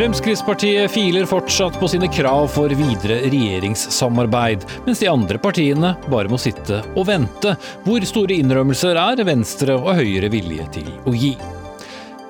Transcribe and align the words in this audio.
Fremskrittspartiet 0.00 0.90
filer 0.90 1.26
fortsatt 1.28 1.74
på 1.80 1.88
sine 1.92 2.08
krav 2.08 2.46
for 2.48 2.72
videre 2.72 3.18
regjeringssamarbeid, 3.20 4.62
mens 4.86 5.02
de 5.02 5.08
andre 5.12 5.36
partiene 5.36 5.90
bare 6.08 6.30
må 6.32 6.38
sitte 6.40 6.78
og 6.94 7.04
vente. 7.10 7.52
Hvor 7.84 8.06
store 8.08 8.38
innrømmelser 8.40 8.96
er 8.96 9.20
Venstre 9.28 9.76
og 9.76 9.98
Høyre 9.98 10.30
villige 10.32 10.64
til 10.78 10.88
å 11.04 11.12
gi? 11.12 11.34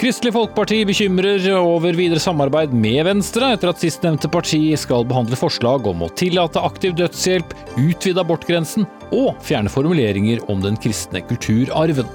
Kristelig 0.02 0.34
Folkeparti 0.34 0.80
bekymrer 0.88 1.46
over 1.61 1.95
videre 1.95 2.19
samarbeid 2.19 2.75
med 2.75 3.05
Venstre, 3.06 3.52
etter 3.55 3.71
at 3.71 3.87
sistnevnte 3.87 4.32
parti 4.34 4.64
skal 4.75 5.07
behandle 5.07 5.39
forslag 5.39 5.87
om 5.93 6.02
å 6.02 6.11
tillate 6.18 6.66
aktiv 6.66 6.98
dødshjelp, 6.98 7.55
utvide 7.79 8.27
abortgrensen 8.27 8.91
og 9.14 9.39
fjerne 9.46 9.71
formuleringer 9.71 10.43
om 10.50 10.59
den 10.66 10.75
kristne 10.82 11.23
kulturarven. 11.23 12.11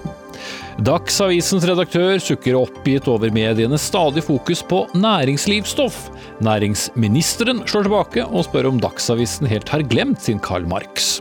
Dagsavisens 0.85 1.65
redaktør 1.67 2.19
sukker 2.23 2.57
oppgitt 2.59 3.07
over 3.11 3.33
medienes 3.35 3.87
stadig 3.89 4.25
fokus 4.25 4.63
på 4.65 4.85
næringslivsstoff. 4.97 6.09
Næringsministeren 6.45 7.63
slår 7.69 7.87
tilbake 7.87 8.25
og 8.25 8.47
spør 8.47 8.71
om 8.73 8.81
Dagsavisen 8.83 9.47
helt 9.51 9.71
har 9.71 9.85
glemt 9.87 10.23
sin 10.25 10.41
Karl 10.43 10.67
Marx. 10.69 11.19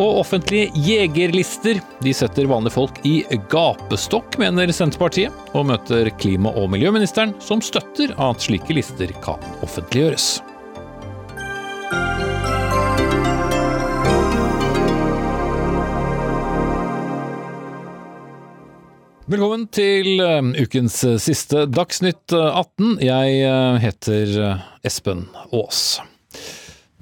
Og 0.00 0.22
offentlige 0.22 0.70
jegerlister 0.86 1.82
de 2.00 2.14
setter 2.16 2.48
vanlige 2.48 2.76
folk 2.78 3.00
i 3.08 3.18
gapestokk, 3.52 4.38
mener 4.40 4.72
Senterpartiet, 4.72 5.34
og 5.52 5.68
møter 5.68 6.08
klima- 6.16 6.54
og 6.56 6.70
miljøministeren, 6.72 7.34
som 7.44 7.60
støtter 7.64 8.14
at 8.16 8.40
slike 8.40 8.72
lister 8.72 9.12
kan 9.24 9.52
offentliggjøres. 9.60 10.40
Velkommen 19.32 19.62
til 19.72 20.20
eh, 20.20 20.42
ukens 20.60 20.98
eh, 21.08 21.14
siste 21.16 21.62
Dagsnytt 21.72 22.34
18. 22.36 22.98
Eh, 23.00 23.06
Jeg 23.06 23.78
heter 23.80 24.32
Espen 24.84 25.22
Aas. 25.48 26.02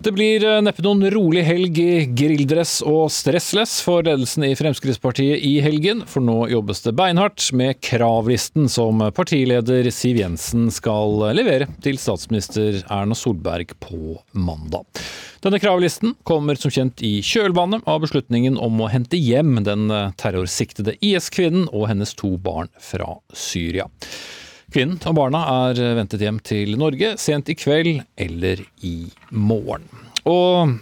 Det 0.00 0.14
blir 0.16 0.40
neppe 0.64 0.80
noen 0.80 1.04
rolig 1.12 1.42
helg 1.44 1.76
i 1.76 2.06
grilldress 2.16 2.78
og 2.88 3.10
stressless 3.12 3.82
for 3.84 4.00
ledelsen 4.06 4.46
i 4.46 4.54
Fremskrittspartiet 4.56 5.44
i 5.44 5.58
helgen, 5.60 6.00
for 6.08 6.24
nå 6.24 6.46
jobbes 6.48 6.80
det 6.86 6.94
beinhardt 6.96 7.50
med 7.52 7.82
kravlisten 7.84 8.64
som 8.72 9.04
partileder 9.12 9.90
Siv 9.92 10.22
Jensen 10.22 10.70
skal 10.72 11.20
levere 11.36 11.68
til 11.84 12.00
statsminister 12.00 12.80
Erna 12.86 13.12
Solberg 13.12 13.76
på 13.76 14.16
mandag. 14.32 14.88
Denne 15.44 15.60
kravlisten 15.60 16.16
kommer 16.24 16.56
som 16.56 16.72
kjent 16.72 17.04
i 17.04 17.18
kjølvannet 17.20 17.84
av 17.84 18.00
beslutningen 18.00 18.56
om 18.56 18.80
å 18.80 18.88
hente 18.88 19.20
hjem 19.20 19.58
den 19.68 19.84
terrorsiktede 20.16 20.96
IS-kvinnen 21.04 21.68
og 21.74 21.90
hennes 21.92 22.16
to 22.16 22.38
barn 22.40 22.72
fra 22.80 23.18
Syria. 23.36 23.90
Kvinnen 24.70 25.00
og 25.10 25.16
barna 25.18 25.40
er 25.70 25.80
ventet 25.98 26.22
hjem 26.22 26.38
til 26.46 26.76
Norge 26.78 27.16
sent 27.18 27.50
i 27.50 27.56
kveld 27.58 28.04
eller 28.20 28.62
i 28.86 29.10
morgen. 29.34 29.88
Og 30.28 30.78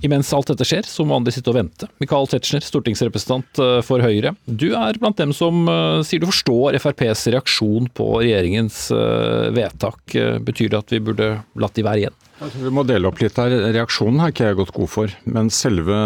imens 0.00 0.32
alt 0.34 0.48
dette 0.50 0.66
skjer, 0.66 0.86
så 0.88 1.04
må 1.06 1.16
andre 1.16 1.32
sitte 1.34 1.52
og 1.52 1.58
vente. 1.58 1.88
Michael 2.02 2.30
Tetzschner, 2.30 2.64
stortingsrepresentant 2.64 3.60
eh, 3.62 3.76
for 3.86 4.02
Høyre. 4.02 4.34
Du 4.46 4.72
er 4.78 4.98
blant 5.00 5.20
dem 5.20 5.34
som 5.36 5.66
eh, 5.70 6.00
sier 6.06 6.22
du 6.22 6.28
forstår 6.30 6.78
FrPs 6.80 7.26
reaksjon 7.34 7.90
på 7.94 8.08
regjeringens 8.22 8.86
eh, 8.94 9.50
vedtak. 9.54 10.16
Betyr 10.46 10.72
det 10.72 10.80
at 10.80 10.94
vi 10.94 11.02
burde 11.04 11.28
latt 11.60 11.76
de 11.78 11.86
være 11.86 12.06
igjen? 12.06 12.18
Vi 12.58 12.72
må 12.74 12.82
dele 12.88 13.10
opp 13.10 13.22
litt 13.22 13.38
her. 13.38 13.54
Reaksjonen 13.76 14.24
har 14.24 14.32
ikke 14.32 14.48
jeg 14.48 14.58
gått 14.58 14.74
god 14.74 14.90
for. 14.90 15.14
Men 15.28 15.52
selve 15.52 16.00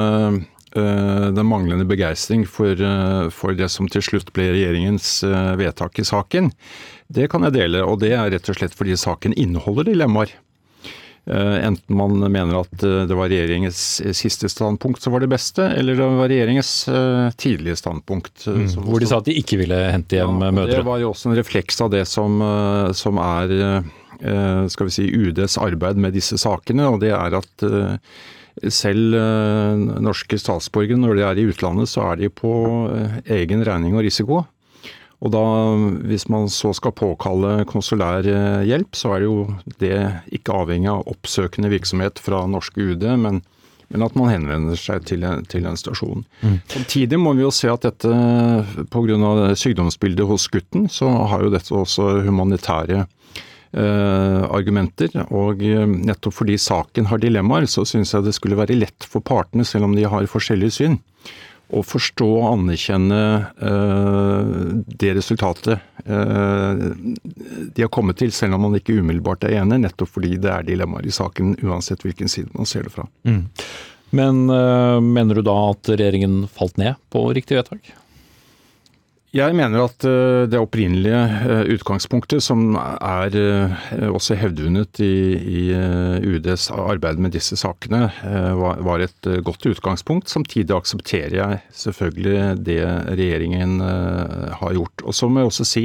den 0.76 1.46
manglende 1.48 1.86
begeistring 1.88 2.42
for, 2.44 2.76
for, 3.32 3.54
det 3.56 3.70
som 3.72 3.86
til 3.88 4.02
slutt 4.04 4.28
ble 4.36 4.50
regjeringens 4.52 5.22
vedtak 5.56 6.02
i 6.02 6.04
saken, 6.04 6.50
det 7.12 7.28
kan 7.32 7.46
jeg 7.46 7.56
dele. 7.56 7.84
Og 7.86 8.00
det 8.02 8.14
er 8.16 8.32
rett 8.34 8.50
og 8.50 8.58
slett 8.58 8.76
fordi 8.76 8.96
saken 8.98 9.36
inneholder 9.36 9.90
dilemmaer. 9.90 10.34
Enten 11.26 11.96
man 11.98 12.20
mener 12.22 12.60
at 12.60 12.74
det 12.78 13.14
var 13.18 13.26
regjeringens 13.26 13.80
siste 14.14 14.46
standpunkt 14.46 15.02
som 15.02 15.10
var 15.10 15.24
det 15.24 15.32
beste, 15.32 15.64
eller 15.74 15.98
det 15.98 16.06
var 16.20 16.30
regjeringens 16.30 16.70
tidlige 17.42 17.80
standpunkt. 17.80 18.44
Mm, 18.46 18.68
hvor 18.86 19.02
de 19.02 19.08
sa 19.10 19.18
at 19.18 19.26
de 19.26 19.34
ikke 19.34 19.58
ville 19.58 19.80
hente 19.90 20.20
hjem 20.20 20.38
ja, 20.38 20.52
mødre. 20.54 20.76
Det 20.78 20.86
var 20.86 21.02
jo 21.02 21.10
også 21.10 21.32
en 21.32 21.38
refleks 21.40 21.82
av 21.82 21.90
det 21.96 22.04
som, 22.06 22.38
som 22.94 23.18
er 23.18 23.56
Eh, 24.20 24.66
skal 24.72 24.88
vi 24.88 24.94
si, 24.94 25.04
UDs 25.12 25.58
arbeid 25.60 26.00
med 26.00 26.16
disse 26.16 26.38
sakene, 26.40 26.88
og 26.88 27.02
det 27.02 27.12
er 27.12 27.36
at 27.36 27.64
eh, 27.66 28.14
selv 28.72 29.16
eh, 29.18 29.84
norske 30.02 30.38
statsborgere, 30.40 30.98
når 31.00 31.18
de 31.18 31.26
er 31.26 31.40
i 31.40 31.46
utlandet, 31.50 31.90
så 31.92 32.06
er 32.12 32.22
de 32.22 32.32
på 32.32 32.52
egen 33.24 33.64
regning 33.66 33.96
og 33.96 34.06
risiko. 34.06 34.44
Og 35.24 35.32
da, 35.32 35.42
hvis 36.10 36.26
man 36.28 36.50
så 36.52 36.74
skal 36.76 36.92
påkalle 36.92 37.64
konsulær 37.70 38.26
hjelp, 38.68 38.96
så 38.98 39.14
er 39.14 39.22
det 39.22 39.28
jo 39.30 39.36
det 39.80 39.98
ikke 40.36 40.58
avhengig 40.60 40.90
av 40.92 41.06
oppsøkende 41.08 41.70
virksomhet 41.72 42.20
fra 42.20 42.42
norske 42.50 42.92
UD, 42.92 43.06
men, 43.22 43.40
men 43.88 44.04
at 44.04 44.18
man 44.18 44.28
henvender 44.28 44.76
seg 44.76 45.06
til, 45.08 45.24
til 45.48 45.66
en 45.66 45.80
stasjon. 45.80 46.26
Mm. 46.42 46.58
Samtidig 46.74 47.20
må 47.22 47.32
vi 47.38 47.46
jo 47.46 47.54
se 47.54 47.72
at 47.72 47.88
dette, 47.88 48.12
pga. 48.92 49.54
sykdomsbildet 49.56 50.28
hos 50.28 50.50
gutten, 50.52 50.90
så 50.92 51.08
har 51.32 51.46
jo 51.46 51.54
dette 51.56 51.72
også 51.74 52.18
humanitære 52.28 53.06
Eh, 53.76 54.42
argumenter. 54.56 55.10
Og 55.36 55.60
eh, 55.60 55.82
nettopp 55.84 56.32
fordi 56.38 56.54
saken 56.56 57.10
har 57.10 57.20
dilemmaer, 57.20 57.66
så 57.68 57.82
syns 57.84 58.14
jeg 58.14 58.24
det 58.24 58.32
skulle 58.32 58.56
være 58.56 58.76
lett 58.78 59.04
for 59.04 59.20
partene, 59.20 59.66
selv 59.68 59.84
om 59.88 59.96
de 59.96 60.06
har 60.08 60.28
forskjellig 60.32 60.70
syn, 60.72 60.94
å 61.74 61.82
forstå 61.82 62.26
og 62.36 62.46
anerkjenne 62.52 63.20
uh, 63.58 64.44
det 64.86 65.16
resultatet 65.18 65.82
uh, 66.06 66.84
de 67.74 67.82
har 67.82 67.90
kommet 67.92 68.20
til, 68.20 68.30
selv 68.34 68.54
om 68.54 68.68
man 68.68 68.78
ikke 68.78 69.00
umiddelbart 69.00 69.48
er 69.48 69.58
enig, 69.62 69.80
nettopp 69.82 70.14
fordi 70.14 70.36
det 70.42 70.52
er 70.52 70.66
dilemmaer 70.68 71.08
i 71.08 71.14
saken, 71.14 71.56
uansett 71.66 72.06
hvilken 72.06 72.30
side 72.30 72.54
man 72.54 72.70
ser 72.70 72.86
det 72.86 72.94
fra. 72.94 73.08
Mm. 73.26 73.42
Men 74.14 74.44
uh, 74.52 75.02
mener 75.02 75.38
du 75.38 75.46
da 75.46 75.56
at 75.72 75.90
regjeringen 75.90 76.44
falt 76.54 76.78
ned 76.78 77.00
på 77.10 77.26
riktig 77.34 77.58
vedtak? 77.58 77.90
Jeg 79.36 79.52
mener 79.52 79.82
at 79.84 80.04
eh, 80.08 80.46
det 80.48 80.56
opprinnelige 80.56 81.18
eh, 81.44 81.68
utgangspunktet, 81.74 82.40
som 82.44 82.76
er 82.78 83.34
eh, 83.36 84.06
også 84.08 84.36
hevdvunnet 84.40 85.00
i, 85.04 85.74
UDs 86.24 86.70
arbeid 86.72 87.20
med 87.20 87.34
disse 87.36 87.58
sakene, 87.60 88.06
var 88.56 89.02
et 89.04 89.28
godt 89.44 89.66
utgangspunkt. 89.68 90.30
Samtidig 90.32 90.72
aksepterer 90.76 91.36
jeg 91.36 91.60
selvfølgelig 91.76 92.64
det 92.64 92.80
regjeringen 93.12 93.80
har 93.80 94.76
gjort. 94.76 95.04
Og 95.04 95.16
så 95.16 95.28
må 95.28 95.42
jeg 95.42 95.50
også 95.50 95.66
si, 95.68 95.84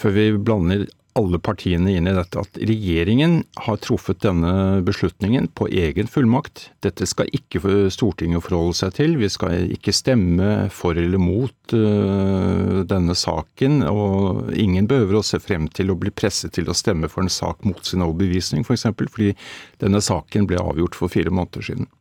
før 0.00 0.16
vi 0.16 0.26
blander 0.36 0.84
alle 1.18 1.38
partiene 1.42 1.92
inn 1.92 2.08
i 2.08 2.14
dette 2.16 2.40
at 2.40 2.56
regjeringen 2.56 3.42
har 3.66 3.80
truffet 3.84 4.22
denne 4.24 4.80
beslutningen 4.86 5.50
på 5.56 5.68
egen 5.68 6.08
fullmakt. 6.08 6.70
Dette 6.84 7.06
skal 7.08 7.28
ikke 7.36 7.60
Stortinget 7.92 8.44
forholde 8.46 8.78
seg 8.78 8.94
til. 8.96 9.18
Vi 9.20 9.28
skal 9.32 9.68
ikke 9.76 9.94
stemme 9.96 10.70
for 10.72 10.96
eller 10.96 11.20
mot 11.20 11.76
uh, 11.76 12.80
denne 12.88 13.16
saken. 13.18 13.82
Og 13.92 14.52
ingen 14.56 14.88
behøver 14.90 15.20
å 15.20 15.26
se 15.26 15.40
frem 15.42 15.68
til 15.74 15.92
å 15.92 15.98
bli 16.00 16.14
presset 16.14 16.56
til 16.56 16.70
å 16.72 16.76
stemme 16.76 17.12
for 17.12 17.24
en 17.24 17.32
sak 17.32 17.66
mot 17.68 17.84
sin 17.86 18.04
overbevisning, 18.04 18.64
f.eks. 18.64 18.88
For 18.92 19.12
fordi 19.12 19.34
denne 19.82 20.00
saken 20.04 20.48
ble 20.48 20.62
avgjort 20.62 20.96
for 20.96 21.12
fire 21.12 21.32
måneder 21.34 21.68
siden. 21.68 21.92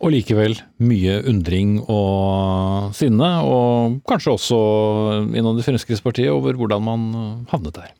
Og 0.00 0.14
likevel 0.14 0.54
mye 0.80 1.18
undring 1.28 1.74
og 1.92 2.94
sinne, 2.96 3.28
og 3.44 3.98
kanskje 4.08 4.32
også 4.32 4.60
innad 5.36 5.60
i 5.60 5.66
Fremskrittspartiet 5.66 6.32
over 6.32 6.56
hvordan 6.56 6.86
man 6.86 7.02
havnet 7.52 7.76
der. 7.76 7.92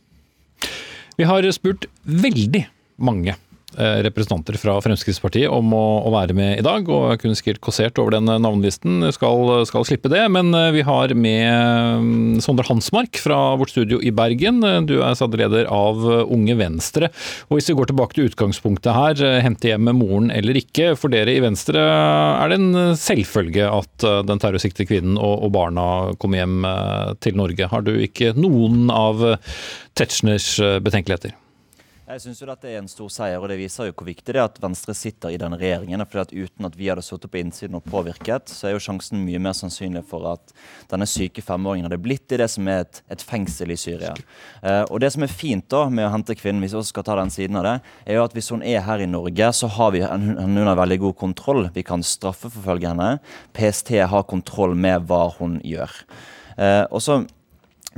Vi 1.21 1.29
har 1.29 1.45
spurt 1.53 1.85
veldig 2.09 2.65
mange 3.05 3.37
representanter 3.77 4.57
fra 4.61 4.77
Fremskrittspartiet 4.83 5.51
om 5.51 5.73
å, 5.77 5.85
å, 6.07 6.11
være 6.15 6.35
med 6.37 6.59
i 6.59 6.65
dag. 6.65 6.89
og 6.91 7.11
Jeg 7.13 7.21
kunne 7.23 7.39
sikkert 7.39 7.63
kassert 7.65 8.01
over 8.03 8.17
den 8.17 8.29
navnelisten, 8.29 9.05
skal, 9.15 9.65
skal 9.69 9.87
slippe 9.87 10.11
det. 10.13 10.23
Men 10.33 10.53
eh, 10.57 10.71
vi 10.75 10.85
har 10.87 11.15
med 11.15 12.05
mm, 12.05 12.41
Sondre 12.45 12.67
Hansmark 12.69 13.21
fra 13.23 13.39
vårt 13.61 13.73
studio 13.75 14.01
i 14.03 14.13
Bergen. 14.15 14.63
Du 14.89 14.99
er 15.01 15.17
satt 15.19 15.37
leder 15.39 15.69
av 15.71 16.03
Unge 16.27 16.57
Venstre. 16.59 17.11
Og 17.49 17.59
Hvis 17.59 17.71
vi 17.71 17.79
går 17.79 17.91
tilbake 17.91 18.19
til 18.19 18.31
utgangspunktet 18.31 18.97
her, 18.97 19.25
eh, 19.27 19.41
hente 19.45 19.71
hjem 19.71 19.87
med 19.89 20.01
moren 20.01 20.31
eller 20.35 20.59
ikke. 20.61 20.93
For 21.01 21.13
dere 21.13 21.37
i 21.37 21.45
Venstre 21.45 21.81
er 21.81 22.51
det 22.51 22.61
en 22.61 22.97
selvfølge 22.99 23.69
at 23.71 24.09
den 24.27 24.43
terrorsiktede 24.43 24.89
kvinnen 24.91 25.19
og, 25.21 25.47
og 25.47 25.55
barna 25.55 25.87
kommer 26.21 26.43
hjem 26.43 26.65
til 27.23 27.39
Norge. 27.39 27.69
Har 27.71 27.85
du 27.87 27.95
ikke 28.03 28.35
noen 28.37 28.91
av 28.93 29.23
Tetzschners 29.99 30.57
betenkeligheter? 30.85 31.40
Jeg 32.11 32.25
syns 32.25 32.41
dette 32.43 32.67
er 32.67 32.81
en 32.81 32.89
stor 32.91 33.11
seier, 33.13 33.39
og 33.39 33.47
det 33.53 33.57
viser 33.61 33.87
jo 33.87 33.93
hvor 33.95 34.09
viktig 34.09 34.33
det 34.35 34.41
er 34.41 34.49
at 34.49 34.57
Venstre 34.59 34.97
sitter 34.99 35.31
i 35.31 35.37
denne 35.39 35.55
regjeringen. 35.61 36.03
fordi 36.11 36.23
at 36.25 36.33
Uten 36.35 36.67
at 36.67 36.75
vi 36.75 36.89
hadde 36.91 37.05
sittet 37.07 37.31
på 37.31 37.39
innsiden 37.39 37.79
og 37.79 37.85
påvirket, 37.87 38.51
så 38.51 38.67
er 38.67 38.75
jo 38.75 38.81
sjansen 38.83 39.23
mye 39.23 39.39
mer 39.39 39.55
sannsynlig 39.55 40.03
for 40.11 40.27
at 40.33 40.51
denne 40.91 41.07
syke 41.07 41.45
femåringen 41.47 41.87
hadde 41.87 42.01
blitt 42.03 42.35
i 42.35 42.41
det 42.43 42.49
som 42.51 42.67
er 42.67 42.83
et, 42.83 43.03
et 43.15 43.23
fengsel 43.23 43.71
i 43.71 43.79
Syria. 43.79 44.17
Eh, 44.59 44.83
og 44.91 44.99
Det 45.05 45.13
som 45.15 45.23
er 45.23 45.31
fint 45.31 45.69
da 45.71 45.85
med 45.87 46.09
å 46.09 46.11
hente 46.11 46.35
kvinnen, 46.35 46.65
hvis 46.65 46.75
vi 46.75 46.81
også 46.83 46.97
skal 46.97 47.07
ta 47.07 47.19
den 47.21 47.31
siden 47.31 47.63
av 47.63 47.69
det, 47.69 47.79
er 48.07 48.19
jo 48.19 48.27
at 48.27 48.35
hvis 48.35 48.51
hun 48.51 48.67
er 48.67 48.83
her 48.89 48.99
i 48.99 49.07
Norge, 49.07 49.53
så 49.55 49.71
har 49.71 49.95
vi 49.95 50.03
henne 50.03 50.35
under 50.51 50.83
veldig 50.83 50.99
god 51.07 51.19
kontroll. 51.23 51.69
Vi 51.71 51.87
kan 51.87 52.03
straffeforfølge 52.03 52.91
henne. 52.91 53.21
PST 53.55 54.01
har 54.11 54.27
kontroll 54.27 54.75
med 54.75 55.07
hva 55.07 55.29
hun 55.39 55.61
gjør. 55.63 55.95
Eh, 56.59 56.89
og 56.91 57.07
så 57.07 57.23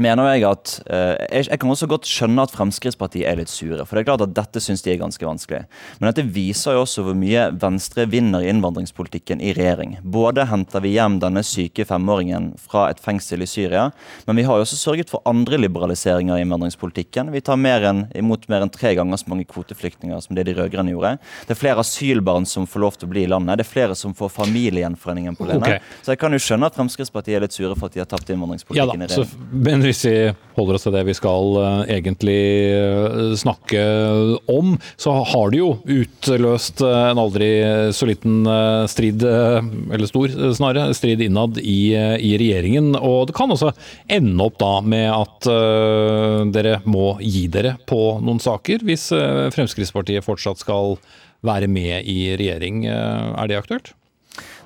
mener 0.00 0.30
jeg 0.32 0.44
at 0.48 0.72
eh, 0.88 1.18
jeg, 1.36 1.48
jeg 1.50 1.60
kan 1.60 1.72
også 1.72 1.88
godt 1.90 2.08
skjønne 2.08 2.44
at 2.46 2.52
Fremskrittspartiet 2.54 3.26
er 3.28 3.36
litt 3.36 3.52
sure. 3.52 3.84
For 3.84 3.96
det 3.96 4.02
er 4.02 4.08
klart 4.08 4.24
at 4.24 4.34
dette 4.36 4.62
syns 4.64 4.84
de 4.84 4.92
er 4.94 5.00
ganske 5.00 5.26
vanskelig. 5.26 5.66
Men 6.00 6.08
dette 6.08 6.24
viser 6.32 6.78
jo 6.78 6.84
også 6.86 7.04
hvor 7.04 7.16
mye 7.18 7.50
Venstre 7.60 8.06
vinner 8.08 8.44
i 8.44 8.48
innvandringspolitikken 8.52 9.42
i 9.44 9.52
regjering. 9.56 9.98
Både 10.02 10.46
henter 10.48 10.84
vi 10.84 10.94
hjem 10.94 11.18
denne 11.22 11.44
syke 11.44 11.84
femåringen 11.88 12.52
fra 12.60 12.86
et 12.92 13.02
fengsel 13.02 13.44
i 13.44 13.50
Syria, 13.50 13.90
men 14.28 14.40
vi 14.40 14.46
har 14.48 14.58
jo 14.58 14.66
også 14.66 14.80
sørget 14.80 15.12
for 15.12 15.24
andre 15.28 15.60
liberaliseringer 15.60 16.40
i 16.40 16.46
innvandringspolitikken. 16.46 17.32
Vi 17.34 17.44
tar 17.44 17.60
mer 17.60 17.84
enn, 17.90 18.06
imot 18.16 18.48
mer 18.52 18.64
enn 18.64 18.72
tre 18.72 18.94
ganger 18.96 19.20
så 19.20 19.28
mange 19.32 19.46
kvoteflyktninger 19.50 20.24
som 20.24 20.38
det 20.38 20.46
de 20.48 20.56
rød-grønne 20.56 20.94
gjorde. 20.94 21.14
Det 21.48 21.56
er 21.56 21.60
flere 21.60 21.84
asylbarn 21.84 22.48
som 22.48 22.66
får 22.70 22.84
lov 22.86 22.96
til 22.96 23.10
å 23.10 23.12
bli 23.12 23.26
i 23.26 23.30
landet. 23.30 23.60
Det 23.60 23.66
er 23.66 23.72
flere 23.74 23.98
som 23.98 24.16
får 24.16 24.32
familiegjenforeningen 24.38 25.36
på 25.36 25.50
Lene. 25.50 25.60
Okay. 25.60 25.84
Så 26.00 26.14
jeg 26.14 26.22
kan 26.22 26.32
jo 26.32 26.40
skjønne 26.42 26.72
at 26.72 26.78
Fremskrittspartiet 26.78 27.36
er 27.36 27.44
litt 27.44 27.56
sure 27.56 27.76
for 27.76 27.90
at 27.90 27.96
de 27.96 28.02
har 28.02 28.08
tapt 28.08 28.32
Ja 28.78 28.86
da, 28.88 28.96
i 28.96 29.08
så, 29.10 29.26
regjering. 29.26 29.81
Men 29.82 29.88
hvis 29.90 30.04
vi 30.06 30.18
holder 30.54 30.76
oss 30.76 30.84
til 30.86 30.92
det 30.94 31.00
vi 31.08 31.14
skal 31.16 31.56
eh, 31.58 31.88
egentlig 31.96 32.42
eh, 32.70 33.32
snakke 33.40 33.80
om, 34.52 34.76
så 34.94 35.14
har 35.26 35.50
det 35.50 35.58
jo 35.58 35.72
utløst 35.90 36.84
eh, 36.86 36.98
en 37.08 37.18
aldri 37.18 37.48
så 37.90 38.06
liten 38.06 38.46
strid, 38.86 39.24
eller 39.26 40.06
stor 40.06 40.36
snarere, 40.54 40.94
strid 40.94 41.24
innad 41.26 41.58
i, 41.58 41.96
i 41.98 42.30
regjeringen. 42.38 42.92
Og 42.94 43.26
det 43.30 43.34
kan 43.34 43.50
også 43.50 43.72
ende 44.06 44.46
opp 44.46 44.60
da 44.62 44.70
med 44.86 45.08
at 45.10 45.48
dere 46.54 46.76
må 46.86 47.16
gi 47.18 47.48
dere 47.50 47.74
på 47.88 47.98
noen 48.22 48.38
saker, 48.42 48.84
hvis 48.86 49.08
Fremskrittspartiet 49.56 50.26
fortsatt 50.26 50.62
skal 50.62 50.94
være 51.42 51.66
med 51.70 52.06
i 52.06 52.36
regjering. 52.38 52.84
Er 52.86 53.50
det 53.50 53.58
aktuelt? 53.58 53.94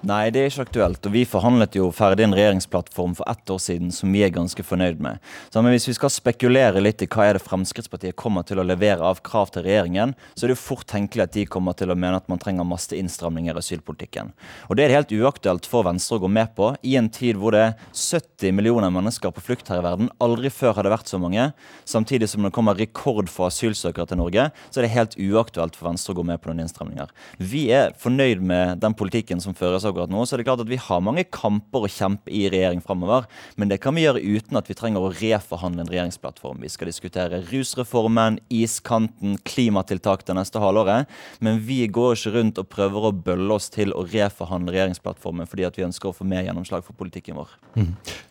Nei, 0.06 0.28
det 0.30 0.38
er 0.38 0.52
ikke 0.52 0.64
aktuelt. 0.68 1.06
Og 1.08 1.14
vi 1.16 1.24
forhandlet 1.26 1.74
jo 1.74 1.88
ferdig 1.90 2.22
en 2.22 2.34
regjeringsplattform 2.36 3.16
for 3.18 3.26
ett 3.26 3.50
år 3.50 3.58
siden 3.58 3.88
som 3.90 4.12
vi 4.14 4.20
er 4.22 4.30
ganske 4.30 4.62
fornøyd 4.62 5.00
med. 5.02 5.18
Så 5.50 5.62
men 5.64 5.72
hvis 5.74 5.88
vi 5.88 5.96
skal 5.96 6.12
spekulere 6.14 6.78
litt 6.78 7.02
i 7.02 7.08
hva 7.10 7.24
er 7.26 7.34
det 7.34 7.42
Fremskrittspartiet 7.42 8.14
kommer 8.14 8.46
til 8.46 8.60
å 8.62 8.66
levere 8.66 9.02
av 9.02 9.18
krav 9.26 9.50
til 9.50 9.64
regjeringen, 9.66 10.12
så 10.36 10.44
er 10.44 10.52
det 10.52 10.54
jo 10.54 10.60
fort 10.62 10.86
tenkelig 10.92 11.24
at 11.24 11.32
de 11.34 11.46
kommer 11.50 11.74
til 11.74 11.90
å 11.90 11.96
mene 11.98 12.20
at 12.20 12.30
man 12.30 12.38
trenger 12.38 12.68
masse 12.68 12.94
innstramninger 12.94 13.56
i 13.56 13.62
asylpolitikken. 13.64 14.30
Og 14.70 14.78
det 14.78 14.84
er 14.86 14.94
helt 14.94 15.14
uaktuelt 15.16 15.66
for 15.66 15.88
Venstre 15.88 16.20
å 16.20 16.22
gå 16.22 16.30
med 16.36 16.54
på 16.54 16.70
i 16.86 16.94
en 17.00 17.10
tid 17.10 17.42
hvor 17.42 17.56
det 17.56 17.64
er 17.64 17.74
70 17.90 18.54
millioner 18.54 18.94
mennesker 18.94 19.34
på 19.34 19.42
flukt 19.48 19.74
her 19.74 19.82
i 19.82 19.86
verden. 19.88 20.12
Aldri 20.22 20.54
før 20.54 20.78
har 20.78 20.86
det 20.86 20.94
vært 20.94 21.10
så 21.10 21.18
mange. 21.18 21.48
Samtidig 21.82 22.30
som 22.30 22.46
det 22.46 22.52
kommer 22.54 22.78
rekord 22.78 23.26
for 23.32 23.50
asylsøkere 23.50 24.06
til 24.12 24.22
Norge, 24.22 24.46
så 24.70 24.78
er 24.78 24.86
det 24.86 24.94
helt 24.94 25.18
uaktuelt 25.18 25.74
for 25.74 25.90
Venstre 25.90 26.14
å 26.14 26.20
gå 26.20 26.28
med 26.30 26.38
på 26.38 26.52
noen 26.52 26.62
innstramninger. 26.68 27.10
Vi 27.42 27.66
er 27.74 27.98
fornøyd 27.98 28.46
med 28.46 28.86
den 28.86 28.94
politikken 28.94 29.42
som 29.42 29.58
føres 29.58 29.82
akkurat 29.96 30.12
nå. 30.12 30.24
Så 30.26 30.36
er 30.36 30.42
det 30.42 30.46
klart 30.48 30.62
at 30.62 30.70
vi 30.70 30.78
har 30.80 31.02
mange 31.04 31.24
kamper 31.24 31.86
å 31.86 31.90
kjempe 31.90 32.32
i 32.32 32.46
regjering 32.52 32.82
framover, 32.84 33.26
men 33.56 33.70
det 33.72 33.80
kan 33.82 33.96
vi 33.96 34.04
gjøre 34.04 34.22
uten 34.22 34.58
at 34.60 34.68
vi 34.68 34.76
trenger 34.76 35.04
å 35.04 35.12
reforhandle 35.14 35.84
en 35.84 35.90
regjeringsplattform. 35.90 36.60
Vi 36.64 36.72
skal 36.72 36.90
diskutere 36.90 37.42
rusreformen, 37.48 38.38
iskanten, 38.52 39.38
klimatiltak 39.46 40.26
det 40.28 40.36
neste 40.36 40.60
halvåret, 40.62 41.08
men 41.40 41.62
vi 41.64 41.82
går 41.88 42.16
ikke 42.16 42.34
rundt 42.36 42.60
og 42.60 42.68
prøver 42.72 43.08
å 43.08 43.14
bølle 43.14 43.56
oss 43.56 43.70
til 43.72 43.94
å 43.96 44.04
reforhandle 44.04 44.74
regjeringsplattformen 44.74 45.48
fordi 45.48 45.66
at 45.68 45.78
vi 45.78 45.86
ønsker 45.86 46.10
å 46.10 46.16
få 46.16 46.26
mer 46.28 46.44
gjennomslag 46.46 46.84
for 46.84 46.98
politikken 46.98 47.38
vår. 47.38 47.56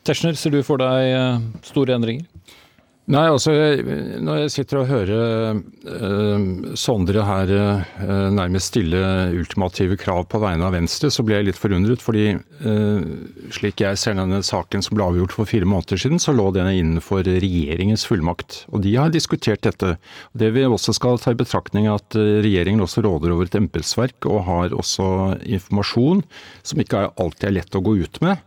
Tetzschner, 0.05 0.37
ser 0.37 0.53
du 0.53 0.61
for 0.65 0.81
deg 0.81 1.09
eh, 1.15 1.41
store 1.65 1.97
endringer? 1.97 2.27
Nei, 3.05 3.27
altså 3.29 3.51
når 4.25 4.39
jeg 4.39 4.51
sitter 4.55 4.79
og 4.79 4.87
hører 4.89 5.11
eh, 5.13 6.45
Sondre 6.79 7.21
her 7.27 7.51
eh, 7.53 8.29
nærmest 8.33 8.71
stille 8.71 9.01
ultimative 9.37 9.93
krav 10.01 10.23
på 10.31 10.41
vegne 10.41 10.65
av 10.65 10.73
Venstre, 10.73 11.11
så 11.13 11.21
blir 11.21 11.37
jeg 11.37 11.51
litt 11.51 11.59
forundret. 11.61 12.01
Fordi 12.01 12.23
eh, 12.33 13.03
slik 13.53 13.83
jeg 13.83 13.99
ser 14.01 14.17
denne 14.17 14.41
saken 14.45 14.81
som 14.81 14.97
ble 14.97 15.05
avgjort 15.05 15.35
for 15.37 15.49
fire 15.49 15.69
måneder 15.69 16.01
siden, 16.01 16.17
så 16.21 16.33
lå 16.33 16.47
den 16.55 16.71
innenfor 16.71 17.21
regjeringens 17.27 18.07
fullmakt. 18.09 18.63
Og 18.73 18.81
de 18.87 18.95
har 18.97 19.13
diskutert 19.13 19.61
dette. 19.67 19.95
Det 20.33 20.49
vi 20.57 20.65
også 20.65 20.95
skal 20.97 21.21
ta 21.21 21.35
i 21.35 21.37
betraktning 21.37 21.85
er 21.85 21.99
at 21.99 22.17
eh, 22.17 22.39
regjeringen 22.41 22.81
også 22.87 23.05
råder 23.05 23.35
over 23.35 23.45
et 23.45 23.59
embetsverk 23.61 24.25
og 24.25 24.47
har 24.49 24.73
også 24.73 25.11
informasjon 25.45 26.25
som 26.65 26.81
ikke 26.81 27.11
alltid 27.21 27.51
er 27.51 27.59
lett 27.61 27.77
å 27.77 27.85
gå 27.85 27.99
ut 28.01 28.21
med. 28.25 28.41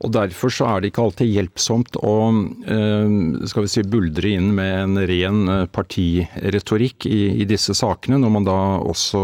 Og 0.00 0.12
Derfor 0.14 0.52
så 0.52 0.64
er 0.64 0.80
det 0.80 0.90
ikke 0.90 1.02
alltid 1.04 1.28
hjelpsomt 1.28 1.98
å 2.00 2.14
eh, 2.32 3.10
skal 3.50 3.66
vi 3.66 3.70
si, 3.70 3.82
buldre 3.84 4.32
inn 4.32 4.48
med 4.56 4.72
en 4.78 5.00
ren 5.10 5.40
eh, 5.52 5.64
partiretorikk 5.68 7.04
i, 7.10 7.20
i 7.42 7.46
disse 7.48 7.76
sakene, 7.76 8.16
når 8.22 8.32
man 8.32 8.48
da 8.48 8.56
også 8.80 9.20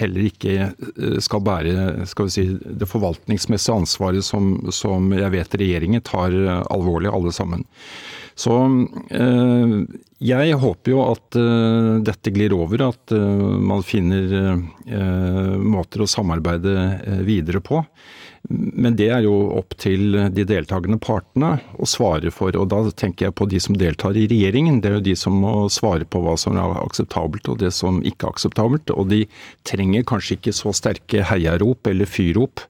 heller 0.00 0.26
ikke 0.26 0.56
eh, 0.58 1.18
skal 1.22 1.44
bære 1.46 2.08
skal 2.10 2.26
vi 2.26 2.34
si, 2.34 2.46
det 2.50 2.90
forvaltningsmessige 2.90 3.78
ansvaret 3.84 4.26
som, 4.26 4.56
som 4.74 5.12
jeg 5.14 5.30
vet 5.36 5.58
regjeringen 5.62 6.02
tar 6.02 6.34
alvorlig, 6.66 7.12
alle 7.14 7.30
sammen. 7.34 7.62
Så 8.40 8.54
jeg 10.24 10.60
håper 10.62 10.92
jo 10.94 11.00
at 11.04 11.36
dette 12.06 12.32
glir 12.32 12.54
over, 12.56 12.86
at 12.86 13.12
man 13.12 13.82
finner 13.84 14.62
måter 15.60 16.00
å 16.00 16.08
samarbeide 16.08 17.20
videre 17.26 17.60
på. 17.60 17.82
Men 18.50 18.96
det 18.98 19.06
er 19.14 19.22
jo 19.22 19.34
opp 19.60 19.76
til 19.78 20.16
de 20.34 20.44
deltakende 20.48 20.98
partene 21.02 21.52
å 21.78 21.86
svare 21.86 22.32
for. 22.34 22.56
Og 22.58 22.66
da 22.72 22.82
tenker 22.90 23.28
jeg 23.28 23.36
på 23.38 23.46
de 23.50 23.60
som 23.62 23.76
deltar 23.78 24.18
i 24.18 24.26
regjeringen. 24.30 24.80
Det 24.82 24.90
er 24.90 24.96
jo 24.98 25.06
de 25.06 25.14
som 25.18 25.36
må 25.38 25.54
svare 25.70 26.08
på 26.08 26.22
hva 26.24 26.34
som 26.40 26.58
er 26.58 26.80
akseptabelt 26.82 27.46
og 27.52 27.60
det 27.62 27.70
som 27.76 28.00
ikke 28.02 28.26
er 28.26 28.34
akseptabelt. 28.34 28.90
Og 28.96 29.12
de 29.12 29.22
trenger 29.68 30.06
kanskje 30.10 30.40
ikke 30.40 30.56
så 30.56 30.74
sterke 30.74 31.22
heiarop 31.30 31.86
eller 31.90 32.10
fyrrop 32.10 32.66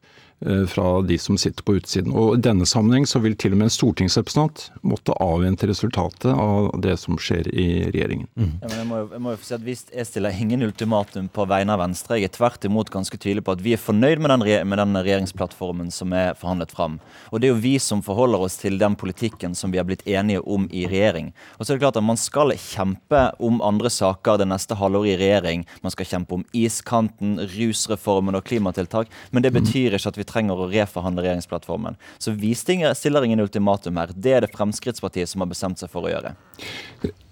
fra 0.69 1.03
de 1.05 1.19
som 1.21 1.37
sitter 1.39 1.65
på 1.67 1.75
utsiden. 1.77 2.15
Og 2.17 2.39
I 2.39 2.43
denne 2.45 2.67
sammenheng 2.69 3.05
så 3.09 3.21
vil 3.21 3.37
til 3.37 3.53
og 3.53 3.61
med 3.61 3.69
en 3.69 3.75
stortingsrepresentant 3.75 4.71
måtte 4.87 5.13
avvente 5.21 5.69
resultatet 5.69 6.31
av 6.33 6.71
det 6.81 6.97
som 7.01 7.19
skjer 7.21 7.51
i 7.53 7.67
regjeringen. 7.91 8.29
Ja, 8.37 8.69
men 8.71 8.77
jeg, 8.79 8.87
må 8.89 9.01
jo, 9.03 9.09
jeg 9.13 9.25
må 9.25 9.35
jo 9.35 9.41
si 9.45 9.55
at 9.57 9.67
hvis 9.67 9.85
Jeg 9.91 10.09
stiller 10.09 10.37
ingen 10.37 10.65
ultimatum 10.65 11.29
på 11.33 11.45
vegne 11.51 11.75
av 11.75 11.83
Venstre. 11.83 12.19
Jeg 12.19 12.31
er 12.31 12.37
tvert 12.37 12.65
imot 12.65 12.93
ganske 12.93 13.19
tydelig 13.21 13.45
på 13.45 13.55
at 13.57 13.65
vi 13.65 13.75
er 13.77 13.83
fornøyd 13.83 14.23
med 14.23 14.33
den, 14.33 14.47
med 14.71 14.81
den 14.81 14.97
regjeringsplattformen 15.01 15.91
som 15.95 16.15
er 16.17 16.33
forhandlet 16.39 16.73
fram. 16.73 16.99
Og 17.31 17.41
det 17.41 17.51
er 17.51 17.55
jo 17.55 17.61
vi 17.65 17.75
som 17.83 18.03
forholder 18.05 18.47
oss 18.47 18.57
til 18.63 18.79
den 18.81 18.97
politikken 19.01 19.57
som 19.59 19.75
vi 19.75 19.81
har 19.81 19.89
blitt 19.89 20.07
enige 20.09 20.41
om 20.41 20.69
i 20.73 20.87
regjering. 20.89 21.33
Og 21.59 21.67
så 21.67 21.73
er 21.73 21.79
det 21.79 21.85
klart 21.85 22.01
at 22.01 22.09
Man 22.11 22.19
skal 22.21 22.55
kjempe 22.57 23.27
om 23.39 23.61
andre 23.63 23.91
saker 23.93 24.41
det 24.41 24.49
neste 24.51 24.79
halvåret 24.79 25.15
i 25.15 25.19
regjering. 25.21 25.67
Man 25.85 25.93
skal 25.95 26.09
kjempe 26.09 26.39
om 26.39 26.47
iskanten, 26.57 27.37
rusreformen 27.53 28.39
og 28.39 28.47
klimatiltak. 28.49 29.13
Men 29.31 29.45
det 29.45 29.53
betyr 29.55 29.99
ikke 29.99 30.15
at 30.15 30.19
vi 30.19 30.30
trenger 30.31 30.59
å 30.63 30.69
reforhandle 30.71 31.25
regjeringsplattformen. 31.27 31.99
Så 32.23 32.33
vi 32.39 32.55
stiller 32.55 33.27
ingen 33.27 33.43
ultimatum 33.43 33.99
her. 34.01 34.15
Det 34.15 34.33
er 34.39 34.47
det 34.47 34.53
Fremskrittspartiet 34.55 35.29
som 35.29 35.43
har 35.45 35.51
bestemt 35.51 35.83
seg 35.83 35.91
for 35.93 36.07
å 36.07 36.13
gjøre. 36.15 36.35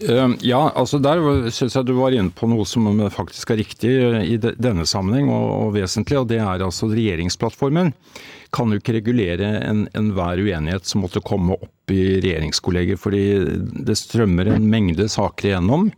Eh, 0.03 0.35
Ja, 0.47 0.61
altså 0.75 1.01
der 1.03 1.21
syns 1.55 1.75
jeg 1.77 1.87
du 1.89 1.95
var 1.99 2.15
inne 2.17 2.31
på 2.35 2.49
noe 2.51 2.67
som 2.69 2.87
faktisk 3.15 3.51
er 3.55 3.61
riktig 3.63 3.93
eh, 3.97 4.21
i 4.35 4.37
denne 4.39 4.87
sammenheng, 4.89 5.31
og, 5.33 5.49
og 5.69 5.75
vesentlig. 5.79 6.19
Og 6.21 6.29
det 6.31 6.41
er 6.43 6.65
altså 6.67 6.91
regjeringsplattformen 6.93 7.95
kan 8.55 8.71
jo 8.73 8.79
ikke 8.81 8.95
regulere 8.97 9.49
en- 9.69 9.89
enhver 9.99 10.41
uenighet 10.41 10.87
som 10.89 11.03
måtte 11.05 11.21
komme 11.21 11.59
opp 11.59 11.93
i 11.93 12.17
regjeringskolleger. 12.25 12.97
Fordi 12.97 13.25
det 13.85 13.99
strømmer 14.01 14.55
en 14.55 14.71
mengde 14.73 15.05
saker 15.13 15.51
igjennom. 15.51 15.91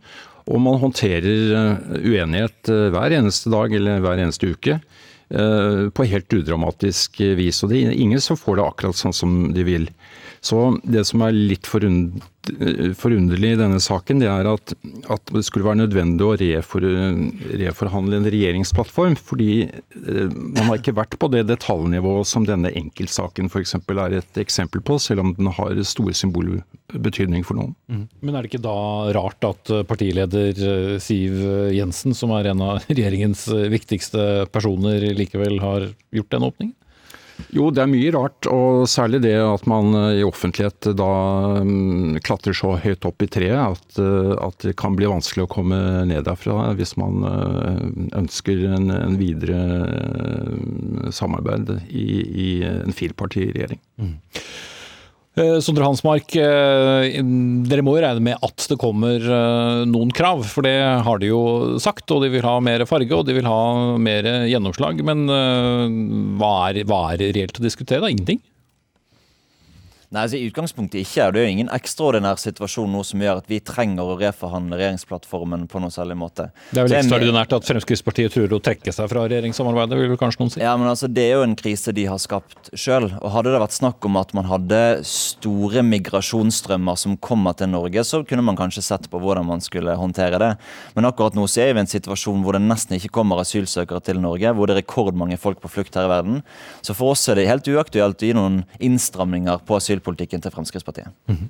Og 0.51 0.59
man 0.59 0.79
håndterer 0.81 1.53
eh, 1.55 2.01
uenighet 2.01 2.71
hver 2.91 3.13
eneste 3.21 3.51
dag 3.53 3.71
eller 3.77 4.01
hver 4.03 4.19
eneste 4.25 4.49
uke 4.51 4.79
på 5.31 6.05
helt 6.11 6.33
udramatisk 6.35 7.21
vis. 7.39 7.61
Og 7.63 7.71
det 7.71 7.81
er 7.81 7.95
ingen 7.95 8.21
som 8.23 8.39
får 8.39 8.59
det 8.59 8.65
akkurat 8.65 8.99
sånn 8.99 9.15
som 9.15 9.35
de 9.55 9.63
vil. 9.63 9.87
Så 10.43 10.73
det 10.83 11.05
som 11.07 11.23
er 11.23 11.37
litt 11.37 11.69
forund 11.69 12.19
forunderlig 12.97 13.53
i 13.53 13.59
denne 13.59 13.79
saken, 13.81 14.21
det 14.21 14.27
er 14.31 14.47
at, 14.49 14.73
at 15.13 15.31
det 15.33 15.43
skulle 15.45 15.67
være 15.67 15.83
nødvendig 15.83 16.25
å 16.25 16.33
refor, 16.39 16.85
reforhandle 17.61 18.17
en 18.17 18.29
regjeringsplattform. 18.33 19.17
Fordi 19.19 19.51
eh, 19.67 20.31
man 20.31 20.69
har 20.69 20.79
ikke 20.79 20.95
vært 20.97 21.17
på 21.21 21.29
det 21.33 21.45
detaljnivået 21.49 22.29
som 22.29 22.47
denne 22.47 22.73
enkeltsaken 22.77 23.51
f.eks. 23.51 23.75
er 23.77 24.17
et 24.17 24.41
eksempel 24.41 24.83
på, 24.85 24.97
selv 25.01 25.25
om 25.25 25.33
den 25.37 25.51
har 25.53 25.81
stor 25.87 26.11
symbolbetydning 26.17 27.45
for 27.47 27.61
noen. 27.61 27.75
Men 28.21 28.35
er 28.35 28.43
det 28.43 28.53
ikke 28.53 28.65
da 28.65 28.77
rart 29.17 29.47
at 29.47 29.73
eh, 29.73 29.85
partileder 29.87 30.65
eh, 30.71 30.97
Siv 31.03 31.39
Jensen, 31.75 32.17
som 32.17 32.33
er 32.37 32.51
en 32.51 32.65
av 32.65 32.85
regjeringens 32.89 33.47
eh, 33.53 33.69
viktigste 33.71 34.47
personer, 34.53 35.11
likevel 35.17 35.59
har 35.63 35.91
gjort 36.15 36.33
den 36.33 36.49
åpningen? 36.49 36.77
Jo, 37.55 37.69
det 37.73 37.83
er 37.83 37.89
mye 37.91 38.11
rart, 38.15 38.47
og 38.51 38.87
særlig 38.89 39.21
det 39.25 39.35
at 39.41 39.65
man 39.69 39.95
eh, 39.97 40.19
i 40.21 40.25
offentlighet 40.27 40.91
da 40.97 41.11
mm, 41.65 42.19
klatrer 42.25 42.55
så 42.57 42.75
høyt 42.81 43.07
opp 43.07 43.25
i 43.25 43.29
treet 43.31 43.59
at, 43.59 43.99
eh, 44.01 44.33
at 44.37 44.65
det 44.65 44.75
kan 44.79 44.97
bli 44.97 45.09
vanskelig 45.09 45.47
å 45.47 45.51
komme 45.51 45.79
ned 46.09 46.25
derfra 46.27 46.71
hvis 46.77 46.95
man 47.01 47.25
eh, 47.27 47.81
ønsker 48.21 48.65
en, 48.77 48.91
en 48.95 49.17
videre 49.19 49.61
samarbeid 51.15 51.75
i, 51.89 52.07
i 52.45 52.49
en 52.69 52.95
firepartiregjering. 52.95 53.81
Eh, 54.01 54.45
Sondre 55.31 55.85
Hansmark, 55.87 56.33
eh, 56.35 57.21
dere 57.63 57.83
må 57.87 57.93
jo 57.95 58.01
regne 58.03 58.23
med 58.25 58.41
at 58.43 58.65
det 58.67 58.75
kommer 58.81 59.15
eh, 59.23 59.83
noen 59.87 60.11
krav, 60.11 60.43
for 60.43 60.67
det 60.67 60.75
har 61.05 61.21
de 61.21 61.29
jo 61.29 61.43
sagt. 61.79 62.03
Og 62.11 62.25
de 62.25 62.33
vil 62.33 62.43
ha 62.43 62.57
mer 62.59 62.83
farge 62.89 63.15
og 63.15 63.23
de 63.29 63.37
vil 63.37 63.47
ha 63.47 63.95
mer 63.95 64.27
gjennomslag. 64.51 64.99
Men 65.07 65.23
eh, 65.31 65.85
hva 66.41 66.51
er, 66.67 66.81
hva 66.83 67.03
er 67.13 67.31
reelt 67.31 67.61
å 67.61 67.63
diskutere? 67.63 68.03
da? 68.03 68.11
Ingenting? 68.11 68.43
Nei, 70.11 70.25
altså 70.25 70.35
I 70.35 70.47
utgangspunktet 70.49 71.05
ikke. 71.05 71.29
Det 71.31 71.39
er 71.39 71.45
jo 71.45 71.51
ingen 71.53 71.69
ekstraordinær 71.71 72.39
situasjon 72.41 72.89
nå 72.91 72.99
som 73.07 73.21
gjør 73.23 73.37
at 73.39 73.45
vi 73.47 73.61
trenger 73.63 74.09
å 74.11 74.17
reforhandle 74.19 74.75
regjeringsplattformen 74.75 75.61
på 75.71 75.79
noe 75.79 75.93
særlig 75.93 76.17
måte. 76.19 76.49
Det 76.67 76.81
er 76.81 76.89
vel 76.89 76.95
ekstraordinært 76.97 77.53
at 77.55 77.69
Fremskrittspartiet 77.69 78.35
truer 78.35 78.51
å 78.57 78.59
trekke 78.59 78.91
seg 78.91 79.07
fra 79.07 79.23
regjeringssamarbeidet, 79.31 79.95
vil 80.01 80.11
vel 80.11 80.19
kanskje 80.19 80.41
noen 80.41 80.51
si? 80.51 80.59
Ja, 80.59 80.73
men 80.75 80.89
altså 80.91 81.07
Det 81.07 81.23
er 81.23 81.39
jo 81.39 81.45
en 81.45 81.55
krise 81.55 81.93
de 81.95 82.03
har 82.11 82.19
skapt 82.19 82.73
sjøl. 82.75 83.07
Hadde 83.23 83.53
det 83.53 83.61
vært 83.63 83.77
snakk 83.77 84.09
om 84.09 84.19
at 84.19 84.33
man 84.35 84.49
hadde 84.49 84.81
store 85.07 85.85
migrasjonsstrømmer 85.93 86.99
som 86.99 87.15
kommer 87.15 87.55
til 87.55 87.71
Norge, 87.71 88.03
så 88.03 88.19
kunne 88.27 88.43
man 88.43 88.59
kanskje 88.59 88.83
sett 88.83 89.07
på 89.07 89.23
hvordan 89.23 89.47
man 89.47 89.63
skulle 89.63 89.95
håndtere 89.95 90.43
det. 90.43 90.51
Men 90.97 91.07
akkurat 91.07 91.39
nå 91.39 91.47
så 91.47 91.63
er 91.69 91.71
vi 91.71 91.85
i 91.85 91.85
en 91.85 91.93
situasjon 91.93 92.43
hvor 92.43 92.59
det 92.59 92.65
nesten 92.65 92.99
ikke 92.99 93.13
kommer 93.21 93.39
asylsøkere 93.45 94.03
til 94.11 94.19
Norge, 94.19 94.51
hvor 94.59 94.67
det 94.67 94.75
er 94.75 94.81
rekordmange 94.83 95.39
folk 95.39 95.63
på 95.63 95.71
flukt 95.71 95.95
her 95.95 96.11
i 96.11 96.13
verden. 96.17 96.43
Så 96.83 96.99
for 96.99 97.15
oss 97.15 97.23
er 97.31 97.39
det 97.39 97.47
helt 97.47 97.71
uaktuelt 97.71 98.19
å 98.19 98.27
gi 98.27 98.35
noen 98.35 98.61
innstramninger 98.83 99.63
på 99.63 99.79
asyl 99.79 100.00
asylpolitikken 100.01 100.41
til 100.41 100.51
Fremskrittspartiet. 100.53 101.11
Mm. 101.29 101.47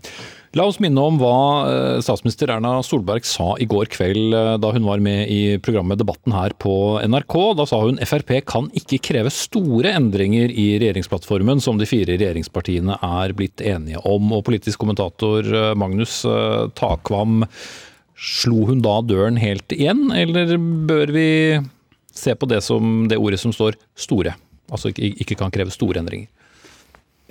La 0.58 0.66
oss 0.68 0.80
minne 0.84 1.00
om 1.00 1.18
hva 1.20 1.36
eh, 1.70 2.02
statsminister 2.04 2.52
Erna 2.52 2.82
Solberg 2.84 3.26
sa 3.26 3.56
i 3.60 3.68
går 3.70 3.90
kveld 3.92 4.36
eh, 4.36 4.58
da 4.62 4.72
hun 4.76 4.86
var 4.86 5.00
med 5.00 5.30
i 5.32 5.58
programmet 5.64 6.00
Debatten 6.02 6.34
her 6.36 6.54
på 6.60 7.00
NRK. 7.08 7.36
Da 7.58 7.66
sa 7.70 7.82
hun 7.86 8.02
Frp 8.04 8.34
kan 8.46 8.70
ikke 8.78 9.02
kreve 9.12 9.32
store 9.32 9.94
endringer 9.96 10.52
i 10.52 10.76
regjeringsplattformen 10.82 11.62
som 11.64 11.80
de 11.80 11.88
fire 11.90 12.18
regjeringspartiene 12.18 13.00
er 13.02 13.36
blitt 13.38 13.62
enige 13.64 14.02
om. 14.04 14.32
Og 14.36 14.46
politisk 14.48 14.82
kommentator 14.84 15.48
eh, 15.48 15.72
Magnus 15.76 16.22
Takvam, 16.78 17.46
slo 18.22 18.68
hun 18.68 18.84
da 18.84 19.00
døren 19.02 19.40
helt 19.42 19.72
igjen, 19.74 20.10
eller 20.14 20.58
bør 20.60 21.14
vi 21.16 21.30
se 22.14 22.36
på 22.36 22.48
det 22.52 22.60
som 22.62 23.08
det 23.10 23.18
ordet 23.18 23.40
som 23.42 23.54
står 23.56 23.80
store? 23.98 24.36
Altså 24.72 24.92
ikke 24.94 25.36
kan 25.40 25.52
kreve 25.52 25.74
store 25.74 26.04
endringer? 26.04 26.30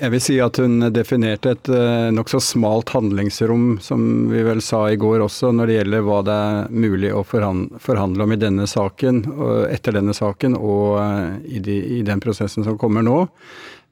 Jeg 0.00 0.14
vil 0.14 0.22
si 0.24 0.36
at 0.40 0.56
hun 0.56 0.80
definerte 0.94 1.52
et 1.52 1.68
uh, 1.68 2.08
nokså 2.14 2.40
smalt 2.40 2.94
handlingsrom, 2.94 3.74
som 3.84 4.30
vi 4.30 4.40
vel 4.46 4.62
sa 4.64 4.86
i 4.88 4.96
går 5.00 5.26
også, 5.26 5.50
når 5.52 5.68
det 5.68 5.76
gjelder 5.76 6.06
hva 6.06 6.20
det 6.24 6.36
er 6.46 6.70
mulig 6.72 7.10
å 7.12 7.20
forhandle 7.26 8.24
om 8.24 8.32
i 8.32 8.40
denne 8.40 8.64
saken, 8.70 9.20
etter 9.68 9.98
denne 9.98 10.16
saken 10.16 10.56
og 10.56 10.96
uh, 11.02 11.36
i, 11.44 11.60
de, 11.60 11.76
i, 11.98 12.00
den 12.06 12.22
prosessen 12.24 12.64
som 12.64 12.80
kommer 12.80 13.04
nå. 13.04 13.18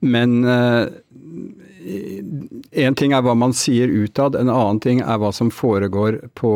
Men 0.09 0.39
uh, 0.49 0.89
en 1.89 2.97
ting 2.99 3.13
er 3.17 3.23
hva 3.25 3.35
man 3.39 3.55
sier 3.57 3.91
utad, 3.91 4.37
en 4.37 4.51
annen 4.53 4.81
ting 4.83 5.01
er 5.03 5.21
hva 5.21 5.31
som 5.35 5.51
foregår 5.55 6.19
på, 6.39 6.53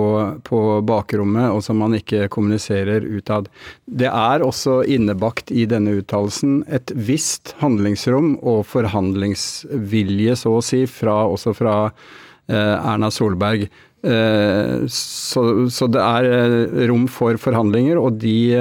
på 0.47 0.61
bakrommet, 0.87 1.51
og 1.53 1.63
som 1.65 1.81
man 1.83 1.97
ikke 1.97 2.29
kommuniserer 2.33 3.07
utad. 3.07 3.49
Det 3.87 4.11
er 4.11 4.45
også 4.45 4.83
innebakt 4.85 5.53
i 5.55 5.67
denne 5.71 5.97
uttalelsen 6.01 6.63
et 6.73 6.93
visst 6.95 7.55
handlingsrom 7.63 8.35
og 8.41 8.67
forhandlingsvilje, 8.71 10.37
så 10.43 10.59
å 10.59 10.65
si, 10.65 10.85
fra, 10.91 11.23
også 11.31 11.57
fra 11.57 11.77
eh, 11.89 12.77
Erna 12.77 13.11
Solberg. 13.15 13.67
Eh, 14.03 14.87
så, 14.91 15.43
så, 15.71 15.91
det 15.95 16.03
er 16.03 16.31
eh, 16.31 16.87
rom 16.91 17.07
for 17.11 17.39
forhandlinger, 17.41 18.01
og 18.03 18.19
de, 18.23 18.59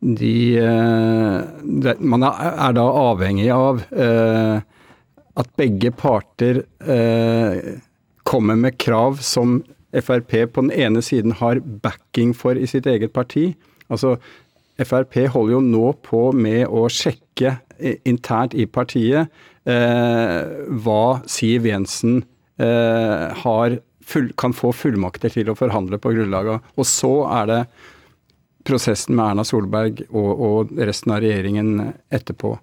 de, 0.00 0.36
de 1.62 1.98
Man 2.00 2.24
er 2.24 2.76
da 2.76 2.86
avhengig 3.04 3.50
av 3.52 3.84
eh, 3.92 4.62
at 5.40 5.50
begge 5.58 5.90
parter 5.94 6.62
eh, 6.80 7.78
kommer 8.24 8.58
med 8.58 8.78
krav 8.78 9.20
som 9.24 9.62
Frp 9.94 10.32
på 10.50 10.64
den 10.64 10.72
ene 10.74 11.02
siden 11.06 11.36
har 11.38 11.60
backing 11.62 12.32
for 12.34 12.58
i 12.58 12.66
sitt 12.66 12.86
eget 12.90 13.12
parti. 13.14 13.52
Altså, 13.86 14.16
Frp 14.82 15.20
holder 15.30 15.54
jo 15.54 15.60
nå 15.62 15.92
på 16.02 16.22
med 16.34 16.66
å 16.66 16.88
sjekke 16.90 17.56
internt 18.08 18.54
i 18.58 18.66
partiet 18.66 19.30
eh, 19.70 20.40
hva 20.82 21.02
Siv 21.30 21.68
Jensen 21.68 22.22
eh, 22.58 23.44
full, 24.04 24.30
kan 24.38 24.54
få 24.56 24.72
fullmakter 24.74 25.30
til 25.34 25.50
å 25.50 25.58
forhandle 25.58 26.00
på 26.02 26.14
grunnlag 26.16 26.56
av. 26.56 26.70
Og 26.74 26.88
så 26.90 27.14
er 27.38 27.50
det 27.50 27.60
prosessen 28.66 29.14
med 29.14 29.30
Erna 29.30 29.44
Solberg 29.46 30.06
og, 30.08 30.30
og 30.34 30.74
resten 30.78 31.14
av 31.14 31.22
regjeringen 31.22 31.92
etterpå. 32.14 32.56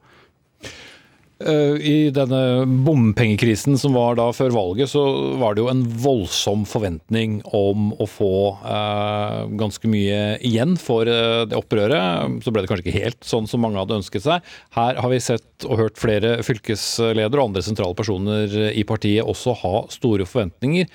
Eh, 1.41 1.75
I 1.81 1.95
denne 2.13 2.65
bompengekrisen 2.85 3.77
som 3.79 3.95
var 3.97 4.17
da 4.19 4.27
før 4.35 4.53
valget, 4.55 4.91
så 4.91 5.01
var 5.41 5.55
det 5.55 5.63
jo 5.63 5.71
en 5.71 5.83
voldsom 6.03 6.65
forventning 6.69 7.39
om 7.57 7.91
å 7.97 8.07
få 8.09 8.33
eh, 8.61 9.39
ganske 9.59 9.91
mye 9.91 10.21
igjen 10.47 10.77
for 10.81 11.09
eh, 11.09 11.43
det 11.49 11.57
opprøret. 11.57 12.41
Så 12.45 12.53
ble 12.53 12.63
det 12.63 12.71
kanskje 12.71 12.87
ikke 12.87 13.03
helt 13.03 13.27
sånn 13.27 13.49
som 13.49 13.63
mange 13.65 13.81
hadde 13.81 13.99
ønsket 14.01 14.25
seg. 14.27 14.53
Her 14.77 15.01
har 15.01 15.13
vi 15.13 15.21
sett 15.23 15.67
og 15.67 15.81
hørt 15.81 16.01
flere 16.01 16.37
fylkesledere 16.45 17.41
og 17.41 17.51
andre 17.51 17.65
sentrale 17.65 17.97
personer 17.97 18.71
i 18.71 18.85
partiet 18.87 19.27
også 19.27 19.57
ha 19.63 19.75
store 19.93 20.27
forventninger. 20.29 20.89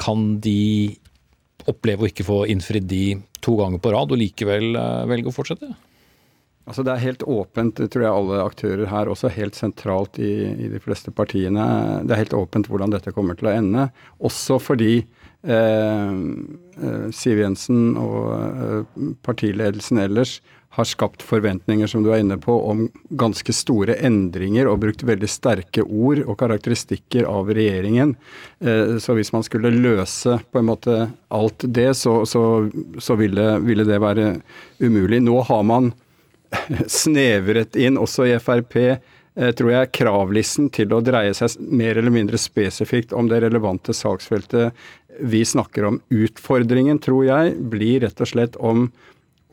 Kan 0.00 0.38
de 0.44 0.94
oppleve 1.70 2.04
å 2.04 2.10
ikke 2.10 2.26
få 2.26 2.44
innfridd 2.52 2.88
de 2.90 3.04
to 3.44 3.56
ganger 3.60 3.80
på 3.82 3.92
rad, 3.94 4.12
og 4.12 4.20
likevel 4.20 4.76
eh, 4.78 5.02
velge 5.10 5.30
å 5.30 5.34
fortsette? 5.34 5.74
Altså 6.64 6.84
Det 6.84 6.94
er 6.94 7.02
helt 7.02 7.22
åpent, 7.28 7.82
tror 7.92 8.04
jeg 8.04 8.16
alle 8.18 8.40
aktører 8.40 8.88
her, 8.88 9.10
også 9.12 9.32
helt 9.34 9.56
sentralt 9.58 10.16
i, 10.16 10.32
i, 10.48 10.70
de 10.72 10.80
fleste 10.80 11.12
partiene. 11.12 11.66
Det 12.04 12.14
er 12.14 12.22
helt 12.22 12.36
åpent 12.38 12.70
hvordan 12.70 12.94
dette 12.94 13.12
kommer 13.12 13.36
til 13.36 13.50
å 13.50 13.54
ende. 13.58 13.88
Også 14.24 14.56
fordi 14.62 14.94
eh, 15.44 16.14
eh 16.80 17.06
Siv 17.12 17.42
Jensen 17.42 17.98
og 18.00 18.32
eh, 18.32 19.10
partiledelsen 19.28 20.00
ellers 20.06 20.38
har 20.74 20.84
skapt 20.88 21.22
forventninger, 21.22 21.86
som 21.86 22.02
du 22.02 22.10
er 22.10 22.22
inne 22.24 22.38
på, 22.40 22.54
om 22.66 22.86
ganske 23.14 23.52
store 23.54 23.94
endringer 24.02 24.66
og 24.66 24.80
brukt 24.82 25.04
veldig 25.06 25.28
sterke 25.30 25.84
ord 25.84 26.24
og 26.24 26.38
karakteristikker 26.40 27.28
av 27.30 27.52
regjeringen. 27.54 28.16
Eh, 28.58 28.96
så 29.04 29.14
hvis 29.14 29.30
man 29.36 29.44
skulle 29.46 29.70
løse 29.70 30.40
på 30.50 30.62
en 30.62 30.70
måte 30.72 30.96
alt 31.28 31.68
det, 31.76 31.92
så, 32.00 32.22
så, 32.26 32.42
så 32.98 33.18
ville, 33.20 33.46
ville 33.62 33.86
det 33.86 34.00
være 34.02 34.32
umulig. 34.82 35.22
Nå 35.22 35.44
har 35.46 35.62
man 35.68 35.92
snevret 37.00 37.76
inn, 37.76 37.98
også 38.00 38.28
i 38.28 38.34
Frp, 38.42 38.76
eh, 38.84 39.52
tror 39.58 39.72
jeg, 39.72 39.92
kravlisten 39.96 40.70
til 40.74 40.94
å 40.94 41.02
dreie 41.04 41.34
seg 41.36 41.56
mer 41.60 41.98
eller 42.00 42.14
mindre 42.14 42.40
spesifikt 42.40 43.14
om 43.16 43.30
det 43.30 43.42
relevante 43.44 43.94
saksfeltet 43.96 44.74
vi 45.20 45.44
snakker 45.46 45.88
om. 45.88 46.00
Utfordringen, 46.10 46.98
tror 47.02 47.24
jeg, 47.26 47.56
blir 47.70 48.02
rett 48.04 48.20
og 48.20 48.30
slett 48.30 48.56
om, 48.58 48.88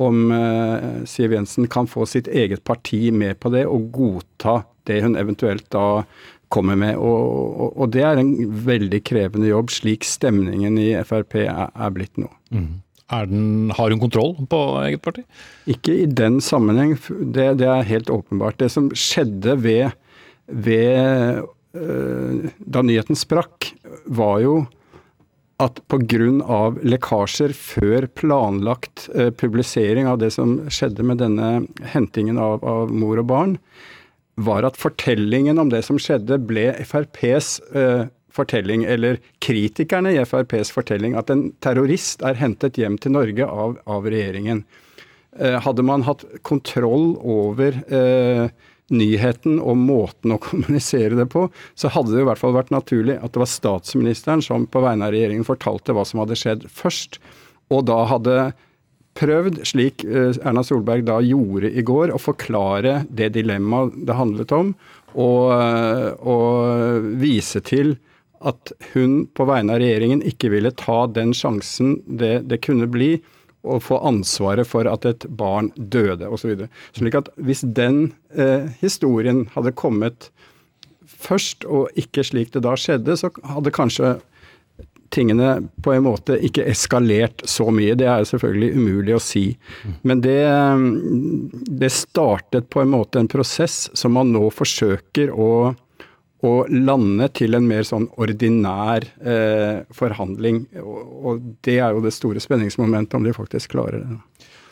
om 0.02 0.22
uh, 0.34 1.04
Siv 1.06 1.36
Jensen 1.36 1.68
kan 1.70 1.90
få 1.90 2.08
sitt 2.10 2.30
eget 2.32 2.64
parti 2.66 3.12
med 3.14 3.38
på 3.40 3.52
det, 3.54 3.68
og 3.70 3.92
godta 3.94 4.64
det 4.90 5.04
hun 5.06 5.18
eventuelt 5.20 5.68
da 5.74 6.04
kommer 6.52 6.80
med. 6.80 6.98
Og, 6.98 7.22
og, 7.22 7.76
og 7.78 7.92
det 7.94 8.06
er 8.08 8.22
en 8.22 8.34
veldig 8.66 9.04
krevende 9.08 9.52
jobb, 9.52 9.72
slik 9.74 10.08
stemningen 10.08 10.80
i 10.82 10.94
Frp 11.08 11.38
er, 11.46 11.70
er 11.70 11.94
blitt 11.96 12.18
nå. 12.20 12.32
Mm. 12.52 12.82
Den, 13.12 13.72
har 13.76 13.92
hun 13.92 14.00
kontroll 14.00 14.36
på 14.50 14.60
eget 14.86 15.02
parti? 15.04 15.24
Ikke 15.70 15.96
i 16.04 16.06
den 16.08 16.40
sammenheng. 16.44 16.96
Det, 17.08 17.58
det 17.60 17.68
er 17.68 17.88
helt 17.88 18.10
åpenbart. 18.10 18.60
Det 18.62 18.72
som 18.72 18.92
skjedde 18.96 19.58
ved, 19.60 19.98
ved 20.48 21.42
øh, 21.76 22.52
Da 22.58 22.84
nyheten 22.84 23.20
sprakk, 23.20 23.74
var 24.08 24.40
jo 24.44 24.62
at 25.62 25.82
pga. 25.92 26.60
lekkasjer 26.82 27.54
før 27.54 28.08
planlagt 28.08 29.10
øh, 29.14 29.32
publisering 29.32 30.08
av 30.08 30.18
det 30.24 30.32
som 30.34 30.58
skjedde 30.70 31.06
med 31.06 31.22
denne 31.22 31.68
hentingen 31.94 32.40
av, 32.42 32.64
av, 32.64 32.90
mor 32.90 33.22
og 33.22 33.28
barn, 33.30 33.58
var 34.42 34.66
at 34.66 34.80
fortellingen 34.80 35.60
om 35.60 35.70
det 35.70 35.84
som 35.86 36.00
skjedde, 36.02 36.40
ble 36.48 36.72
FrPs 36.88 37.60
uh, 37.76 38.08
fortelling, 38.32 38.86
eller 38.88 39.20
kritikerne 39.44 40.14
i 40.16 40.22
FrPs 40.24 40.74
fortelling, 40.76 41.18
at 41.20 41.32
en 41.34 41.50
terrorist 41.64 42.24
er 42.26 42.40
hentet 42.40 42.80
hjem 42.80 42.98
til 43.02 43.16
Norge 43.16 43.48
av, 43.48 43.78
av 43.86 44.08
regjeringen. 44.10 44.64
Eh, 45.40 45.60
hadde 45.64 45.86
man 45.88 46.04
hatt 46.08 46.26
kontroll 46.48 47.14
over 47.20 47.78
eh, 47.88 48.48
nyheten 48.92 49.60
og 49.60 49.78
måten 49.80 50.36
å 50.36 50.42
kommunisere 50.48 51.20
det 51.20 51.28
på, 51.32 51.48
så 51.76 51.92
hadde 51.94 52.16
det 52.16 52.26
i 52.26 52.28
hvert 52.28 52.42
fall 52.42 52.58
vært 52.58 52.74
naturlig 52.74 53.20
at 53.20 53.32
det 53.34 53.44
var 53.44 53.52
statsministeren 53.52 54.44
som 54.46 54.68
på 54.68 54.84
vegne 54.84 55.08
av 55.08 55.16
regjeringen 55.16 55.48
fortalte 55.48 55.96
hva 55.96 56.06
som 56.08 56.24
hadde 56.24 56.40
skjedd 56.40 56.68
først, 56.72 57.22
og 57.72 57.88
da 57.88 58.04
hadde 58.10 58.52
prøvd, 59.20 59.62
slik 59.68 60.06
eh, 60.08 60.36
Erna 60.44 60.64
Solberg 60.64 61.06
da 61.08 61.20
gjorde 61.24 61.72
i 61.72 61.84
går, 61.86 62.14
å 62.16 62.22
forklare 62.22 63.02
det 63.10 63.32
dilemmaet 63.36 63.96
det 64.08 64.16
handlet 64.18 64.54
om, 64.56 64.74
og, 65.12 65.52
eh, 65.56 66.08
og 66.28 67.12
vise 67.20 67.64
til 67.68 67.96
at 68.42 68.74
hun 68.94 69.26
på 69.38 69.46
vegne 69.50 69.76
av 69.76 69.84
regjeringen 69.84 70.24
ikke 70.26 70.52
ville 70.54 70.74
ta 70.78 71.06
den 71.12 71.34
sjansen 71.38 72.00
det, 72.06 72.42
det 72.50 72.62
kunne 72.66 72.90
bli 72.92 73.16
å 73.62 73.78
få 73.82 74.00
ansvaret 74.08 74.66
for 74.66 74.90
at 74.90 75.06
et 75.06 75.28
barn 75.38 75.70
døde 75.76 76.30
osv. 76.34 76.66
Slik 76.98 77.18
at 77.20 77.30
hvis 77.38 77.62
den 77.78 78.08
eh, 78.34 78.72
historien 78.82 79.46
hadde 79.54 79.76
kommet 79.78 80.32
først, 81.06 81.68
og 81.70 81.94
ikke 82.00 82.26
slik 82.26 82.54
det 82.56 82.64
da 82.66 82.74
skjedde, 82.80 83.18
så 83.20 83.30
hadde 83.46 83.74
kanskje 83.76 84.16
tingene 85.12 85.58
på 85.84 85.94
en 85.94 86.06
måte 86.08 86.38
ikke 86.40 86.66
eskalert 86.72 87.44
så 87.50 87.68
mye. 87.74 87.98
Det 88.00 88.08
er 88.08 88.26
selvfølgelig 88.28 88.72
umulig 88.80 89.16
å 89.18 89.22
si. 89.24 89.46
Men 90.08 90.24
det, 90.24 90.40
det 91.82 91.92
startet 91.94 92.70
på 92.72 92.82
en 92.82 92.94
måte 92.94 93.22
en 93.22 93.30
prosess 93.32 93.90
som 93.98 94.16
man 94.16 94.32
nå 94.34 94.48
forsøker 94.56 95.34
å 95.36 95.52
å 96.46 96.54
lande 96.74 97.28
til 97.38 97.58
en 97.58 97.68
mer 97.70 97.86
sånn 97.88 98.08
ordinær 98.22 99.06
eh, 99.22 99.84
forhandling. 99.94 100.64
Og, 100.82 101.02
og, 101.22 101.44
det 101.66 101.78
er 101.80 101.94
jo 101.94 102.04
det 102.06 102.14
store 102.16 102.42
spenningsmomentet, 102.42 103.18
om 103.18 103.28
de 103.28 103.36
faktisk 103.36 103.76
klarer 103.76 104.02
det. 104.02 104.20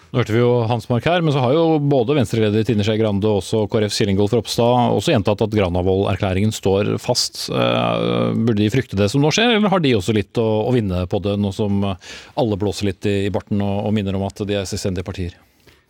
Nå 0.09 0.17
hørte 0.17 0.33
vi 0.33 0.39
jo 0.41 0.63
Hansmark 0.65 1.05
her, 1.05 1.21
men 1.21 1.35
så 1.35 1.43
har 1.43 1.53
jo 1.53 1.75
både 1.85 2.15
Venstre-leder 2.17 2.63
Trine 2.65 2.81
Skei 2.85 2.97
Grande 2.97 3.29
og 3.29 3.43
også 3.43 3.67
KrF 3.69 3.93
Killingolf 3.93 4.33
Ropstad 4.33 4.95
også 4.95 5.13
gjentatt 5.13 5.43
at 5.45 5.53
Granavolden-erklæringen 5.53 6.53
står 6.55 6.95
fast. 7.03 7.43
Eh, 7.53 8.31
burde 8.33 8.63
de 8.63 8.71
frykte 8.73 8.97
det 8.97 9.11
som 9.13 9.21
nå 9.21 9.29
skjer, 9.35 9.53
eller 9.59 9.69
har 9.69 9.83
de 9.85 9.93
også 9.99 10.15
litt 10.17 10.41
å, 10.41 10.47
å 10.65 10.73
vinne 10.73 11.03
på 11.11 11.21
det, 11.21 11.37
nå 11.37 11.53
som 11.53 11.85
alle 11.85 12.57
blåser 12.57 12.89
litt 12.89 13.05
i, 13.05 13.19
i 13.27 13.33
barten 13.33 13.61
og, 13.61 13.85
og 13.85 13.93
minner 13.99 14.17
om 14.17 14.25
at 14.25 14.41
de 14.49 14.57
er 14.57 14.69
selvstendige 14.69 15.05
partier? 15.05 15.37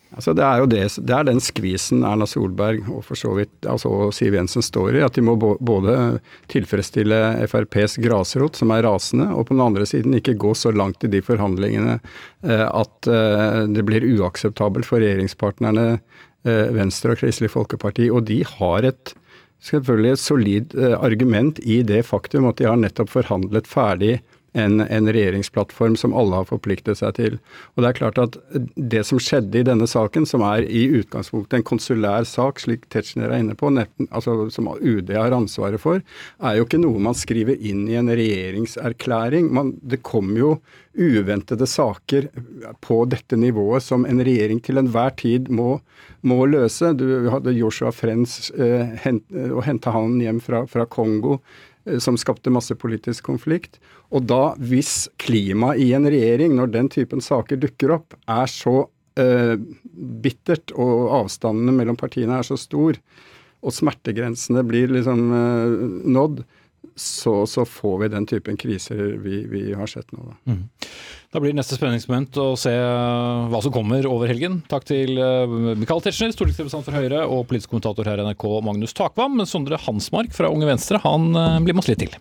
Altså 0.09 0.33
det, 0.33 0.41
er 0.41 0.63
det, 0.65 0.85
det 1.05 1.13
er 1.13 1.25
den 1.27 1.39
skvisen 1.43 2.01
Erna 2.07 2.25
Solberg 2.25 2.87
og 2.89 3.03
for 3.05 3.19
så 3.19 3.29
vidt 3.37 3.67
altså 3.69 4.09
Siv 4.15 4.33
Jensen 4.33 4.65
står 4.65 4.97
i. 4.97 5.03
At 5.05 5.13
de 5.19 5.23
må 5.25 5.35
både 5.37 5.95
tilfredsstille 6.49 7.19
FrPs 7.51 7.99
grasrot, 8.01 8.57
som 8.57 8.73
er 8.73 8.87
rasende, 8.87 9.29
og 9.29 9.45
på 9.45 9.53
den 9.53 9.61
andre 9.67 9.85
siden 9.89 10.17
ikke 10.17 10.37
gå 10.41 10.55
så 10.57 10.73
langt 10.73 11.05
i 11.05 11.11
de 11.13 11.21
forhandlingene 11.25 11.99
eh, 11.99 12.65
at 12.65 13.11
eh, 13.11 13.61
det 13.69 13.85
blir 13.85 14.07
uakseptabelt 14.15 14.89
for 14.89 15.03
regjeringspartnerne 15.03 15.85
eh, 15.93 16.67
Venstre 16.73 17.13
og 17.13 17.21
Kristelig 17.21 17.53
Folkeparti. 17.53 18.09
Og 18.09 18.25
de 18.31 18.41
har 18.57 18.89
et 18.89 19.13
selvfølgelig 19.61 20.15
et 20.15 20.23
solid 20.23 20.75
argument 21.03 21.57
i 21.67 21.81
det 21.83 22.05
faktum 22.07 22.45
at 22.47 22.61
de 22.61 22.65
har 22.69 22.77
nettopp 22.79 23.11
forhandlet 23.11 23.67
ferdig 23.67 24.13
en, 24.53 24.81
en, 24.81 25.09
regjeringsplattform 25.09 25.95
som 25.99 26.13
alle 26.17 26.41
har 26.41 26.47
forpliktet 26.49 26.99
seg 26.99 27.15
til. 27.17 27.37
Og 27.75 27.83
Det 27.83 27.89
er 27.89 27.99
klart 27.99 28.21
at 28.21 28.37
det 28.75 29.03
som 29.07 29.21
skjedde 29.21 29.61
i 29.61 29.65
denne 29.67 29.87
saken, 29.89 30.25
som 30.29 30.43
er 30.45 30.65
i 30.65 30.87
utgangspunktet 31.01 31.59
en 31.59 31.67
konsulær 31.67 32.27
sak, 32.29 32.61
slik 32.63 32.87
Tetzschner 32.89 33.29
er 33.29 33.43
inne 33.43 33.57
på, 33.59 33.71
netten, 33.73 34.09
altså 34.11 34.49
som 34.53 34.69
UD 34.69 35.13
har 35.15 35.35
ansvaret 35.35 35.81
for, 35.81 36.01
er 36.39 36.57
jo 36.57 36.67
ikke 36.67 36.81
noe 36.81 37.01
man 37.09 37.17
skriver 37.17 37.59
inn 37.59 37.85
i 37.89 37.97
en 37.99 38.11
regjeringserklæring. 38.11 39.51
Man, 39.53 39.75
det 39.81 40.03
kommer 40.05 40.39
jo 40.39 40.53
uventede 40.99 41.67
saker 41.69 42.27
på 42.83 43.03
dette 43.07 43.37
nivået 43.39 43.83
som 43.85 44.05
en 44.09 44.21
regjering 44.25 44.59
til 44.65 44.81
enhver 44.81 45.13
tid 45.19 45.47
må, 45.53 45.77
må 46.25 46.43
løse. 46.49 46.91
Du 46.97 47.29
hadde 47.31 47.55
Joshua 47.55 47.93
Frenz 47.95 48.49
eh, 48.51 48.97
hent, 49.05 49.23
og 49.31 49.63
henta 49.67 49.93
han 49.95 50.17
hjem 50.23 50.41
fra, 50.43 50.65
fra 50.69 50.87
Kongo 50.89 51.39
som 52.03 52.17
skapte 52.19 52.53
masse 52.53 52.75
politisk 52.77 53.25
konflikt. 53.31 53.79
Og 54.13 54.27
da, 54.29 54.53
hvis 54.57 55.07
klimaet 55.21 55.81
i 55.83 55.91
en 55.97 56.07
regjering, 56.09 56.55
når 56.57 56.73
den 56.75 56.91
typen 56.93 57.23
saker 57.23 57.59
dukker 57.61 57.95
opp, 57.97 58.15
er 58.29 58.51
så 58.51 58.83
eh, 59.19 59.55
bittert, 60.23 60.73
og 60.77 61.09
avstandene 61.23 61.75
mellom 61.75 61.99
partiene 61.99 62.39
er 62.39 62.47
så 62.47 62.57
stor, 62.59 62.99
og 63.59 63.75
smertegrensene 63.75 64.63
blir 64.67 64.93
liksom 64.93 65.25
eh, 65.35 65.75
nådd, 66.15 66.43
så, 66.99 67.47
så, 67.47 67.65
får 67.65 67.97
vi 68.03 68.07
den 68.11 68.25
typen 68.27 68.57
kriser 68.59 68.99
vi, 69.23 69.43
vi 69.47 69.61
har 69.73 69.87
sett 69.87 70.11
nå. 70.11 70.25
Da. 70.29 70.35
Mm. 70.51 70.63
da 71.33 71.41
blir 71.43 71.55
neste 71.55 71.77
spenningsmoment 71.77 72.39
å 72.41 72.47
se 72.59 72.73
eh, 72.75 73.45
hva 73.51 73.61
som 73.63 73.73
kommer 73.75 74.07
over 74.09 74.31
helgen. 74.31 74.59
Takk 74.71 74.87
til 74.89 75.15
uh, 75.15 75.47
Michael 75.79 76.03
Tetzschner, 76.03 76.33
stortingsrepresentant 76.35 76.89
for 76.89 76.99
Høyre, 76.99 77.23
og 77.27 77.45
politisk 77.49 77.71
kommentator 77.71 78.09
her 78.09 78.19
i 78.19 78.27
NRK, 78.27 78.47
Magnus 78.67 78.95
Takvam. 78.97 79.39
Sondre 79.47 79.79
Hansmark 79.85 80.35
fra 80.35 80.51
Unge 80.51 80.67
Venstre, 80.69 81.01
han 81.05 81.31
uh, 81.37 81.61
blir 81.63 81.77
med 81.77 81.85
oss 81.85 81.91
litt 81.91 82.03
til. 82.03 82.19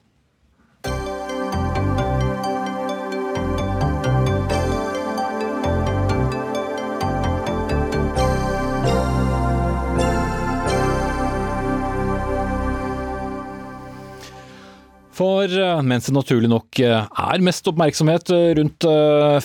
For 15.19 15.51
eh, 15.51 15.81
mens 15.83 16.07
det 16.07 16.15
naturlig 16.15 16.50
nok 16.50 16.78
eh, 16.85 16.95
er 16.95 17.43
mest 17.45 17.67
oppmerksomhet 17.71 18.31
eh, 18.35 18.52
rundt 18.59 18.87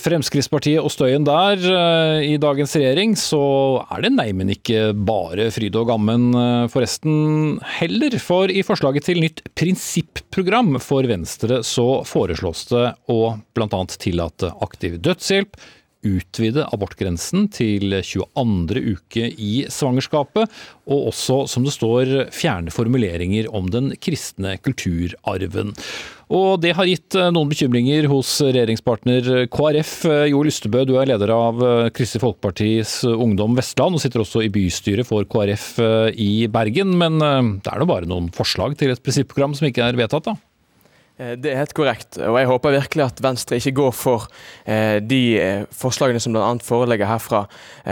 Fremskrittspartiet 0.03 0.83
og 0.83 0.91
støyen 0.93 1.25
der 1.25 1.63
i 2.23 2.35
dagens 2.41 2.75
regjering, 2.77 3.15
så 3.19 3.41
er 3.91 4.03
det 4.05 4.11
neimen 4.13 4.51
ikke 4.53 4.91
bare 4.93 5.49
fryd 5.53 5.75
og 5.79 5.89
gammen 5.89 6.29
forresten 6.71 7.57
heller. 7.79 8.17
For 8.21 8.51
i 8.51 8.63
forslaget 8.65 9.07
til 9.07 9.21
nytt 9.23 9.41
prinsipprogram 9.57 10.77
for 10.83 11.07
Venstre 11.09 11.61
så 11.65 11.87
foreslås 12.07 12.67
det 12.71 12.85
å 13.11 13.19
bl.a. 13.55 13.81
tillate 13.97 14.53
aktiv 14.65 14.99
dødshjelp, 15.03 15.57
utvide 16.03 16.67
abortgrensen 16.73 17.47
til 17.53 17.95
22. 18.03 18.83
uke 18.95 19.27
i 19.31 19.53
svangerskapet, 19.71 20.51
og 20.87 21.09
også, 21.13 21.43
som 21.51 21.65
det 21.67 21.75
står, 21.75 22.11
fjerne 22.35 22.73
formuleringer 22.73 23.49
om 23.53 23.69
den 23.71 23.93
kristne 24.03 24.57
kulturarven. 24.63 25.73
Og 26.33 26.61
Det 26.63 26.71
har 26.77 26.87
gitt 26.89 27.17
eh, 27.19 27.31
noen 27.33 27.51
bekymringer 27.51 28.07
hos 28.11 28.29
regjeringspartner 28.41 29.45
KrF. 29.53 29.91
Jo 30.31 30.43
Lystebø, 30.45 30.85
du 30.87 30.95
er 30.97 31.11
leder 31.11 31.33
av 31.35 31.61
eh, 31.61 31.89
Kristelig 31.93 32.23
Folkepartis 32.23 32.95
Ungdom 33.09 33.57
Vestland, 33.59 33.97
og 33.97 34.03
sitter 34.03 34.23
også 34.23 34.45
i 34.45 34.51
bystyret 34.53 35.07
for 35.09 35.27
KrF 35.29 35.67
eh, 35.83 36.09
i 36.15 36.31
Bergen. 36.51 36.95
Men 36.99 37.19
det 37.19 37.69
er 37.69 37.81
nå 37.81 37.89
bare 37.89 38.09
noen 38.09 38.31
forslag 38.33 38.77
til 38.79 38.93
et 38.93 39.03
prinsipprogram 39.03 39.53
som 39.57 39.69
ikke 39.69 39.85
er 39.85 39.99
vedtatt, 39.99 40.31
da? 40.31 40.37
Eh, 41.21 41.35
det 41.37 41.51
er 41.51 41.59
helt 41.61 41.75
korrekt, 41.77 42.17
og 42.17 42.39
jeg 42.39 42.49
håper 42.49 42.73
virkelig 42.73 43.03
at 43.05 43.19
Venstre 43.21 43.59
ikke 43.59 43.75
går 43.77 43.91
for 43.93 44.25
eh, 44.65 44.97
de 44.97 45.21
eh, 45.37 45.65
forslagene 45.77 46.21
som 46.23 46.33
bl.a. 46.33 46.47
foreligger 46.65 47.05
herfra 47.05 47.43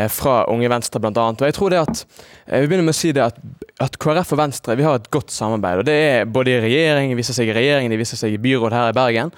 fra 0.09 0.35
Unge 0.49 0.69
Venstre 0.71 1.01
Blant 1.03 1.19
annet. 1.21 1.43
Og 1.43 1.51
jeg 1.51 1.57
tror 1.57 1.73
det 1.73 1.81
at, 1.83 2.03
jeg 2.47 2.69
begynner 2.69 2.87
med 2.87 2.95
å 2.95 2.97
si 2.97 3.11
det 3.13 3.25
at, 3.27 3.37
at, 3.83 3.99
KrF 4.01 4.33
og 4.33 4.41
Venstre 4.41 4.77
vi 4.79 4.87
har 4.87 4.97
et 4.97 5.09
godt 5.13 5.33
samarbeid. 5.33 5.83
og 5.83 5.89
Det 5.89 5.97
er 6.07 6.25
både 6.25 6.55
i 6.55 6.61
regjering, 6.63 7.13
viser 7.19 7.37
seg 7.37 7.51
i 7.51 7.57
regjeringen, 7.57 7.93
det 7.93 8.01
viser 8.01 8.17
seg 8.17 8.33
i 8.33 8.41
byråd 8.41 8.73
her 8.73 8.89
i 8.89 8.97
Bergen. 8.97 9.33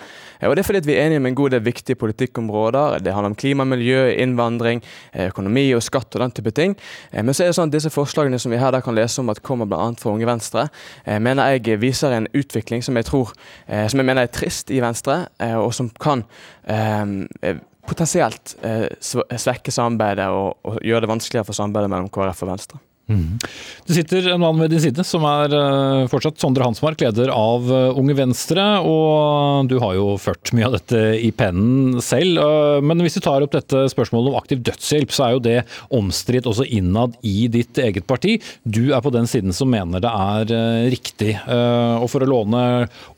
Og 0.48 0.56
Det 0.56 0.64
er 0.64 0.68
fordi 0.68 0.84
vi 0.88 0.98
er 0.98 1.08
enige 1.08 1.22
om 1.22 1.26
en 1.30 1.36
god 1.36 1.56
del 1.56 1.64
viktige 1.66 1.96
politikkområder. 2.00 3.00
Det 3.04 3.14
handler 3.14 3.34
om 3.34 3.36
klima, 3.36 3.64
miljø, 3.64 4.10
innvandring, 4.24 4.84
økonomi 5.28 5.66
og 5.76 5.84
skatt 5.84 6.16
og 6.16 6.22
den 6.22 6.32
type 6.32 6.52
ting. 6.52 6.76
Men 7.14 7.34
så 7.34 7.44
er 7.44 7.52
det 7.52 7.58
sånn 7.58 7.72
at 7.72 7.76
disse 7.78 7.92
forslagene 7.94 8.40
som 8.42 8.52
vi 8.52 8.62
her 8.62 8.80
kan 8.84 8.96
lese 8.96 9.22
om 9.22 9.32
at 9.32 9.42
kommer 9.46 9.70
bl.a. 9.70 9.92
fra 10.00 10.12
Unge 10.12 10.28
Venstre, 10.28 10.68
mener 11.06 11.56
jeg 11.56 11.80
viser 11.82 12.16
en 12.16 12.28
utvikling 12.34 12.84
som 12.84 12.98
jeg 12.98 13.08
tror 13.10 13.34
Eh, 13.68 13.88
som 13.90 14.00
jeg 14.00 14.08
mener 14.08 14.26
er 14.26 14.34
trist 14.34 14.72
i 14.74 14.82
Venstre, 14.84 15.28
eh, 15.42 15.56
og 15.58 15.74
som 15.76 15.90
kan 16.02 16.24
eh, 16.68 17.58
potensielt 17.88 18.56
svekke 19.04 19.72
samarbeidet 19.76 20.30
og 20.32 20.80
gjøre 20.80 21.04
det 21.04 21.12
vanskeligere 21.12 21.50
for 21.50 21.58
samarbeidet 21.58 21.92
mellom 21.92 22.12
KrF 22.14 22.46
og 22.46 22.54
Venstre. 22.54 22.80
Mm. 23.12 23.36
Det 23.84 23.98
sitter 23.98 24.30
en 24.32 24.40
mann 24.40 24.60
ved 24.62 24.72
din 24.72 24.80
side 24.80 25.04
som 25.04 25.26
er 25.28 25.52
uh, 25.52 26.06
fortsatt 26.12 26.40
Sondre 26.40 26.64
Hansmark, 26.64 27.02
leder 27.04 27.34
av 27.36 27.68
uh, 27.68 28.00
Unge 28.00 28.16
Venstre. 28.16 28.64
Og 28.88 29.68
du 29.72 29.76
har 29.84 29.98
jo 29.98 30.14
ført 30.22 30.54
mye 30.56 30.70
av 30.70 30.78
dette 30.78 31.02
i 31.20 31.34
pennen 31.36 32.00
selv. 32.04 32.40
Uh, 32.40 32.80
men 32.86 33.04
hvis 33.04 33.20
vi 33.20 33.26
tar 33.26 33.44
opp 33.44 33.56
dette 33.56 33.86
spørsmålet 33.92 34.32
om 34.32 34.40
aktiv 34.40 34.64
dødshjelp, 34.64 35.14
så 35.14 35.28
er 35.28 35.36
jo 35.36 35.44
det 35.50 35.58
omstridt 35.94 36.48
også 36.50 36.68
innad 36.68 37.18
i 37.28 37.50
ditt 37.52 37.80
eget 37.84 38.08
parti. 38.10 38.38
Du 38.64 38.94
er 38.94 39.04
på 39.04 39.14
den 39.14 39.28
siden 39.30 39.56
som 39.56 39.72
mener 39.74 40.04
det 40.04 40.12
er 40.12 40.90
riktig. 40.92 41.36
og 41.46 42.08
for 42.12 42.24
å 42.24 42.30
låne 42.30 42.64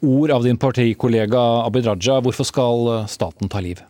ord 0.05 0.33
av 0.33 0.45
din 0.45 0.59
partikollega 0.59 1.41
Abid 1.65 1.87
Raja, 1.87 2.21
hvorfor 2.25 2.47
skal 2.47 2.95
staten 3.11 3.51
ta 3.51 3.61
liv? 3.63 3.83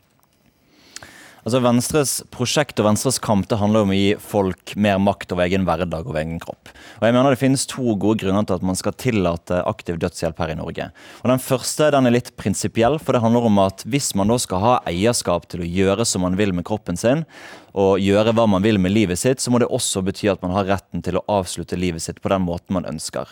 Altså 1.45 1.59
Venstres 1.61 2.11
prosjekt 2.33 2.79
og 2.81 2.87
Venstres 2.87 3.19
kamp 3.21 3.45
det 3.51 3.59
handler 3.61 3.83
om 3.85 3.91
å 3.93 3.97
gi 3.97 4.15
folk 4.17 4.71
mer 4.81 4.97
makt 4.97 5.35
over 5.35 5.45
egen 5.45 5.67
hverdag 5.67 6.07
og 6.09 6.17
egen 6.17 6.39
kropp. 6.41 6.71
Og 6.97 7.05
jeg 7.05 7.13
mener 7.13 7.35
Det 7.35 7.37
finnes 7.37 7.67
to 7.69 7.93
gode 8.01 8.23
grunner 8.23 8.47
til 8.49 8.57
at 8.57 8.65
man 8.65 8.79
skal 8.79 8.95
tillate 8.97 9.59
aktiv 9.69 9.99
dødshjelp 10.01 10.41
her 10.41 10.55
i 10.55 10.57
Norge. 10.57 10.89
Og 11.21 11.29
Den 11.29 11.43
første 11.43 11.91
den 11.93 12.09
er 12.09 12.15
litt 12.17 12.33
prinsipiell, 12.35 12.97
for 12.97 13.13
det 13.13 13.21
handler 13.21 13.45
om 13.45 13.61
at 13.61 13.85
hvis 13.85 14.15
man 14.17 14.33
da 14.33 14.39
skal 14.41 14.63
ha 14.63 14.73
eierskap 14.89 15.45
til 15.45 15.61
å 15.61 15.69
gjøre 15.69 16.07
som 16.09 16.25
man 16.25 16.33
vil 16.33 16.49
med 16.49 16.65
kroppen 16.65 16.97
sin, 16.97 17.27
og 17.75 17.99
gjøre 17.99 18.31
hva 18.35 18.45
man 18.47 18.63
vil 18.63 18.79
med 18.79 18.93
livet 18.95 19.19
sitt, 19.19 19.43
så 19.43 19.51
må 19.51 19.59
det 19.59 19.67
også 19.67 20.03
bety 20.05 20.29
at 20.31 20.43
man 20.45 20.55
har 20.55 20.67
retten 20.69 21.03
til 21.03 21.19
å 21.19 21.25
avslutte 21.31 21.79
livet 21.79 22.05
sitt 22.05 22.21
på 22.23 22.31
den 22.31 22.45
måten 22.47 22.77
man 22.77 22.87
ønsker. 22.87 23.27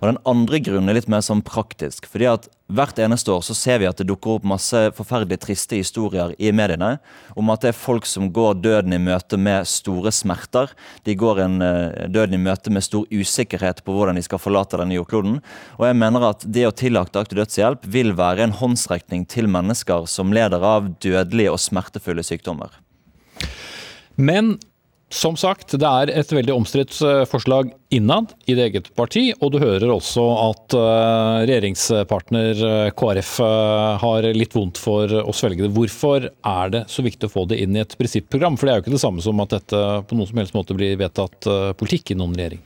Og 0.00 0.08
Den 0.10 0.20
andre 0.26 0.58
grunnen 0.58 0.90
er 0.90 0.98
litt 0.98 1.10
mer 1.10 1.22
sånn 1.22 1.44
praktisk. 1.46 2.10
fordi 2.10 2.26
at 2.32 2.50
Hvert 2.64 2.96
eneste 2.96 3.28
år 3.28 3.42
så 3.44 3.52
ser 3.52 3.82
vi 3.82 3.84
at 3.84 3.98
det 4.00 4.06
dukker 4.08 4.38
opp 4.38 4.46
masse 4.48 4.78
forferdelig 4.96 5.36
triste 5.42 5.76
historier 5.76 6.30
i 6.40 6.48
mediene 6.48 6.94
om 7.36 7.50
at 7.52 7.60
det 7.60 7.74
er 7.74 7.76
folk 7.76 8.06
som 8.08 8.30
går 8.32 8.54
døden 8.64 8.94
i 8.96 9.00
møte 9.04 9.36
med 9.36 9.68
store 9.68 10.08
smerter. 10.08 10.72
De 11.04 11.12
går 11.12 11.42
en 11.44 11.58
uh, 11.60 12.08
døden 12.08 12.38
i 12.38 12.40
møte 12.40 12.72
med 12.72 12.86
stor 12.86 13.04
usikkerhet 13.12 13.84
på 13.84 13.92
hvordan 13.92 14.16
de 14.16 14.24
skal 14.24 14.40
forlate 14.40 14.80
denne 14.80 14.96
jordkloden. 14.96 15.42
Og 15.76 15.84
jeg 15.90 15.98
mener 16.00 16.24
at 16.30 16.48
det 16.48 16.64
å 16.64 16.72
tillate 16.72 17.20
aktiv 17.20 17.42
dødshjelp 17.42 17.84
vil 17.84 18.16
være 18.16 18.48
en 18.48 18.56
håndsrekning 18.56 19.28
til 19.28 19.50
mennesker 19.52 20.08
som 20.08 20.32
leder 20.32 20.64
av 20.64 20.88
dødelige 21.04 21.52
og 21.52 21.60
smertefulle 21.60 22.24
sykdommer. 22.24 22.72
Men 24.16 24.56
som 25.14 25.36
sagt, 25.38 25.76
det 25.78 25.86
er 25.86 26.10
et 26.10 26.32
veldig 26.32 26.54
omstridt 26.56 26.96
eh, 27.04 27.22
forslag 27.28 27.70
innad 27.94 28.32
i 28.50 28.56
det 28.56 28.64
eget 28.66 28.88
parti, 28.98 29.28
og 29.38 29.52
du 29.54 29.60
hører 29.62 29.92
også 29.94 30.24
at 30.48 30.74
eh, 30.74 31.44
regjeringspartner 31.50 32.64
eh, 32.70 32.90
KrF 32.98 33.32
har 34.02 34.28
litt 34.34 34.56
vondt 34.56 34.80
for 34.82 35.14
å 35.20 35.34
svelge 35.36 35.66
det. 35.66 35.72
Hvorfor 35.76 36.26
er 36.26 36.74
det 36.74 36.84
så 36.90 37.06
viktig 37.06 37.30
å 37.30 37.34
få 37.36 37.46
det 37.50 37.60
inn 37.62 37.78
i 37.78 37.84
et 37.84 37.94
prinsipprogram? 38.00 38.58
For 38.58 38.66
det 38.66 38.74
er 38.74 38.80
jo 38.80 38.86
ikke 38.88 38.96
det 38.96 39.04
samme 39.04 39.22
som 39.24 39.44
at 39.44 39.54
dette 39.54 39.82
på 40.08 40.18
noen 40.18 40.32
som 40.32 40.42
helst 40.42 40.58
måte 40.58 40.76
blir 40.76 40.98
vedtatt 40.98 41.50
politikk 41.78 42.14
i 42.14 42.18
noen 42.18 42.34
regjering. 42.34 42.64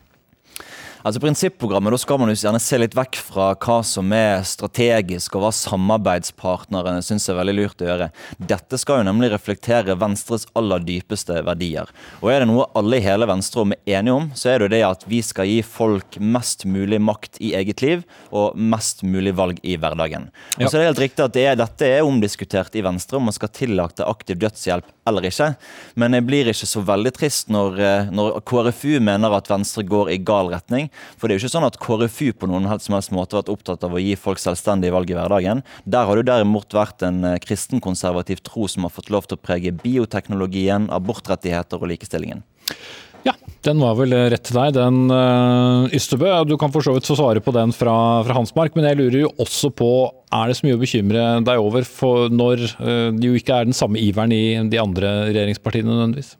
Altså 1.07 1.21
Prinsipprogrammet, 1.23 1.95
da 1.95 1.99
skal 2.01 2.19
man 2.19 2.31
jo 2.33 2.37
gjerne 2.39 2.61
se 2.63 2.79
litt 2.81 2.97
vekk 2.99 3.19
fra 3.23 3.53
hva 3.55 3.79
som 3.87 4.11
er 4.15 4.43
strategisk, 4.47 5.37
og 5.37 5.45
hva 5.45 5.53
samarbeidspartnerne 5.55 7.03
syns 7.07 7.29
er 7.31 7.39
veldig 7.39 7.55
lurt 7.55 7.85
å 7.85 7.89
gjøre. 7.89 8.09
Dette 8.51 8.81
skal 8.81 9.01
jo 9.01 9.09
nemlig 9.09 9.31
reflektere 9.31 9.95
Venstres 9.99 10.49
aller 10.59 10.83
dypeste 10.83 11.39
verdier. 11.47 11.91
Og 12.19 12.33
er 12.33 12.43
det 12.43 12.51
noe 12.51 12.67
alle 12.79 12.99
i 12.99 13.05
hele 13.05 13.29
Venstrerom 13.31 13.77
er 13.77 14.01
enige 14.01 14.17
om, 14.17 14.29
så 14.35 14.53
er 14.53 14.59
det 14.59 14.69
jo 14.69 14.75
det 14.75 14.83
at 14.89 15.07
vi 15.11 15.23
skal 15.23 15.49
gi 15.51 15.61
folk 15.63 16.19
mest 16.19 16.67
mulig 16.67 17.01
makt 17.05 17.39
i 17.45 17.55
eget 17.59 17.85
liv, 17.85 18.05
og 18.35 18.59
mest 18.59 19.05
mulig 19.07 19.37
valg 19.39 19.63
i 19.63 19.79
hverdagen. 19.79 20.29
Og 20.59 20.67
så 20.67 20.79
er 20.79 20.83
det 20.83 20.91
helt 20.91 21.05
riktig 21.07 21.27
at 21.29 21.37
det 21.37 21.47
er, 21.47 21.59
dette 21.63 21.93
er 21.99 22.07
omdiskutert 22.07 22.75
i 22.75 22.85
Venstre, 22.85 23.21
om 23.21 23.29
man 23.31 23.37
skal 23.37 23.55
tillate 23.55 24.07
aktiv 24.07 24.41
dødshjelp 24.43 24.91
eller 25.09 25.29
ikke. 25.29 25.53
Men 25.99 26.17
jeg 26.17 26.27
blir 26.29 26.51
ikke 26.51 26.69
så 26.69 26.83
veldig 26.85 27.13
trist 27.17 27.53
når, 27.53 27.79
eh, 27.81 28.11
når 28.13 28.41
KrFU 28.49 28.99
mener 29.05 29.33
at 29.37 29.49
Venstre 29.51 29.87
går 29.87 30.13
i 30.13 30.19
gal 30.21 30.51
retning. 30.53 30.91
For 31.17 31.27
det 31.27 31.35
er 31.35 31.39
jo 31.39 31.47
ikke 31.47 31.55
sånn 31.57 31.69
at 31.69 31.81
KrFU 31.83 32.31
på 32.39 32.51
noen 32.51 32.69
helst 32.71 32.89
som 32.89 32.97
helst 32.99 33.15
måte 33.15 33.37
har 33.37 33.45
vært 33.45 33.55
opptatt 33.55 33.87
av 33.87 33.97
å 33.97 34.03
gi 34.03 34.15
folk 34.19 34.43
selvstendige 34.43 34.95
valg 34.95 35.11
i 35.13 35.19
hverdagen. 35.19 35.65
Der 35.85 36.09
har 36.09 36.19
det 36.19 36.29
derimot 36.31 36.77
vært 36.77 37.05
en 37.07 37.25
eh, 37.27 37.41
kristenkonservativ 37.43 38.43
tro 38.47 38.69
som 38.71 38.87
har 38.87 38.95
fått 38.95 39.13
lov 39.15 39.29
til 39.29 39.39
å 39.39 39.43
prege 39.43 39.75
bioteknologien, 39.75 40.91
abortrettigheter 40.95 41.81
og 41.81 41.93
likestillingen. 41.93 42.45
Ja, 43.27 43.35
den 43.67 43.81
var 43.83 43.97
vel 43.99 44.15
rett 44.31 44.45
til 44.47 44.57
deg, 44.57 44.77
den 44.77 45.11
uh, 45.11 45.91
Ystebø. 45.95 46.31
Du 46.47 46.55
kan 46.61 46.73
for 46.75 46.85
så 46.85 46.95
vidt 46.95 47.09
få 47.09 47.17
svare 47.19 47.43
på 47.45 47.53
den 47.57 47.75
fra, 47.77 47.95
fra 48.25 48.37
Hansmark, 48.37 48.77
men 48.79 48.87
jeg 48.89 49.01
lurer 49.01 49.19
jo 49.25 49.33
også 49.43 49.73
på 49.75 49.91
er 50.35 50.49
det 50.49 50.59
så 50.59 50.67
mye 50.67 50.77
å 50.79 50.83
bekymre 50.83 51.25
deg 51.45 51.63
over 51.63 51.87
for 51.89 52.33
når 52.33 52.63
uh, 52.79 53.09
det 53.17 53.31
jo 53.31 53.39
ikke 53.39 53.59
er 53.59 53.69
den 53.69 53.77
samme 53.77 54.01
iveren 54.01 54.35
i 54.35 54.45
de 54.71 54.81
andre 54.81 55.15
regjeringspartiene 55.33 55.91
nødvendigvis? 55.91 56.37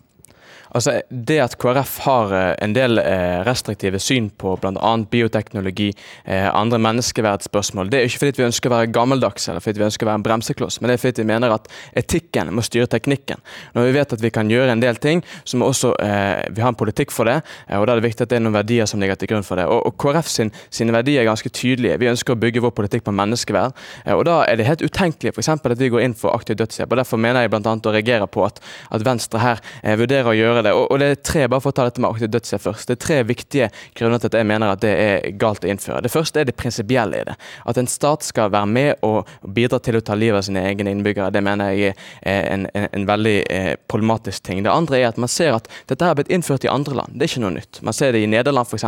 Altså, 0.75 1.01
Det 1.09 1.39
at 1.41 1.57
KrF 1.59 1.99
har 2.05 2.33
eh, 2.37 2.55
en 2.65 2.75
del 2.77 3.01
eh, 3.01 3.41
restriktive 3.47 4.01
syn 4.03 4.29
på 4.31 4.55
bl.a. 4.61 4.93
bioteknologi, 5.11 5.89
eh, 6.25 6.49
andre 6.53 6.79
menneskeverdsspørsmål, 6.85 7.91
det 7.91 8.01
er 8.01 8.09
ikke 8.09 8.23
fordi 8.25 8.43
vi 8.43 8.47
ønsker 8.49 8.71
å 8.71 8.75
være 8.77 8.93
gammeldags 8.93 9.49
eller 9.49 9.65
fordi 9.65 9.83
vi 9.83 9.87
ønsker 9.89 10.07
å 10.07 10.11
være 10.11 10.21
en 10.21 10.27
bremsekloss, 10.27 10.81
men 10.81 10.91
det 10.91 10.99
er 10.99 11.03
fordi 11.03 11.25
vi 11.25 11.31
mener 11.33 11.55
at 11.55 11.69
etikken 11.97 12.53
må 12.55 12.65
styre 12.67 12.89
teknikken. 12.91 13.41
Når 13.77 13.89
vi 13.89 13.95
vet 13.97 14.15
at 14.17 14.25
vi 14.25 14.33
kan 14.35 14.51
gjøre 14.53 14.75
en 14.75 14.85
del 14.85 15.01
ting, 15.01 15.23
så 15.45 15.59
må 15.61 15.71
også 15.71 15.95
vi 15.99 16.63
ha 16.63 16.69
en 16.71 16.79
politikk 16.79 17.13
for 17.15 17.29
det. 17.29 17.41
og 17.75 17.87
Da 17.87 17.95
er 17.95 18.01
det 18.01 18.09
viktig 18.09 18.25
at 18.25 18.31
det 18.31 18.39
er 18.39 18.43
noen 18.45 18.57
verdier 18.57 18.89
som 18.89 19.01
ligger 19.01 19.19
til 19.19 19.31
grunn 19.31 19.47
for 19.47 19.61
det. 19.61 19.67
Og, 19.69 19.95
KrF 19.99 20.29
sin, 20.31 20.51
sine 20.75 20.93
verdier 20.95 21.23
er 21.23 21.29
ganske 21.29 21.51
tydelige. 21.55 21.99
Vi 22.01 22.11
ønsker 22.11 22.35
å 22.35 22.41
bygge 22.41 22.63
vår 22.65 22.75
politikk 22.77 23.07
på 23.07 23.15
menneskeverd. 23.15 23.77
og 24.15 24.25
Da 24.29 24.39
er 24.47 24.59
det 24.59 24.69
helt 24.69 24.85
utenkelig 24.85 25.33
f.eks. 25.35 25.49
at 25.49 25.79
vi 25.79 25.91
går 25.93 26.05
inn 26.05 26.17
for 26.19 26.37
aktiv 26.37 26.59
dødshjelp. 26.61 26.93
og 26.93 27.01
Derfor 27.03 27.21
mener 27.21 27.45
jeg 27.45 27.53
bl.a. 27.55 27.75
å 27.75 27.95
reagere 27.95 28.29
på 28.31 28.45
at, 28.47 28.61
at 28.91 29.07
Venstre 29.07 29.43
her 29.43 29.63
vurderer 29.99 30.33
å 30.33 30.37
gjøre 30.37 30.58
gjøre 30.59 30.69
det. 30.69 30.75
Og, 30.77 30.87
og, 30.93 31.01
det 31.01 31.09
er 31.11 31.21
tre 31.25 31.45
bare 31.49 31.65
for 31.65 31.73
å 31.73 31.77
ta 31.79 31.87
dette 31.89 32.03
med 32.03 32.11
aktiv 32.11 32.31
dødshjelp 32.33 32.65
først. 32.65 32.89
Det 32.91 32.97
er 32.97 33.03
tre 33.05 33.19
viktige 33.29 33.71
grunner 33.99 34.23
til 34.23 34.31
at 34.31 34.39
jeg 34.41 34.49
mener 34.49 34.75
at 34.75 34.83
det 34.83 34.93
er 34.93 35.29
galt 35.41 35.65
å 35.65 35.71
innføre. 35.71 36.03
Det 36.05 36.13
første 36.13 36.43
er 36.43 36.49
det 36.49 36.57
prinsipielle 36.59 37.23
i 37.23 37.27
det. 37.29 37.37
At 37.69 37.81
en 37.81 37.91
stat 37.91 38.27
skal 38.27 38.53
være 38.55 38.71
med 38.71 39.07
og 39.07 39.29
bidra 39.43 39.81
til 39.83 39.99
å 39.99 40.05
ta 40.05 40.17
livet 40.19 40.41
av 40.41 40.47
sine 40.47 40.65
egne 40.69 40.93
innbyggere. 40.95 41.31
Det 41.35 41.43
mener 41.45 41.73
jeg 41.75 41.95
er 42.23 42.49
en, 42.53 42.67
en, 42.75 42.89
en 42.93 43.09
veldig 43.09 43.37
eh, 43.55 43.71
problematisk 43.91 44.47
ting. 44.49 44.63
Det 44.67 44.73
andre 44.73 45.01
er 45.01 45.09
at 45.13 45.21
man 45.21 45.31
ser 45.33 45.57
at 45.57 45.69
dette 45.91 46.07
har 46.07 46.19
blitt 46.19 46.33
innført 46.33 46.67
i 46.67 46.73
andre 46.73 46.99
land. 47.01 47.17
Det 47.17 47.27
er 47.27 47.33
ikke 47.33 47.45
noe 47.47 47.57
nytt. 47.57 47.83
Man 47.87 47.97
ser 47.97 48.15
det 48.15 48.25
i 48.25 48.31
Nederland 48.31 48.69
f.eks., 48.69 48.87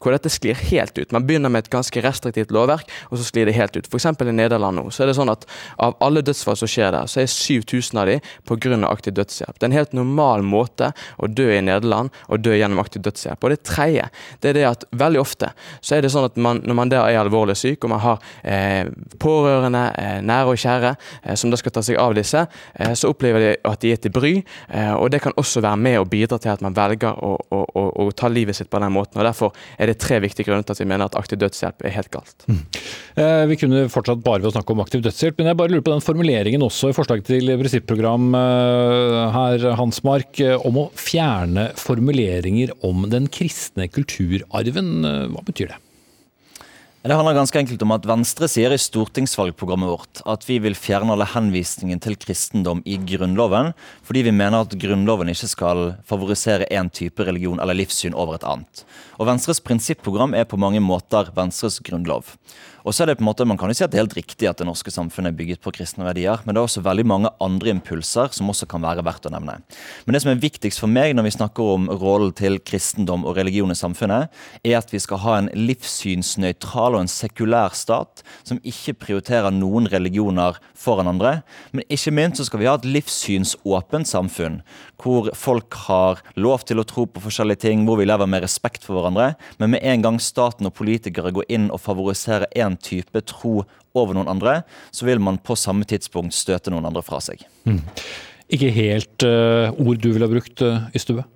hvor 0.00 0.14
dette 0.14 0.32
sklir 0.32 0.58
helt 0.70 0.98
ut. 0.98 1.12
Man 1.14 1.26
begynner 1.28 1.52
med 1.52 1.66
et 1.66 1.72
ganske 1.72 2.04
restriktivt 2.04 2.52
lovverk, 2.54 2.90
og 3.10 3.18
så 3.18 3.26
sklir 3.26 3.48
det 3.48 3.56
helt 3.58 3.76
ut. 3.76 3.88
F.eks. 3.90 4.08
i 4.10 4.36
Nederland 4.36 4.80
nå, 4.80 4.88
så 4.94 5.04
er 5.04 5.10
det 5.10 5.18
sånn 5.18 5.32
at 5.32 5.46
av 5.82 5.96
alle 6.04 6.22
dødsfall 6.24 6.58
som 6.58 6.70
skjer 6.70 6.94
der, 6.94 7.10
så 7.10 7.22
er 7.22 7.30
7000 7.30 8.00
av 8.00 8.10
de 8.10 8.18
pga. 8.48 8.78
aktiv 8.90 9.14
dødshjelp. 9.16 9.58
Det 9.58 9.66
er 9.66 9.70
en 9.70 9.78
helt 9.78 9.96
normal 9.96 10.44
måte 10.46 10.92
å 11.18 11.30
dø 11.30 11.48
i 11.54 11.62
Nederland 11.64 12.14
og 12.28 12.44
dø 12.44 12.54
gjennom 12.56 12.82
aktiv 12.82 13.04
dødshjelp. 13.06 13.44
Og 13.44 13.54
det 13.54 13.62
tredje 13.66 14.08
det 14.40 14.52
er 14.52 14.58
det 14.58 14.66
at 14.68 14.86
veldig 14.96 15.20
ofte 15.22 15.52
så 15.80 15.96
er 15.96 16.04
det 16.04 16.12
sånn 16.12 16.28
at 16.28 16.38
man, 16.40 16.60
når 16.66 16.76
man 16.76 16.90
der 16.92 17.06
er 17.06 17.20
alvorlig 17.20 17.56
syk, 17.58 17.84
og 17.84 17.92
man 17.92 18.02
har 18.02 18.20
eh, 18.42 18.88
pårørende, 19.22 19.82
eh, 20.00 20.18
nære 20.26 20.54
og 20.54 20.60
kjære, 20.60 20.94
eh, 21.22 21.36
som 21.38 21.52
da 21.52 21.58
skal 21.60 21.74
ta 21.74 21.82
seg 21.86 21.98
av 22.00 22.14
disse, 22.18 22.44
eh, 22.74 22.94
så 22.98 23.12
opplever 23.12 23.44
de 23.44 23.52
at 23.70 23.82
de 23.84 23.92
er 23.94 24.00
til 24.02 24.14
bry. 24.14 24.32
Eh, 24.68 24.92
og 24.96 25.10
det 25.14 25.22
kan 25.24 25.36
også 25.40 25.62
være 25.64 25.80
med 25.80 26.00
å 26.00 26.08
bidra 26.08 26.40
til 26.42 26.52
at 26.52 26.64
man 26.64 26.76
velger 26.76 27.14
å, 27.14 27.34
å, 27.38 27.62
å, 27.64 27.84
å, 28.04 28.08
ta 28.16 28.30
livet 28.32 28.58
sitt 28.58 28.70
på 28.72 28.80
den 28.82 28.94
måten. 28.94 29.20
og 29.20 29.28
Derfor 29.28 29.54
er 29.78 29.90
det 29.90 30.00
tre 30.02 30.20
viktige 30.22 30.48
grunner 30.48 30.66
til 30.66 30.76
at 30.76 30.82
vi 30.82 30.88
mener 30.88 31.08
at 31.08 31.18
aktiv 31.18 31.40
dødshjelp 31.40 31.86
er 31.86 31.96
helt 31.96 32.12
galt. 32.12 32.46
Mm. 32.50 32.62
Eh, 33.20 33.44
vi 33.50 33.58
kunne 33.60 33.86
fortsatt 33.92 34.22
bare 34.24 34.42
ved 34.42 34.50
å 34.50 34.54
snakke 34.56 34.74
om 34.74 34.84
aktiv 34.84 35.04
dødshjelp, 35.04 35.38
men 35.40 35.52
jeg 35.52 35.60
bare 35.60 35.74
lurer 35.74 35.86
på 35.86 35.94
den 35.94 36.04
formuleringen 36.04 36.66
også 36.66 36.90
i 36.90 36.96
forslaget 36.96 37.30
til 37.30 37.54
prinsipprogram 37.60 38.30
her, 39.34 39.64
Hansmark, 39.78 40.40
om 40.66 40.78
å 40.82 40.86
fjerne 40.98 41.70
formuleringer 41.78 42.72
om 42.86 43.06
den 43.12 43.28
kristne 43.32 43.86
kulturarven. 43.92 44.90
Hva 45.34 45.44
betyr 45.46 45.74
det? 45.74 45.80
Det 47.00 47.16
handler 47.16 47.32
ganske 47.32 47.56
enkelt 47.56 47.80
om 47.80 47.94
at 47.94 48.04
Venstre 48.04 48.44
sier 48.52 48.74
i 48.74 48.76
stortingsvalgprogrammet 48.76 49.88
vårt 49.88 50.20
at 50.28 50.42
vi 50.44 50.58
vil 50.60 50.74
fjerne 50.76 51.14
alle 51.14 51.24
henvisningen 51.32 52.02
til 52.04 52.18
kristendom 52.20 52.82
i 52.84 52.98
Grunnloven, 53.08 53.70
fordi 54.04 54.26
vi 54.26 54.34
mener 54.36 54.66
at 54.66 54.76
Grunnloven 54.76 55.32
ikke 55.32 55.48
skal 55.48 55.80
favorisere 56.04 56.68
én 56.68 56.92
type 56.92 57.24
religion 57.24 57.56
eller 57.56 57.78
livssyn 57.78 58.12
over 58.12 58.36
et 58.36 58.44
annet. 58.44 58.84
Og 59.16 59.30
Venstres 59.30 59.62
prinsipprogram 59.64 60.36
er 60.36 60.44
på 60.44 60.60
mange 60.60 60.84
måter 60.84 61.32
Venstres 61.32 61.80
grunnlov. 61.80 62.34
Og 62.84 62.94
så 62.94 63.04
er 63.04 63.10
det 63.10 63.18
på 63.18 63.24
en 63.24 63.28
måte, 63.28 63.44
Man 63.44 63.58
kan 63.58 63.68
jo 63.70 63.74
si 63.76 63.84
at 63.84 63.92
det 63.92 63.98
er 63.98 64.04
helt 64.04 64.16
riktig 64.16 64.48
at 64.48 64.60
det 64.60 64.66
norske 64.68 64.92
samfunnet 64.92 65.32
er 65.32 65.36
bygget 65.36 65.60
på 65.64 65.72
kristne 65.74 66.04
verdier, 66.06 66.40
men 66.44 66.54
det 66.54 66.60
er 66.60 66.68
også 66.68 66.84
veldig 66.84 67.06
mange 67.06 67.30
andre 67.42 67.72
impulser 67.74 68.30
som 68.36 68.48
også 68.52 68.68
kan 68.70 68.82
være 68.84 69.04
verdt 69.04 69.26
å 69.26 69.32
nevne. 69.34 69.58
Men 70.06 70.14
det 70.14 70.22
som 70.22 70.30
er 70.32 70.42
viktigst 70.42 70.80
for 70.80 70.90
meg 70.90 71.14
når 71.16 71.26
vi 71.26 71.34
snakker 71.34 71.72
om 71.74 71.88
rollen 71.90 72.32
til 72.36 72.60
kristendom 72.62 73.26
og 73.26 73.36
religion 73.36 73.72
i 73.72 73.78
samfunnet, 73.78 74.30
er 74.64 74.78
at 74.78 74.92
vi 74.92 75.00
skal 75.02 75.22
ha 75.24 75.36
en 75.40 75.50
livssynsnøytral 75.56 76.96
og 76.96 77.04
en 77.04 77.10
sekulær 77.10 77.76
stat 77.76 78.24
som 78.46 78.60
ikke 78.62 78.96
prioriterer 79.04 79.52
noen 79.54 79.88
religioner 79.90 80.60
foran 80.78 81.10
andre. 81.10 81.40
Men 81.72 81.84
ikke 81.92 82.14
minst 82.16 82.40
så 82.40 82.48
skal 82.48 82.62
vi 82.62 82.68
ha 82.70 82.76
et 82.78 82.88
livssynsåpent 82.88 84.08
samfunn, 84.08 84.60
hvor 85.00 85.30
folk 85.36 85.76
har 85.86 86.20
lov 86.36 86.64
til 86.68 86.80
å 86.80 86.86
tro 86.88 87.06
på 87.08 87.22
forskjellige 87.24 87.64
ting, 87.66 87.84
hvor 87.88 88.00
vi 88.00 88.08
lever 88.08 88.28
med 88.30 88.44
respekt 88.44 88.84
for 88.86 88.98
hverandre. 88.98 89.34
Men 89.60 89.74
med 89.74 89.84
en 89.86 90.04
gang 90.06 90.20
staten 90.22 90.68
og 90.68 90.76
politikere 90.78 91.32
går 91.34 91.48
inn 91.52 91.68
og 91.72 91.82
favoriserer 91.82 92.50
én 92.56 92.69
én 92.70 92.78
type 92.80 93.22
tro 93.26 93.60
over 93.98 94.14
noen 94.14 94.30
andre, 94.30 94.60
så 94.94 95.06
vil 95.08 95.22
man 95.22 95.40
på 95.42 95.58
samme 95.58 95.86
tidspunkt 95.88 96.36
støte 96.36 96.72
noen 96.72 96.86
andre 96.88 97.02
fra 97.04 97.18
seg. 97.24 97.42
Mm. 97.66 97.82
Ikke 98.50 98.70
helt 98.74 99.26
uh, 99.26 99.70
ord 99.78 100.00
du 100.02 100.10
ville 100.14 100.30
brukt, 100.30 100.62
uh, 100.62 100.88
Ystubø? 100.96 101.26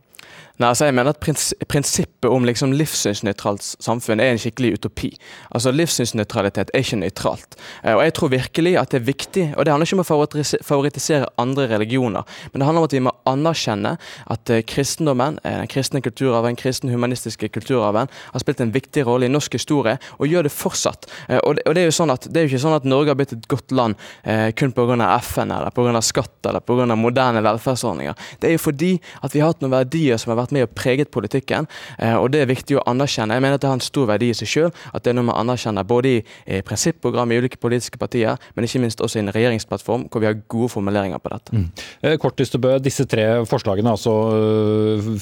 Nei, 0.55 0.69
altså 0.71 0.87
jeg 0.87 0.95
mener 0.95 1.11
at 1.11 1.19
prins 1.19 1.49
Prinsippet 1.67 2.31
om 2.31 2.45
liksom 2.47 2.73
livssynsnøytralt 2.79 3.65
samfunn 3.83 4.21
er 4.23 4.31
en 4.33 4.39
skikkelig 4.39 4.77
utopi. 4.79 5.11
Altså 5.51 5.73
Livssynsnøytralitet 5.75 6.71
er 6.71 6.85
ikke 6.85 7.01
nøytralt. 7.01 7.57
Eh, 7.83 7.95
og 7.95 8.03
Jeg 8.05 8.15
tror 8.15 8.31
virkelig 8.31 8.75
at 8.79 8.93
det 8.95 9.01
er 9.01 9.09
viktig, 9.09 9.47
og 9.57 9.65
det 9.65 9.73
handler 9.73 9.89
ikke 9.89 9.99
om 9.99 10.05
å 10.05 10.63
favorittisere 10.69 11.31
andre 11.43 11.67
religioner, 11.73 12.23
men 12.53 12.61
det 12.61 12.69
handler 12.69 12.85
om 12.85 12.89
at 12.89 12.95
vi 12.95 13.03
må 13.03 13.13
anerkjenne 13.27 13.97
at 14.31 14.53
eh, 14.55 14.63
kristendommen, 14.63 15.41
eh, 15.43 15.59
den 15.65 15.73
kristne 15.73 16.03
kulturarven, 16.05 16.57
kristen 16.61 16.93
humanistiske 16.95 17.49
kulturarven, 17.49 18.13
har 18.33 18.45
spilt 18.45 18.63
en 18.63 18.73
viktig 18.75 19.05
rolle 19.09 19.27
i 19.27 19.33
norsk 19.33 19.59
historie, 19.59 19.97
og 20.19 20.31
gjør 20.31 20.47
det 20.47 20.55
fortsatt. 20.55 21.11
Og 21.43 21.59
det, 21.59 21.81
er 21.81 21.89
jo 21.89 21.99
sånn 21.99 22.15
at 22.15 22.29
det 22.31 22.41
er 22.41 22.47
jo 22.47 22.55
ikke 22.55 22.63
sånn 22.63 22.79
at 22.79 22.87
Norge 22.89 23.11
har 23.11 23.19
blitt 23.19 23.35
et 23.35 23.51
godt 23.51 23.75
land 23.75 23.99
eh, 24.23 24.53
kun 24.55 24.73
pga. 24.75 24.95
FN, 25.19 25.51
eller 25.51 25.75
pga. 25.75 26.01
skatt 26.05 26.47
eller 26.47 26.63
pga. 26.63 26.87
moderne 26.95 27.43
velferdsordninger. 27.43 28.15
Det 28.41 28.49
er 28.49 28.57
jo 28.57 28.63
fordi 28.63 28.95
at 29.25 29.35
vi 29.35 29.43
har 29.43 29.51
hatt 29.53 29.65
noen 29.65 29.75
verdier 29.75 30.21
som 30.21 30.31
har 30.31 30.44
vært 30.44 30.44
vært 30.45 30.55
med 30.57 30.69
og 30.69 30.75
preget 30.79 31.11
politikken, 31.15 31.69
eh, 31.99 32.15
og 32.15 32.31
det 32.35 32.45
er 32.45 32.51
viktig 32.51 32.79
å 32.79 32.85
anerkjenne. 32.91 33.35
Jeg 33.35 33.45
mener 33.45 33.59
at 33.59 33.65
det 33.65 33.71
har 33.73 33.81
en 33.81 33.85
stor 33.85 34.09
verdi 34.11 34.31
i 34.31 34.39
seg 34.39 34.53
selv, 34.55 34.85
at 34.95 35.05
det 35.05 35.13
er 35.13 35.19
noe 35.19 35.29
man 35.33 35.41
anerkjenner 35.43 35.87
både 35.89 36.15
i 36.15 36.23
eh, 36.23 36.63
prinsipprogram 36.67 37.35
i 37.35 37.41
ulike 37.43 37.61
politiske 37.63 37.99
partier, 38.01 38.39
men 38.55 38.69
ikke 38.69 38.83
minst 38.85 39.03
også 39.03 39.19
i 39.19 39.25
en 39.25 39.35
regjeringsplattform 39.35 40.09
hvor 40.13 40.23
vi 40.23 40.31
har 40.31 40.39
gode 40.49 40.71
formuleringer 40.77 41.21
på 41.23 41.35
dette. 41.35 41.59
Mm. 41.59 41.69
Eh, 42.05 42.17
kort 42.23 42.41
Ystebø, 42.45 42.77
disse 42.83 43.07
tre 43.11 43.27
forslagene, 43.49 43.91
altså 43.91 44.15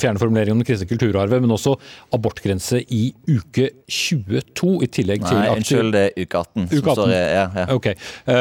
fjerne 0.01 0.21
formuleringen 0.21 0.61
om 0.61 0.67
kristen 0.67 0.83
kristne 0.83 0.99
kulturarven, 0.99 1.43
men 1.43 1.55
også 1.55 1.75
abortgrense 2.15 2.83
i 2.93 3.13
uke 3.29 3.71
22 3.89 4.73
i 4.83 4.89
tillegg 4.93 5.25
til 5.25 5.39
Nei, 5.39 5.49
unnskyld, 5.57 5.93
det 5.95 6.03
er 6.05 6.25
uke 6.25 6.43
18. 6.43 6.69
Uke 6.73 6.95
18. 6.95 7.13
ja, 7.13 7.47
ja. 7.57 7.67
Ok. 7.73 7.89
Uh, 8.27 8.35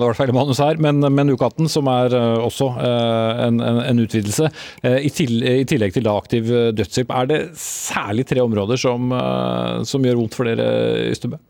det 0.00 0.06
var 0.06 0.18
feil 0.18 0.34
manus 0.36 0.60
her, 0.62 0.80
men, 0.82 1.00
men 1.00 1.32
uke 1.34 1.46
18, 1.46 1.70
som 1.72 1.90
er 1.92 2.16
også 2.16 2.70
uh, 2.76 3.46
en, 3.46 3.60
en, 3.60 3.80
en, 3.84 4.00
utvidelse. 4.00 4.50
I, 4.84 5.10
tillegg 5.12 5.62
i 5.62 5.66
tillegg 5.70 5.94
til 5.94 6.06
da 6.06 6.16
aktiv 6.18 6.50
eh, 6.50 6.72
dødshjelp. 6.76 7.14
Er 7.14 7.30
det 7.30 7.40
særlig 7.60 8.26
tre 8.28 8.42
områder 8.44 8.80
som, 8.80 9.12
eh, 9.14 9.80
som 9.88 10.04
gjør 10.04 10.20
vondt 10.22 10.36
for 10.38 10.50
dere, 10.50 11.10
Ystebø? 11.14 11.40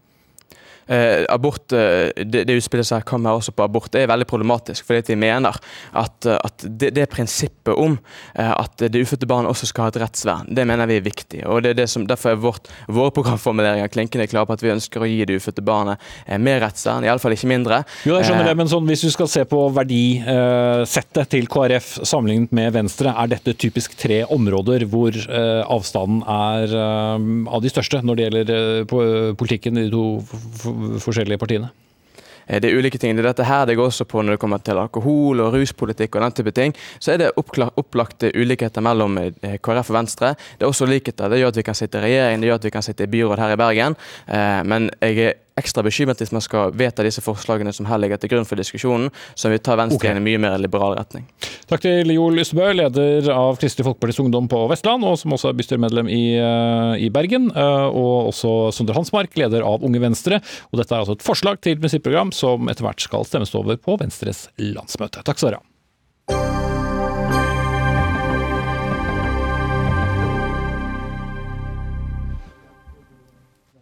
Eh, 0.90 1.24
abort, 1.28 1.72
eh, 1.72 2.10
det, 2.24 2.44
det 2.44 2.56
utspillet 2.58 2.86
som 2.86 3.02
kommer 3.06 3.38
også 3.38 3.54
på 3.54 3.64
abort, 3.64 3.90
det 3.94 4.02
er 4.02 4.10
veldig 4.10 4.26
problematisk. 4.28 4.86
Fordi 4.86 5.12
vi 5.12 5.18
mener 5.20 5.56
at, 5.92 6.26
at 6.26 6.64
det, 6.66 6.92
det, 6.96 7.08
prinsippet 7.10 7.74
om 7.74 7.96
eh, 8.34 8.50
at 8.50 8.82
det 8.82 9.02
ufødte 9.04 9.28
barnet 9.30 9.50
også 9.52 9.70
skal 9.70 9.86
ha 9.86 9.94
et 9.94 10.00
rettsvern, 10.02 10.50
det 10.50 10.66
mener 10.68 10.90
vi 10.90 10.98
er 11.00 11.06
viktig. 11.06 11.44
og 11.46 11.62
det 11.64 11.74
er 11.74 11.82
det 11.82 11.88
som, 11.90 12.06
Derfor 12.10 12.32
er 12.32 12.40
vårt, 12.42 12.70
våre 12.88 13.12
programformuleringer 13.14 13.90
klinkende 13.92 14.26
klare 14.30 14.48
på 14.48 14.56
at 14.56 14.64
vi 14.64 14.72
ønsker 14.72 15.04
å 15.04 15.08
gi 15.08 15.24
det 15.28 15.38
ufødte 15.38 15.64
barnet 15.64 16.00
eh, 16.26 16.38
mer 16.38 16.60
rettsvern, 16.64 17.06
iallfall 17.06 17.36
ikke 17.36 17.50
mindre. 17.50 17.82
Jo, 18.08 18.16
jeg 18.18 18.30
skjønner 18.30 18.50
det, 18.50 18.56
men 18.58 18.70
sånn, 18.70 18.88
Hvis 18.90 19.04
du 19.06 19.10
skal 19.14 19.30
se 19.30 19.44
på 19.48 19.60
verdisettet 19.76 21.30
til 21.30 21.46
KrF 21.50 21.92
sammenlignet 22.02 22.54
med 22.56 22.74
Venstre, 22.74 23.14
er 23.14 23.30
dette 23.30 23.54
typisk 23.54 23.94
tre 23.98 24.22
områder 24.30 24.86
hvor 24.90 25.14
avstanden 25.20 26.22
er 26.24 26.72
av 26.74 27.62
de 27.62 27.70
største 27.70 28.00
når 28.04 28.18
det 28.18 28.26
gjelder 28.26 29.34
politikken 29.38 29.78
i 29.78 29.86
de 29.86 29.92
to 29.92 30.04
forskjellige 31.02 31.40
partiene? 31.40 31.70
Eh, 32.50 32.60
det 32.60 32.70
er 32.70 32.78
ulike 32.78 32.98
ting. 32.98 33.16
Det 33.16 33.24
er 33.24 33.30
dette 33.30 33.46
her 33.46 33.66
det 33.68 33.76
går 33.78 33.90
også 33.90 34.06
på 34.10 34.22
når 34.22 34.36
det 34.36 34.42
kommer 34.42 34.62
til 34.64 34.80
alkohol 34.80 35.42
og 35.44 35.54
ruspolitikk 35.54 36.16
og 36.16 36.26
den 36.26 36.38
type 36.38 36.54
ting. 36.56 36.74
Så 36.98 37.14
er 37.14 37.22
det 37.22 37.30
opplagte 37.36 38.32
ulikheter 38.34 38.84
mellom 38.84 39.18
eh, 39.22 39.58
KrF 39.62 39.92
og 39.92 40.00
Venstre. 40.00 40.34
Det 40.56 40.66
er 40.66 40.72
også 40.72 40.88
likheter. 40.90 41.30
Det 41.30 41.42
gjør 41.42 41.54
at 41.54 41.60
vi 41.60 41.66
kan 41.70 41.78
sitte 41.78 42.00
i 42.00 42.08
regjering, 42.08 42.40
det 42.40 42.50
gjør 42.50 42.62
at 42.62 42.68
vi 42.68 42.74
kan 42.74 42.86
sitte 42.86 43.06
i 43.06 43.12
byråd 43.14 43.44
her 43.44 43.54
i 43.54 43.60
Bergen. 43.60 43.98
Eh, 44.26 44.60
men 44.66 44.90
jeg 45.00 45.30
er 45.30 45.38
ekstra 45.60 45.84
bekymret 45.86 46.20
hvis 46.22 46.32
man 46.34 46.44
skal 46.44 46.74
vedta 46.76 47.04
disse 47.06 47.22
forslagene 47.24 47.72
som 47.76 47.88
her 47.90 48.00
ligger 48.02 48.20
til 48.20 48.32
grunn 48.34 48.48
for 48.48 48.60
diskusjonen, 48.60 49.10
som 49.38 49.52
vil 49.52 49.62
ta 49.62 49.76
Venstre 49.78 50.00
okay. 50.00 50.16
i 50.16 50.20
en 50.20 50.26
mye 50.26 50.40
mer 50.42 50.58
liberal 50.60 50.96
retning. 50.98 51.26
Takk 51.70 51.84
til 51.84 52.10
Joel 52.14 52.42
Ystebø, 52.42 52.72
leder 52.74 53.30
av 53.34 53.60
Kristelig 53.60 53.86
Folkepartis 53.86 54.20
Ungdom 54.24 54.48
på 54.50 54.64
Vestland, 54.72 55.06
og 55.06 55.18
som 55.20 55.36
også 55.36 55.52
er 55.52 55.58
bystyremedlem 55.60 56.10
i, 56.10 56.22
eh, 56.40 57.06
i, 57.06 57.10
Bergen. 57.14 57.50
Eh, 57.54 57.86
og 57.88 58.32
også 58.32 58.72
Sondre 58.74 58.98
Hansmark, 58.98 59.36
leder 59.38 59.66
av 59.66 59.86
Unge 59.86 60.02
Venstre. 60.02 60.40
Og 60.70 60.82
dette 60.82 60.94
er 60.94 61.04
altså 61.04 61.18
et 61.18 61.26
forslag 61.26 61.62
til 61.62 61.78
prinsipprogram 61.80 62.34
som 62.34 62.70
etter 62.72 62.86
hvert 62.86 63.06
skal 63.06 63.26
stemmes 63.28 63.54
over 63.54 63.78
på 63.80 63.98
Venstres 64.00 64.48
landsmøte. 64.58 65.22
Takk 65.26 65.38
skal 65.38 65.52
dere 65.52 65.62
ha. 65.62 65.69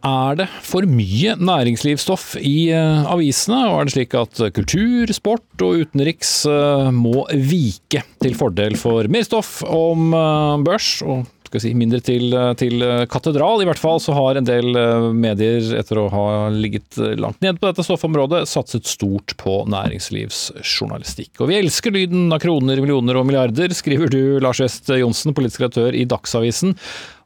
Er 0.05 0.37
det 0.39 0.47
for 0.63 0.87
mye 0.87 1.35
næringslivsstoff 1.35 2.37
i 2.39 2.71
uh, 2.71 3.07
avisene, 3.11 3.65
og 3.67 3.81
er 3.81 3.89
det 3.89 3.95
slik 3.97 4.15
at 4.15 4.43
kultur, 4.55 5.11
sport 5.15 5.65
og 5.65 5.83
utenriks 5.83 6.31
uh, 6.47 6.87
må 6.95 7.25
vike 7.33 8.05
til 8.23 8.37
fordel 8.39 8.79
for 8.79 9.09
mer 9.11 9.27
stoff 9.27 9.59
om 9.67 10.13
uh, 10.15 10.55
børs 10.63 10.99
og 11.03 11.27
skal 11.49 11.63
si, 11.63 11.73
mindre 11.77 11.99
til, 12.05 12.33
til, 12.59 12.85
katedral. 13.11 13.63
I 13.63 13.67
hvert 13.69 13.81
fall 13.81 13.99
så 14.03 14.15
har 14.17 14.39
en 14.39 14.47
del 14.47 14.71
medier, 15.17 15.73
etter 15.79 15.99
å 16.01 16.07
ha 16.13 16.25
ligget 16.53 16.99
langt 17.19 17.41
ned 17.45 17.59
på 17.59 17.69
dette 17.69 17.85
stoffområdet, 17.85 18.45
satset 18.49 18.87
stort 18.89 19.35
på 19.41 19.59
næringslivsjournalistikk. 19.73 21.33
Og 21.41 21.51
vi 21.51 21.59
elsker 21.59 21.95
lyden 21.95 22.29
av 22.33 22.41
kroner, 22.43 22.81
millioner 22.81 23.19
og 23.19 23.27
milliarder, 23.29 23.73
skriver 23.75 24.11
du, 24.13 24.21
Lars 24.43 24.61
West 24.63 24.91
Johnsen, 24.93 25.35
politisk 25.37 25.65
redaktør 25.65 25.97
i 25.97 26.05
Dagsavisen 26.09 26.77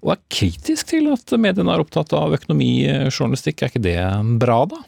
og 0.03 0.15
er 0.15 0.23
kritisk 0.31 0.89
til 0.91 1.07
at 1.13 1.31
mediene 1.39 1.71
er 1.71 1.83
opptatt 1.83 2.11
av 2.17 2.35
økonomijournalistikk. 2.35 3.63
Er 3.63 3.71
ikke 3.71 3.85
det 3.85 3.99
bra, 4.41 4.63
da? 4.69 4.81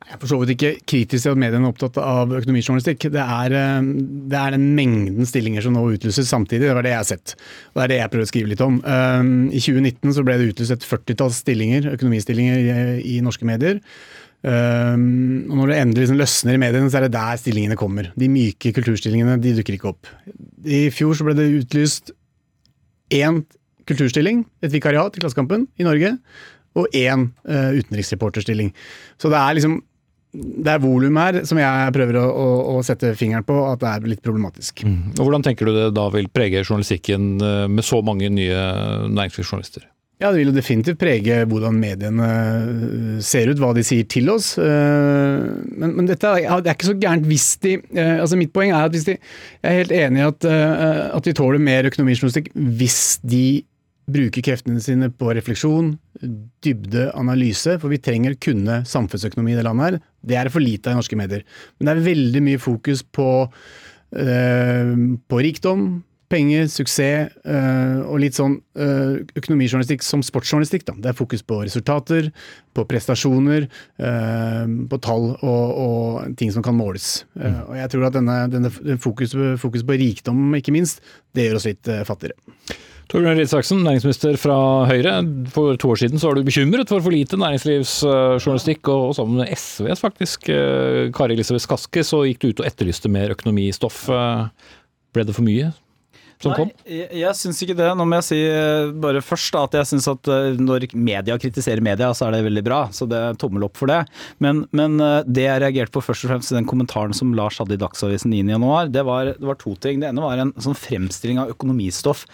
Jeg 0.00 0.16
er 0.16 0.20
for 0.22 0.30
så 0.32 0.38
vidt 0.40 0.54
ikke 0.54 0.70
kritisk 0.88 1.26
til 1.26 1.34
at 1.34 1.38
mediene 1.38 1.68
er 1.68 1.70
opptatt 1.74 1.98
av 2.00 2.32
økonomijournalistikk. 2.34 3.04
Det 3.14 3.20
er, 3.20 3.52
eh, 3.54 3.90
det 4.32 4.38
er, 4.38 4.54
den 4.56 4.70
mengden 4.74 5.28
stillinger 5.28 5.62
som 5.62 5.76
nå 5.76 5.84
utlyses 5.92 6.30
samtidig. 6.30 6.66
Det 6.66 6.74
var 6.74 6.82
det 6.82 6.94
jeg 6.94 7.02
har 7.02 7.10
sett. 7.10 7.34
Det 7.76 7.82
er 7.84 7.92
det 7.92 7.98
jeg 8.00 8.10
prøver 8.10 8.26
å 8.26 8.30
skrive 8.30 8.50
litt 8.50 8.64
om. 8.64 8.80
Eh, 8.80 9.28
I 9.54 9.60
2019 9.60 10.16
så 10.16 10.24
ble 10.24 10.38
det 10.40 10.48
utlyst 10.54 10.74
et 10.74 10.88
førtitalls 10.88 11.42
stillinger, 11.44 11.92
økonomistillinger 11.92 13.04
i, 13.04 13.20
norske 13.20 13.44
medier. 13.44 13.78
Um, 14.40 15.44
og 15.50 15.58
Når 15.58 15.68
det 15.68 15.76
endelig 15.76 16.02
liksom 16.06 16.16
løsner 16.16 16.56
i 16.56 16.60
mediene, 16.62 16.88
så 16.88 16.96
er 16.96 17.04
det 17.04 17.12
der 17.12 17.36
stillingene 17.36 17.76
kommer. 17.76 18.08
De 18.16 18.28
myke 18.32 18.72
kulturstillingene 18.72 19.36
de 19.36 19.52
dukker 19.58 19.76
ikke 19.76 19.90
opp. 19.92 20.08
I 20.64 20.88
fjor 20.88 21.12
så 21.12 21.26
ble 21.26 21.36
det 21.36 21.50
utlyst 21.58 22.14
én 23.12 23.42
kulturstilling, 23.84 24.46
et 24.64 24.72
vikariat 24.72 25.12
i 25.12 25.20
Klassekampen 25.20 25.68
i 25.76 25.84
Norge, 25.84 26.16
og 26.78 26.88
én 26.96 27.28
uh, 27.44 27.70
utenriksreporterstilling. 27.76 28.72
Så 29.20 29.28
det 29.28 29.36
er 29.36 29.58
liksom 29.58 29.82
det 30.32 30.70
er 30.70 30.82
volum 30.82 31.16
her 31.18 31.40
som 31.48 31.58
jeg 31.58 31.94
prøver 31.94 32.20
å, 32.20 32.26
å, 32.30 32.48
å, 32.76 32.82
sette 32.86 33.12
fingeren 33.18 33.46
på 33.46 33.56
at 33.66 33.80
det 33.82 33.88
er 33.90 34.10
litt 34.12 34.22
problematisk. 34.22 34.84
Mm. 34.86 35.16
Og 35.16 35.24
Hvordan 35.24 35.46
tenker 35.46 35.66
du 35.66 35.74
det 35.74 35.88
da 35.96 36.04
vil 36.14 36.28
prege 36.30 36.62
journalistikken 36.62 37.32
eh, 37.42 37.64
med 37.70 37.86
så 37.86 37.98
mange 38.06 38.30
nye 38.30 38.60
næringslivsjournalister? 39.10 39.88
Ja, 40.20 40.28
Det 40.30 40.42
vil 40.42 40.50
jo 40.50 40.54
definitivt 40.54 41.00
prege 41.00 41.40
hvordan 41.50 41.80
mediene 41.80 42.28
eh, 42.30 43.16
ser 43.24 43.50
ut, 43.50 43.58
hva 43.58 43.72
de 43.74 43.82
sier 43.86 44.06
til 44.06 44.30
oss. 44.30 44.52
Men, 44.60 45.96
men 45.96 46.10
dette 46.10 46.30
er, 46.30 46.62
det 46.62 46.70
er 46.70 46.78
ikke 46.78 46.92
så 46.92 46.98
gærent 47.00 47.26
hvis 47.26 47.48
de 47.64 47.74
altså 47.96 48.38
Mitt 48.38 48.54
poeng 48.54 48.70
er 48.70 48.86
at 48.86 48.94
hvis 48.94 49.08
de 49.08 49.16
Jeg 49.16 49.66
er 49.66 49.80
helt 49.80 49.96
enig 49.96 50.22
i 50.22 50.28
at, 50.28 50.46
at 51.16 51.26
de 51.26 51.34
tåler 51.34 51.62
mer 51.62 51.90
økonomijournalistikk 51.90 52.52
hvis 52.54 53.18
de 53.26 53.64
bruke 54.12 54.42
kreftene 54.44 54.82
sine 54.82 55.10
på 55.12 55.32
refleksjon, 55.36 55.94
dybde, 56.64 57.08
analyse, 57.18 57.78
for 57.80 57.92
vi 57.92 58.00
trenger 58.02 58.36
kunne 58.42 58.82
samfunnsøkonomi 58.88 59.54
i 59.54 59.58
det 59.58 59.66
landet 59.66 59.86
her. 59.86 59.98
Det 60.26 60.38
er 60.38 60.52
for 60.52 60.64
lite 60.64 60.90
av 60.90 60.96
i 60.96 61.00
norske 61.00 61.18
medier. 61.18 61.46
Men 61.78 61.88
det 61.88 61.96
er 61.96 62.06
veldig 62.10 62.44
mye 62.46 62.60
fokus 62.60 63.02
på, 63.02 63.30
øh, 64.12 64.94
på 65.30 65.42
rikdom, 65.46 65.88
penger, 66.30 66.68
suksess 66.70 67.32
øh, 67.42 68.02
og 68.06 68.20
litt 68.22 68.36
sånn 68.38 68.60
øh, 68.78 69.16
økonomijournalistikk 69.34 70.04
som 70.06 70.22
sportsjournalistikk. 70.22 70.84
Da. 70.86 70.94
Det 71.02 71.10
er 71.10 71.18
fokus 71.18 71.42
på 71.42 71.58
resultater, 71.64 72.28
på 72.76 72.84
prestasjoner, 72.86 73.66
på 73.98 74.98
tall 75.02 75.32
og, 75.42 75.64
og, 75.74 76.36
ting 76.38 76.52
som 76.54 76.62
kan 76.62 76.76
måles. 76.78 77.24
Mm. 77.34 77.56
og 77.64 77.74
jeg 77.80 77.90
tror 77.90 78.06
at 78.06 78.14
denne, 78.14 78.36
denne 78.52 78.70
fokus, 79.02 79.34
fokus, 79.58 79.82
på 79.82 79.98
rikdom, 79.98 80.54
ikke 80.60 80.76
minst, 80.76 81.02
det 81.34 81.48
gjør 81.48 81.58
oss 81.58 81.66
litt 81.66 81.90
fattigere. 82.06 82.38
Torbjørn 83.10 83.40
Ridsaksen, 83.40 83.80
næringsminister 83.82 84.36
fra 84.38 84.56
Høyre. 84.86 85.16
For 85.50 85.74
to 85.82 85.88
år 85.90 85.98
siden 85.98 86.20
så 86.22 86.28
var 86.30 86.38
du 86.38 86.46
bekymret 86.46 86.92
for 86.92 87.02
for 87.02 87.10
lite 87.10 87.38
næringslivsjournalistikk, 87.42 88.86
og 88.86 89.16
sammen 89.18 89.40
med 89.40 89.50
SVs 89.50 90.02
faktisk, 90.04 90.46
eh, 90.48 91.10
Kari 91.10 91.34
Elisabeth 91.34 91.64
Skaske, 91.64 92.04
så 92.06 92.22
gikk 92.28 92.38
du 92.38 92.48
ut 92.52 92.62
og 92.62 92.68
etterlyste 92.70 93.10
mer 93.10 93.34
økonomistoff. 93.34 94.04
Eh, 94.14 94.46
ble 95.12 95.24
det 95.26 95.34
for 95.34 95.42
mye? 95.42 95.72
Som 96.40 96.54
kom? 96.56 96.70
Nei, 96.70 97.00
jeg, 97.00 97.08
jeg 97.20 97.38
syns 97.38 97.62
ikke 97.64 97.76
det. 97.78 97.90
Nå 97.98 98.06
må 98.08 98.18
jeg 98.20 98.28
si 98.30 98.40
eh, 98.46 98.92
bare 99.04 99.22
først 99.24 99.56
da, 99.56 99.64
at 99.68 99.76
jeg 99.80 99.90
syns 99.92 100.08
at 100.12 100.32
når 100.60 100.88
media 100.96 101.36
kritiserer 101.40 101.84
media, 101.84 102.10
så 102.16 102.28
er 102.28 102.36
det 102.36 102.46
veldig 102.48 102.64
bra. 102.66 102.80
Så 102.96 103.08
det 103.10 103.20
er 103.20 103.38
tommel 103.40 103.68
opp 103.68 103.78
for 103.80 103.90
det. 103.90 104.00
Men, 104.42 104.64
men 104.76 104.98
det 105.28 105.46
jeg 105.46 105.64
reagerte 105.64 105.94
på 105.96 106.04
først 106.04 106.26
og 106.26 106.34
fremst 106.34 106.54
i 106.54 106.58
den 106.58 106.68
kommentaren 106.70 107.16
som 107.16 107.34
Lars 107.36 107.60
hadde 107.60 107.76
i 107.76 107.80
Dagsavisen 107.80 108.32
9.1, 108.32 108.94
det, 108.94 109.04
var, 109.08 109.34
det 109.36 109.50
var 109.52 109.60
to 109.60 109.76
ting. 109.82 110.00
Det 110.02 110.10
ene 110.10 110.24
var 110.24 110.40
en 110.40 110.54
sånn 110.60 110.78
fremstilling 110.78 111.42
av 111.42 111.52
økonomistoff 111.54 112.26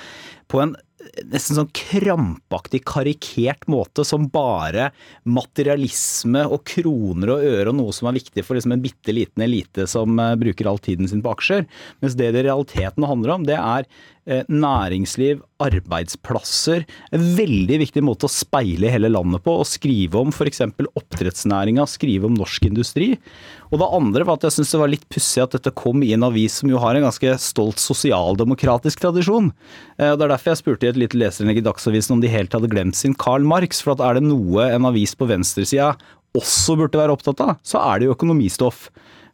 på 0.51 0.63
en 0.63 0.77
nesten 1.31 1.59
sånn 1.59 1.71
krampaktig 1.77 2.83
karikert 2.89 3.67
måte 3.71 4.05
som 4.07 4.29
bare 4.33 4.91
materialisme 5.29 6.45
og 6.49 6.65
kroner 6.69 7.35
og 7.37 7.47
øre 7.47 7.73
og 7.73 7.79
noe 7.81 7.95
som 7.97 8.11
er 8.11 8.19
viktig 8.19 8.45
for 8.47 8.59
liksom 8.59 8.77
en 8.77 8.85
bitte 8.85 9.15
liten 9.15 9.45
elite 9.47 9.89
som 9.91 10.19
eh, 10.23 10.35
bruker 10.41 10.71
all 10.71 10.81
tiden 10.83 11.11
sin 11.11 11.25
på 11.25 11.35
aksjer. 11.37 11.67
Mens 12.05 12.19
det 12.19 12.33
det 12.35 12.45
i 12.45 12.49
realiteten 12.49 13.07
handler 13.07 13.37
om, 13.37 13.47
det 13.49 13.59
er 13.59 13.89
næringsliv, 14.27 15.43
arbeidsplasser. 15.63 16.83
En 17.15 17.27
veldig 17.37 17.79
viktig 17.85 18.03
måte 18.05 18.27
å 18.27 18.33
speile 18.33 18.91
hele 18.93 19.11
landet 19.13 19.45
på, 19.45 19.55
og 19.61 19.69
skrive 19.69 20.19
om 20.21 20.33
f.eks. 20.35 20.65
oppdrettsnæringa, 20.99 21.87
skrive 21.89 22.29
om 22.29 22.35
norsk 22.37 22.67
industri. 22.69 23.15
Og 23.71 23.81
det 23.81 23.91
andre 23.99 24.27
var 24.27 24.39
at 24.39 24.47
jeg 24.49 24.59
syns 24.59 24.75
det 24.75 24.83
var 24.83 24.93
litt 24.93 25.07
pussig 25.13 25.43
at 25.45 25.57
dette 25.57 25.73
kom 25.79 26.03
i 26.05 26.13
en 26.17 26.27
avis 26.27 26.61
som 26.61 26.71
jo 26.71 26.81
har 26.83 26.99
en 26.99 27.07
ganske 27.07 27.37
stolt 27.43 27.83
sosialdemokratisk 27.83 29.03
tradisjon. 29.03 29.53
Eh, 29.99 30.13
og 30.13 30.19
Det 30.19 30.27
er 30.27 30.35
derfor 30.35 30.53
jeg 30.53 30.63
spurte 30.63 30.89
i 30.89 30.93
et 30.93 31.01
lite 31.01 31.19
leserinnlegg 31.19 31.63
i 31.63 31.67
Dagsavisen 31.67 32.17
om 32.17 32.23
de 32.23 32.33
helt 32.33 32.55
hadde 32.55 32.71
glemt 32.73 32.99
sin 32.99 33.17
Karl 33.17 33.47
Marx. 33.47 33.83
For 33.85 33.97
at 33.97 34.05
er 34.05 34.19
det 34.19 34.29
noe 34.29 34.69
en 34.71 34.91
avis 34.91 35.17
på 35.19 35.29
venstresida 35.31 35.95
også 36.37 36.77
burde 36.77 37.01
være 37.01 37.15
opptatt 37.15 37.41
av, 37.41 37.55
så 37.65 37.81
er 37.81 38.01
det 38.01 38.09
jo 38.09 38.17
økonomistoff. 38.17 38.91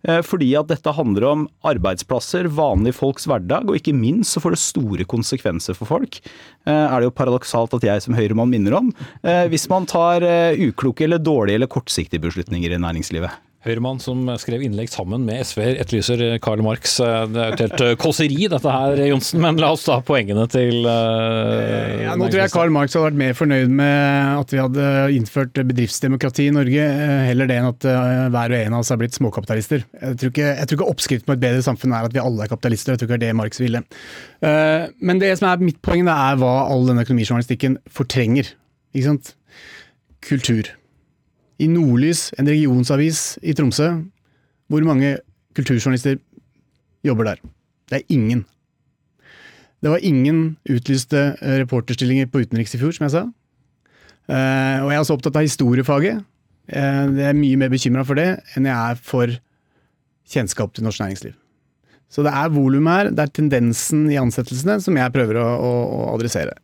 Eh, 0.09 0.23
fordi 0.27 0.51
at 0.59 0.71
dette 0.71 0.95
handler 0.97 1.27
om 1.29 1.45
arbeidsplasser, 1.69 2.49
vanlige 2.51 2.97
folks 2.99 3.29
hverdag, 3.31 3.69
og 3.69 3.79
ikke 3.79 3.95
minst 3.97 4.35
så 4.35 4.43
får 4.43 4.57
det 4.57 4.63
store 4.63 5.07
konsekvenser 5.09 5.79
for 5.79 5.91
folk. 5.91 6.19
Eh, 6.67 6.73
er 6.73 6.97
det 6.99 7.11
jo 7.11 7.15
paradoksalt 7.15 7.77
at 7.79 7.87
jeg 7.87 8.05
som 8.05 8.19
høyremann 8.19 8.51
minner 8.51 8.79
om, 8.81 8.93
eh, 9.23 9.47
hvis 9.53 9.69
man 9.71 9.87
tar 9.87 10.23
ukloke 10.59 11.05
eller 11.05 11.19
dårlige 11.19 11.55
eller 11.59 11.71
kortsiktige 11.71 12.23
beslutninger 12.23 12.73
i 12.73 12.83
næringslivet. 12.83 13.31
Høyremann 13.63 14.01
som 14.03 14.27
skrev 14.43 14.65
innlegg 14.67 14.91
sammen 14.91 15.23
med 15.23 15.45
SV-er, 15.47 15.77
etterlyser 15.85 16.23
Karl 16.43 16.65
Marx. 16.67 16.97
Det 16.99 17.39
er 17.39 17.53
et 17.55 17.61
helt 17.63 17.85
eh, 17.85 17.93
kåseri 18.01 18.49
dette 18.51 18.73
her, 18.75 18.99
Johnsen, 19.07 19.39
men 19.45 19.61
la 19.63 19.69
oss 19.77 19.85
ta 19.87 20.01
poengene 20.03 20.49
til 20.51 20.83
uh, 20.83 22.03
ja, 22.03 22.17
Nå 22.19 22.27
tror 22.27 22.43
jeg 22.43 22.53
Karl 22.55 22.75
Marx 22.75 22.97
hadde 22.99 23.13
vært 23.13 23.21
mer 23.21 23.37
fornøyd 23.39 23.77
med 23.79 24.41
at 24.41 24.55
vi 24.55 24.59
hadde 24.59 24.89
innført 25.15 25.63
bedriftsdemokrati 25.71 26.49
i 26.51 26.57
Norge, 26.59 26.89
heller 27.29 27.51
det 27.53 27.61
enn 27.61 27.71
at 27.71 27.87
hver 27.87 28.57
og 28.57 28.59
en 28.59 28.77
av 28.81 28.83
oss 28.83 28.91
har 28.91 28.99
blitt 28.99 29.21
småkapitalister. 29.21 29.87
Jeg 30.01 30.19
tror 30.19 30.35
ikke, 30.35 30.51
jeg 30.51 30.67
tror 30.67 30.81
ikke 30.81 30.91
oppskriften 30.97 31.31
på 31.31 31.39
et 31.39 31.47
bedre 31.47 31.63
samfunn 31.69 31.95
er 31.95 32.11
at 32.11 32.19
vi 32.19 32.25
alle 32.25 32.43
er 32.43 32.51
kapitalister, 32.51 32.97
jeg 32.97 33.05
tror 33.05 33.13
ikke 33.13 33.23
det 33.23 33.31
er 33.31 33.37
det 33.37 33.41
Marx 33.45 33.63
ville. 33.63 33.87
Uh, 34.43 34.91
men 34.99 35.23
det 35.23 35.37
som 35.39 35.53
er 35.53 35.63
mitt 35.63 35.79
poeng, 35.87 36.03
det 36.11 36.19
er 36.19 36.43
hva 36.43 36.55
all 36.67 36.91
denne 36.91 37.07
økonomijournalistikken 37.07 37.79
fortrenger. 37.87 38.57
Ikke 38.91 39.13
sant? 39.13 39.37
Kultur 40.23 40.75
i 41.61 41.69
Nordlys, 41.71 42.31
en 42.39 42.49
regionsavis 42.49 43.37
i 43.43 43.55
Tromsø, 43.57 43.91
hvor 44.73 44.87
mange 44.87 45.17
kulturjournalister 45.57 46.17
jobber 47.05 47.33
der? 47.33 47.43
Det 47.91 48.01
er 48.01 48.15
ingen. 48.15 48.45
Det 49.83 49.91
var 49.91 50.05
ingen 50.07 50.57
utlyste 50.71 51.21
eh, 51.43 51.59
reporterstillinger 51.65 52.29
på 52.31 52.45
utenriks 52.45 52.77
i 52.77 52.81
fjor, 52.81 52.95
som 52.95 53.09
jeg 53.09 53.15
sa. 53.17 53.23
Eh, 54.31 54.79
og 54.81 54.91
jeg 54.93 54.97
er 54.97 55.03
også 55.03 55.17
opptatt 55.19 55.39
av 55.41 55.47
historiefaget. 55.47 56.23
Eh, 56.71 57.05
jeg 57.19 57.29
er 57.33 57.39
mye 57.39 57.59
mer 57.59 57.73
bekymra 57.73 58.05
for 58.07 58.19
det 58.19 58.29
enn 58.55 58.69
jeg 58.71 58.77
er 58.77 59.01
for 59.03 59.35
kjennskap 60.33 60.73
til 60.73 60.87
norsk 60.87 61.03
næringsliv. 61.03 61.35
Så 62.13 62.23
det 62.25 62.33
er 62.37 62.53
volum 62.53 62.87
her, 62.93 63.11
det 63.11 63.25
er 63.25 63.33
tendensen 63.35 64.05
i 64.13 64.21
ansettelsene 64.21 64.79
som 64.85 64.97
jeg 65.01 65.15
prøver 65.15 65.41
å, 65.41 65.47
å, 65.57 65.73
å 65.97 66.01
adressere. 66.15 66.55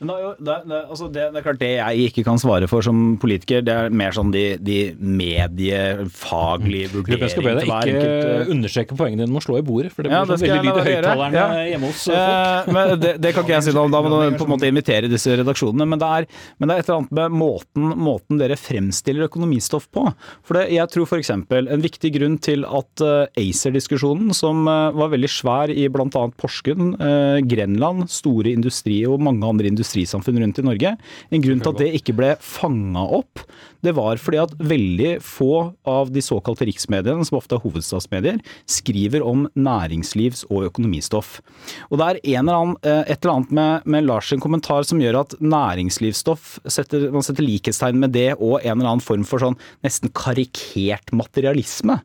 Men 0.00 0.08
det, 0.08 0.14
er 0.14 0.22
jo, 0.22 0.28
det, 0.40 0.54
det, 0.64 0.76
altså 0.94 1.06
det, 1.12 1.24
det, 1.28 1.36
er 1.36 1.44
klart 1.44 1.58
det 1.60 1.68
jeg 1.74 2.04
ikke 2.08 2.22
kan 2.24 2.38
svare 2.40 2.64
for 2.70 2.80
som 2.84 3.00
politiker, 3.20 3.60
det 3.60 3.72
er 3.76 3.90
mer 3.92 4.14
sånn 4.16 4.30
de, 4.32 4.44
de 4.56 4.78
mediefaglige 4.96 6.88
vurderingene. 6.94 7.26
Jeg 7.28 7.34
skal 7.34 7.44
be 7.44 7.52
deg 7.58 7.66
ikke 7.68 7.80
enkelt, 7.82 8.52
understreke 8.54 8.96
poengene 8.96 9.26
dine 9.26 9.34
med 9.34 9.42
å 9.42 9.44
slå 9.44 9.58
i 9.60 9.64
bordet, 9.68 9.90
for 9.92 10.06
det 10.06 10.08
blir 10.08 10.16
ja, 10.16 10.22
sånn 10.30 10.40
veldig 10.40 10.62
lyd 10.64 10.70
i 10.70 10.84
høyttalerne 10.86 11.42
ja. 11.42 11.66
hjemme 11.68 11.90
hos 11.90 12.04
folk. 12.08 12.16
Eh, 12.16 12.70
men 12.78 12.92
det, 13.04 13.32
kan 13.36 13.44
ikke 13.44 13.54
jeg 13.58 13.66
si 13.66 13.74
noe 13.76 13.90
om, 13.90 13.92
da 13.92 14.00
må 14.06 14.12
du 14.22 14.38
på 14.40 14.46
en 14.48 14.52
måte 14.54 14.70
invitere 14.72 15.10
disse 15.12 15.36
redaksjonene. 15.42 15.88
Men 15.92 16.00
det 16.00 16.10
er, 16.16 16.28
men 16.56 16.72
det 16.72 16.78
er 16.78 16.80
et 16.80 16.88
eller 16.88 17.02
annet 17.02 17.14
med 17.20 17.36
måten, 17.42 17.92
måten 18.08 18.40
dere 18.40 18.56
fremstiller 18.56 19.28
økonomistoff 19.28 19.90
på. 19.92 20.06
For 20.48 20.62
jeg 20.64 20.94
tror 20.96 21.10
f.eks. 21.10 21.34
en 21.36 21.84
viktig 21.84 22.14
grunn 22.16 22.40
til 22.40 22.64
at 22.64 23.04
uh, 23.04 23.28
ACER-diskusjonen, 23.36 24.32
som 24.32 24.64
var 24.64 25.12
veldig 25.12 25.28
svær 25.28 25.76
i 25.76 25.90
bl.a. 25.92 26.24
Porsgrunn, 26.40 26.96
Grenland, 27.44 28.08
store 28.08 28.56
industri 28.56 29.02
og 29.04 29.20
mange 29.28 29.44
andre 29.44 29.68
industrier, 29.68 29.89
industrisamfunn 29.90 30.40
rundt 30.40 30.58
i 30.58 30.64
Norge. 30.64 30.94
En 31.30 31.42
grunn 31.42 31.60
til 31.60 31.72
at 31.72 31.80
det 31.80 31.90
ikke 31.98 32.14
ble 32.16 32.34
fanga 32.40 33.02
opp, 33.20 33.42
det 33.82 33.94
var 33.96 34.20
fordi 34.20 34.40
at 34.42 34.52
veldig 34.58 35.20
få 35.24 35.72
av 35.88 36.10
de 36.12 36.20
såkalte 36.20 36.66
riksmediene, 36.68 37.24
som 37.24 37.38
ofte 37.38 37.56
er 37.56 37.62
hovedstadsmedier, 37.64 38.40
skriver 38.68 39.24
om 39.24 39.48
næringslivs- 39.56 40.44
og 40.50 40.68
økonomistoff. 40.68 41.40
Og 41.90 42.00
det 42.00 42.06
er 42.06 42.20
eller 42.40 42.54
annen, 42.54 42.76
eh, 42.82 43.04
et 43.08 43.24
eller 43.24 43.34
annet 43.34 43.52
med, 43.52 43.86
med 43.86 44.06
Lars 44.06 44.28
sin 44.28 44.40
kommentar 44.40 44.84
som 44.84 45.00
gjør 45.00 45.22
at 45.24 45.34
næringslivsstoff 45.40 46.58
setter, 46.66 47.10
Man 47.10 47.22
setter 47.22 47.42
likhetstegn 47.42 47.98
med 47.98 48.12
det 48.12 48.34
og 48.38 48.60
en 48.62 48.78
eller 48.78 48.92
annen 48.92 49.04
form 49.04 49.24
for 49.24 49.40
sånn 49.40 49.56
nesten 49.82 50.12
karikert 50.12 51.10
materialisme. 51.12 52.00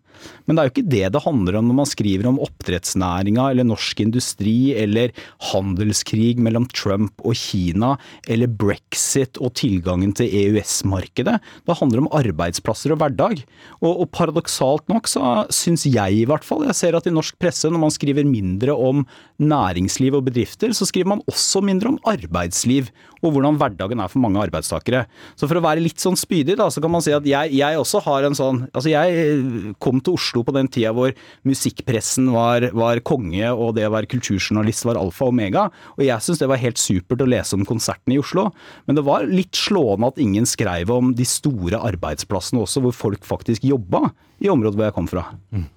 Men 0.45 0.55
det 0.55 0.61
er 0.61 0.67
jo 0.69 0.73
ikke 0.73 0.93
det 0.93 1.07
det 1.11 1.23
handler 1.25 1.57
om 1.59 1.67
når 1.67 1.77
man 1.81 1.89
skriver 1.89 2.29
om 2.29 2.39
oppdrettsnæringa 2.43 3.49
eller 3.51 3.67
norsk 3.67 3.99
industri 4.05 4.73
eller 4.77 5.11
handelskrig 5.51 6.37
mellom 6.41 6.67
Trump 6.71 7.19
og 7.25 7.35
Kina 7.35 7.74
eller 7.75 8.47
brexit 8.47 9.39
og 9.41 9.53
tilgangen 9.59 10.13
til 10.15 10.29
EØS-markedet. 10.29 11.39
Det 11.65 11.77
handler 11.79 12.03
om 12.03 12.09
arbeidsplasser 12.15 12.93
og 12.95 13.01
hverdag. 13.01 13.43
Og, 13.81 13.91
og 13.91 14.11
paradoksalt 14.15 14.87
nok 14.91 15.09
så 15.11 15.45
syns 15.53 15.85
jeg 15.89 16.21
i 16.21 16.25
hvert 16.29 16.45
fall, 16.45 16.65
jeg 16.69 16.77
ser 16.77 16.97
at 16.97 17.07
i 17.09 17.13
norsk 17.13 17.37
presse 17.41 17.69
når 17.69 17.83
man 17.83 17.93
skriver 17.93 18.27
mindre 18.27 18.75
om 18.75 19.05
næringsliv 19.41 20.15
og 20.15 20.27
bedrifter, 20.29 20.71
så 20.75 20.87
skriver 20.87 21.15
man 21.15 21.23
også 21.27 21.61
mindre 21.65 21.93
om 21.93 21.99
arbeidsliv 22.07 22.87
og 23.25 23.35
hvordan 23.35 23.57
hverdagen 23.59 24.01
er 24.01 24.11
for 24.11 24.23
mange 24.23 24.41
arbeidstakere. 24.43 25.05
Så 25.39 25.49
for 25.49 25.59
å 25.59 25.63
være 25.65 25.83
litt 25.83 26.01
sånn 26.01 26.17
spydig, 26.19 26.57
da, 26.59 26.69
så 26.71 26.83
kan 26.83 26.93
man 26.93 27.03
si 27.03 27.13
at 27.15 27.25
jeg, 27.27 27.53
jeg 27.57 27.79
også 27.79 28.01
har 28.05 28.27
en 28.27 28.37
sånn 28.37 28.63
Altså 28.75 28.91
jeg 28.91 29.75
kom 29.83 29.99
til 30.03 30.15
Oslo 30.17 30.41
på 30.45 30.53
den 30.55 30.67
tida 30.71 30.91
hvor 30.95 31.13
musikkpressen 31.47 32.27
var, 32.33 32.67
var 32.75 33.01
konge 33.07 33.49
og 33.51 33.75
det 33.77 33.85
å 33.87 33.93
være 33.93 34.09
kulturjournalist 34.11 34.85
var 34.87 34.99
alfa 34.99 35.27
og 35.27 35.33
omega, 35.33 35.67
og 35.95 36.03
jeg 36.05 36.23
syns 36.23 36.41
det 36.41 36.49
var 36.51 36.61
helt 36.61 36.81
supert 36.81 37.23
å 37.23 37.29
lese 37.29 37.57
om 37.57 37.65
konsertene 37.67 38.17
i 38.17 38.21
Oslo. 38.21 38.49
Men 38.85 38.99
det 38.99 39.05
var 39.07 39.27
litt 39.29 39.55
slående 39.57 40.11
at 40.11 40.21
ingen 40.21 40.47
skrev 40.49 40.91
om 40.93 41.13
de 41.17 41.27
store 41.27 41.81
arbeidsplassene 41.91 42.63
også, 42.63 42.83
hvor 42.85 42.95
folk 42.95 43.27
faktisk 43.27 43.65
jobba 43.67 44.09
i 44.43 44.51
området 44.51 44.79
hvor 44.79 44.89
jeg 44.89 44.97
kom 44.97 45.11
fra. 45.11 45.27
Mm. 45.55 45.67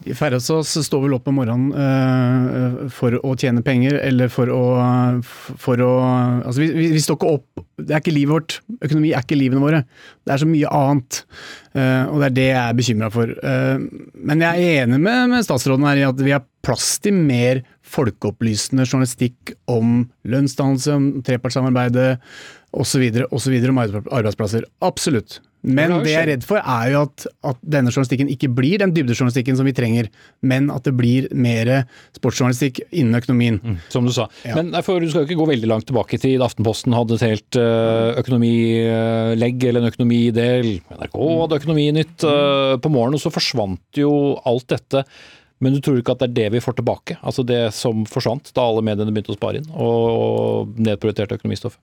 De 0.00 0.14
færreste 0.16 0.54
av 0.54 0.62
oss 0.62 0.72
står 0.86 1.02
vel 1.04 1.14
opp 1.18 1.26
om 1.28 1.36
morgenen 1.36 1.72
uh, 1.76 2.84
for 2.94 3.18
å 3.20 3.34
tjene 3.38 3.60
penger, 3.64 3.98
eller 4.00 4.30
for 4.32 4.48
å, 4.52 4.62
for 5.20 5.82
å 5.84 5.90
Altså, 6.00 6.62
vi, 6.62 6.88
vi, 6.94 7.00
står 7.02 7.18
ikke 7.18 7.32
opp 7.34 7.64
Det 7.76 7.92
er 7.92 8.00
ikke 8.00 8.14
livet 8.14 8.32
vårt. 8.32 8.54
Økonomi 8.80 9.10
er 9.12 9.24
ikke 9.24 9.38
livene 9.38 9.62
våre. 9.62 9.82
Det 10.24 10.32
er 10.32 10.40
så 10.40 10.48
mye 10.48 10.70
annet. 10.78 11.20
Uh, 11.76 12.04
og 12.10 12.22
det 12.22 12.30
er 12.30 12.36
det 12.38 12.46
jeg 12.48 12.60
er 12.62 12.78
bekymra 12.78 13.10
for. 13.12 13.34
Uh, 13.44 13.82
men 14.30 14.46
jeg 14.46 14.62
er 14.70 14.86
enig 14.86 15.02
med, 15.02 15.34
med, 15.34 15.44
statsråden 15.46 15.88
her 15.88 16.00
i 16.00 16.08
at 16.08 16.24
vi 16.24 16.34
har 16.34 16.46
plass 16.64 16.94
til 17.04 17.16
mer 17.16 17.62
folkeopplysende 17.90 18.86
journalistikk 18.86 19.54
om 19.70 20.02
lønnsdannelse, 20.28 20.96
om 20.96 21.10
trepartssamarbeidet 21.26 22.10
osv., 22.72 23.06
om 23.70 23.80
arbeidsplasser. 23.80 24.66
Absolutt. 24.84 25.40
Men 25.60 25.92
det 26.00 26.14
jeg 26.14 26.20
er 26.22 26.28
redd 26.30 26.44
for, 26.48 26.56
er 26.56 26.92
jo 26.94 27.02
at, 27.04 27.24
at, 27.50 27.58
denne 27.60 27.92
journalistikken 27.92 28.30
ikke 28.32 28.48
blir 28.56 28.80
den 28.80 28.94
dybdejournalistikken 28.96 29.58
som 29.58 29.66
vi 29.68 29.74
trenger, 29.76 30.06
men 30.40 30.70
at 30.72 30.86
det 30.88 30.94
blir 30.96 31.26
mer 31.36 31.68
sportsjournalistikk 32.16 32.80
innen 32.88 33.18
økonomien. 33.18 33.58
Mm, 33.60 33.76
som 33.92 34.08
du 34.08 34.12
sa. 34.16 34.24
Ja. 34.46 34.56
Men 34.56 34.72
for, 34.86 35.02
Du 35.02 35.10
skal 35.10 35.26
jo 35.26 35.28
ikke 35.28 35.40
gå 35.42 35.50
veldig 35.52 35.68
langt 35.68 35.88
tilbake 35.90 36.16
til 36.22 36.40
Aftenposten 36.44 36.96
hadde 36.96 37.18
et 37.18 37.26
helt 37.26 37.60
uh, 37.60 38.16
økonomilegg 38.22 39.68
eller 39.68 39.84
en 39.84 39.92
økonomidel. 39.92 40.70
NRK 40.96 41.18
hadde 41.42 41.60
Økonominytt 41.60 42.24
uh, 42.24 42.78
på 42.80 42.92
morgenen, 42.94 43.20
og 43.20 43.24
så 43.26 43.34
forsvant 43.34 44.00
jo 44.00 44.14
alt 44.48 44.70
dette. 44.72 45.04
Men 45.60 45.76
du 45.76 45.82
tror 45.84 46.00
ikke 46.00 46.16
at 46.16 46.22
det 46.22 46.30
er 46.30 46.36
det 46.38 46.54
vi 46.56 46.64
får 46.64 46.78
tilbake? 46.78 47.18
Altså 47.20 47.44
det 47.44 47.66
som 47.76 48.06
forsvant 48.08 48.48
da 48.56 48.64
alle 48.64 48.84
mediene 48.86 49.12
begynte 49.12 49.34
å 49.34 49.36
spare 49.36 49.60
inn, 49.60 49.68
og 49.76 50.72
nedprioriterte 50.80 51.36
økonomistoffet? 51.36 51.82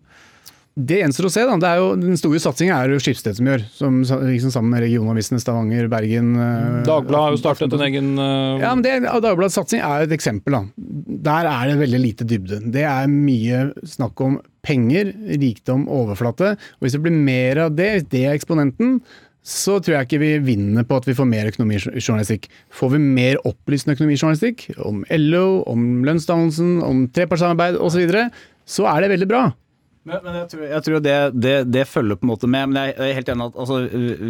Det 0.78 1.00
gjenstår 1.00 1.26
å 1.26 1.32
se. 1.34 1.44
da. 1.50 1.56
Det 1.58 1.70
er 1.70 1.80
jo, 1.82 1.88
den 1.98 2.20
store 2.20 2.40
satsingen 2.42 2.76
er 2.76 2.92
jo 2.94 3.02
Skipsted 3.02 3.40
som 3.40 3.48
gjør, 3.50 3.64
som, 3.74 3.96
liksom, 4.06 4.54
sammen 4.54 4.76
med 4.76 4.84
regionavisene 4.86 5.42
Stavanger, 5.42 5.88
Bergen 5.90 6.36
uh, 6.38 6.84
Dagbladet 6.86 7.24
har 7.24 7.34
jo 7.34 7.42
startet 7.42 7.74
en 7.74 7.86
egen 7.88 8.12
uh... 8.22 8.62
Ja, 8.62 8.76
men 8.76 8.84
det, 8.86 9.00
Dagbladets 9.08 9.58
satsing 9.58 9.82
er 9.82 10.06
et 10.06 10.14
eksempel. 10.14 10.54
da. 10.54 10.62
Der 11.32 11.50
er 11.50 11.72
det 11.72 11.80
veldig 11.82 12.04
lite 12.04 12.30
dybde. 12.30 12.62
Det 12.74 12.86
er 12.86 13.10
mye 13.10 13.72
snakk 13.90 14.22
om 14.22 14.38
penger, 14.68 15.10
rikdom, 15.42 15.88
overflate. 15.90 16.54
og 16.78 16.86
Hvis 16.86 16.98
det 16.98 17.04
blir 17.08 17.18
mer 17.26 17.66
av 17.66 17.74
det, 17.78 17.92
hvis 17.96 18.10
det 18.14 18.26
er 18.28 18.38
eksponenten, 18.38 19.00
så 19.48 19.80
tror 19.80 19.96
jeg 19.96 20.08
ikke 20.10 20.22
vi 20.22 20.32
vinner 20.44 20.86
på 20.86 20.98
at 21.00 21.06
vi 21.08 21.16
får 21.18 21.30
mer 21.30 21.48
økonomijournalistikk. 21.50 22.50
Får 22.76 22.98
vi 22.98 23.00
mer 23.02 23.40
opplysende 23.48 23.96
økonomijournalistikk 23.96 24.68
om 24.84 25.06
LO, 25.10 25.64
om 25.72 26.04
lønnsdannelsen, 26.06 26.82
om 26.84 27.06
trepartssamarbeid 27.16 27.80
osv., 27.80 27.96
så, 27.96 28.04
videre, 28.04 28.28
så 28.68 28.90
er 28.92 29.06
det 29.06 29.16
veldig 29.16 29.30
bra. 29.32 29.48
Men, 30.08 30.22
men 30.24 30.36
jeg, 30.40 30.48
tror, 30.54 30.62
jeg 30.64 30.84
tror, 30.86 31.02
det, 31.04 31.16
det, 31.36 31.54
det, 31.68 31.84
følger 31.90 32.16
på 32.20 32.24
en 32.24 32.30
måte 32.32 32.48
med. 32.48 32.72
Men 32.72 32.80
jeg 32.80 32.94
er 32.96 33.18
helt 33.18 33.32
enig 33.34 33.48
at 33.50 33.58
altså, 33.60 33.80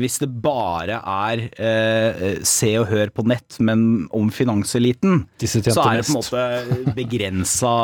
hvis 0.02 0.16
det 0.24 0.30
bare 0.42 0.98
er 0.98 1.44
eh, 1.54 2.40
se 2.48 2.72
og 2.82 2.88
hør 2.90 3.12
på 3.14 3.26
nett, 3.30 3.60
men 3.62 4.08
om 4.16 4.32
finanseliten, 4.34 5.20
så 5.38 5.62
er 5.84 6.00
det 6.00 6.08
på 6.08 6.16
en 6.16 6.18
måte 6.18 6.94
begrensa, 6.98 7.76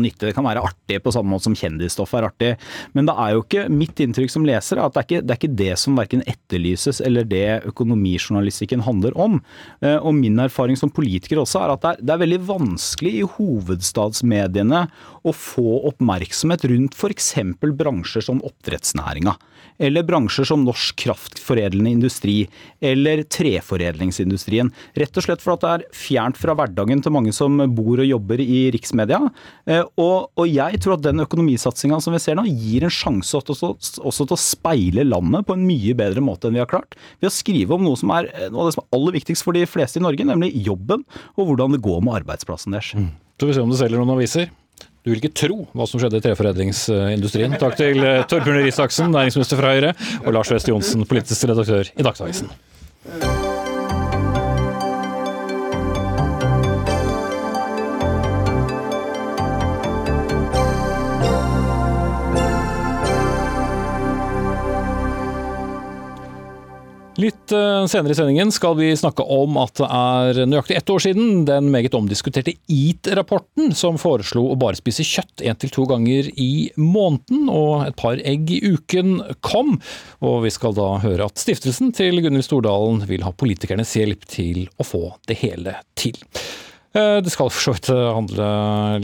nytte. 0.00 0.28
Det 0.28 0.34
kan 0.36 0.44
være 0.44 0.64
artig 0.68 1.00
på 1.00 1.14
samme 1.14 1.32
måte 1.32 1.48
som 1.48 1.56
kjendisstoff 1.56 2.12
er 2.18 2.28
artig. 2.28 2.50
Men 2.96 3.08
det 3.08 3.16
er 3.16 3.32
jo 3.32 3.44
ikke 3.46 3.64
mitt 3.72 4.04
inntrykk 4.04 4.34
som 4.36 4.44
leser 4.48 4.82
at 4.82 4.92
det 4.92 5.00
er 5.00 5.08
ikke 5.08 5.22
det, 5.24 5.32
er 5.32 5.40
ikke 5.40 5.60
det 5.62 5.78
som 5.80 5.96
verken 5.96 6.24
etterlyses 6.28 7.00
eller 7.04 7.28
det 7.28 7.62
økonomijournalistikken 7.70 8.84
handler 8.84 9.16
om. 9.16 9.40
Eh, 9.80 9.96
og 9.96 10.12
min 10.18 10.36
erfaring 10.44 10.76
som 10.76 10.92
politiker 10.92 11.40
også 11.40 11.64
er 11.64 11.74
at 11.74 11.84
det 11.86 11.94
er, 11.94 12.04
det 12.04 12.14
er 12.14 12.22
veldig 12.26 12.42
vanskelig 12.52 13.16
i 13.16 13.26
hovedstadsmediene 13.38 14.84
å 15.24 15.36
få 15.36 15.80
oppmerksomhet 15.88 16.68
rundt 16.68 16.96
f.eks 16.96 17.29
bransjer 17.34 18.24
som 18.24 18.40
oppdrettsnæringa, 18.44 19.34
eller 19.80 20.04
bransjer 20.04 20.44
som 20.44 20.64
norsk 20.64 20.96
kraftforedlende 21.00 21.90
industri, 21.90 22.48
eller 22.80 23.22
treforedlingsindustrien. 23.22 24.70
Rett 24.94 25.16
og 25.16 25.24
slett 25.24 25.44
fordi 25.44 25.64
det 25.64 25.72
er 25.72 25.84
fjernt 25.96 26.40
fra 26.40 26.54
hverdagen 26.58 27.02
til 27.02 27.14
mange 27.14 27.32
som 27.32 27.56
bor 27.74 28.00
og 28.00 28.08
jobber 28.08 28.40
i 28.40 28.70
riksmedia. 28.74 29.20
Eh, 29.66 29.84
og, 29.96 30.30
og 30.36 30.50
jeg 30.50 30.80
tror 30.82 30.98
at 30.98 31.06
den 31.06 31.24
økonomisatsinga 31.24 32.00
som 32.04 32.16
vi 32.16 32.22
ser 32.22 32.38
nå, 32.38 32.44
gir 32.50 32.84
en 32.86 32.94
sjanse 32.94 33.40
også, 33.40 33.72
også, 34.02 34.26
til 34.26 34.36
å 34.36 34.40
speile 34.40 35.06
landet 35.08 35.48
på 35.48 35.56
en 35.56 35.66
mye 35.66 35.96
bedre 35.96 36.24
måte 36.24 36.48
enn 36.48 36.58
vi 36.58 36.64
har 36.64 36.70
klart. 36.70 36.98
Ved 37.20 37.30
å 37.30 37.34
skrive 37.34 37.76
om 37.76 37.86
noe 37.86 37.98
som 38.00 38.12
er 38.16 38.30
noe 38.50 38.66
av 38.66 38.70
det 38.70 38.76
som 38.76 38.84
er 38.84 38.98
aller 38.98 39.18
viktigst 39.20 39.46
for 39.46 39.56
de 39.56 39.66
fleste 39.68 40.00
i 40.00 40.04
Norge, 40.04 40.28
nemlig 40.28 40.52
jobben 40.66 41.06
og 41.36 41.46
hvordan 41.46 41.76
det 41.76 41.84
går 41.84 42.04
med 42.04 42.20
arbeidsplassen 42.20 42.76
deres. 42.76 42.92
Mm. 42.94 43.12
Så 43.40 43.48
vi 43.48 43.56
se 43.56 43.62
om 43.64 43.70
det 43.72 43.80
selger 43.80 43.96
noen 43.96 44.18
aviser. 44.18 44.50
Du 45.00 45.08
vil 45.08 45.20
ikke 45.22 45.32
tro 45.32 45.62
hva 45.72 45.86
som 45.88 46.00
skjedde 46.02 46.20
i 46.20 46.24
treforedlingsindustrien. 46.26 47.56
Takk 47.60 47.78
til 47.80 48.04
eh, 48.04 48.20
Torbjørn 48.28 48.60
Risaksen, 48.66 49.14
næringsminister 49.16 49.60
fra 49.60 49.72
Høyre, 49.72 49.94
og 50.26 50.34
Lars 50.36 50.52
West 50.52 50.68
Johnsen, 50.68 51.08
politisk 51.08 51.48
redaktør 51.48 51.88
i 51.96 52.04
Dagsavisen. 52.04 52.52
Litt 67.20 67.52
eh, 67.52 67.86
senere 67.90 68.14
i 68.14 68.16
sendingen 68.16 68.52
skal 68.54 68.76
vi 68.78 68.88
snakke 68.96 69.24
om 69.28 69.58
at 69.60 69.74
det 69.80 69.88
er 69.92 70.38
nøyaktig 70.48 70.76
ett 70.78 70.92
år 70.92 71.02
siden 71.04 71.42
den 71.48 71.68
meget 71.72 71.96
omdiskuterte 71.98 72.54
EAT-rapporten 72.70 73.74
som 73.76 73.98
foreslo 74.00 74.46
å 74.48 74.56
bare 74.60 74.78
spise 74.78 75.04
kjøtt 75.04 75.44
én 75.44 75.58
til 75.60 75.72
to 75.74 75.84
ganger 75.90 76.30
i 76.40 76.70
måneden, 76.80 77.50
og 77.52 77.88
et 77.88 77.98
par 78.00 78.22
egg 78.24 78.54
i 78.54 78.62
uken 78.72 79.18
kom. 79.44 79.76
Og 80.24 80.46
vi 80.46 80.54
skal 80.54 80.76
da 80.78 80.94
høre 81.02 81.28
at 81.28 81.42
stiftelsen 81.42 81.92
til 81.96 82.22
Gunhild 82.24 82.46
Stordalen 82.46 83.04
vil 83.10 83.26
ha 83.26 83.34
politikernes 83.36 83.92
hjelp 83.98 84.24
til 84.30 84.64
å 84.80 84.86
få 84.86 85.04
det 85.28 85.40
hele 85.42 85.76
til. 86.00 86.16
Eh, 86.92 87.16
det 87.22 87.30
skal 87.30 87.52
for 87.52 87.62
så 87.62 87.72
vidt 87.76 87.88
eh, 87.92 88.06
handle 88.16 88.46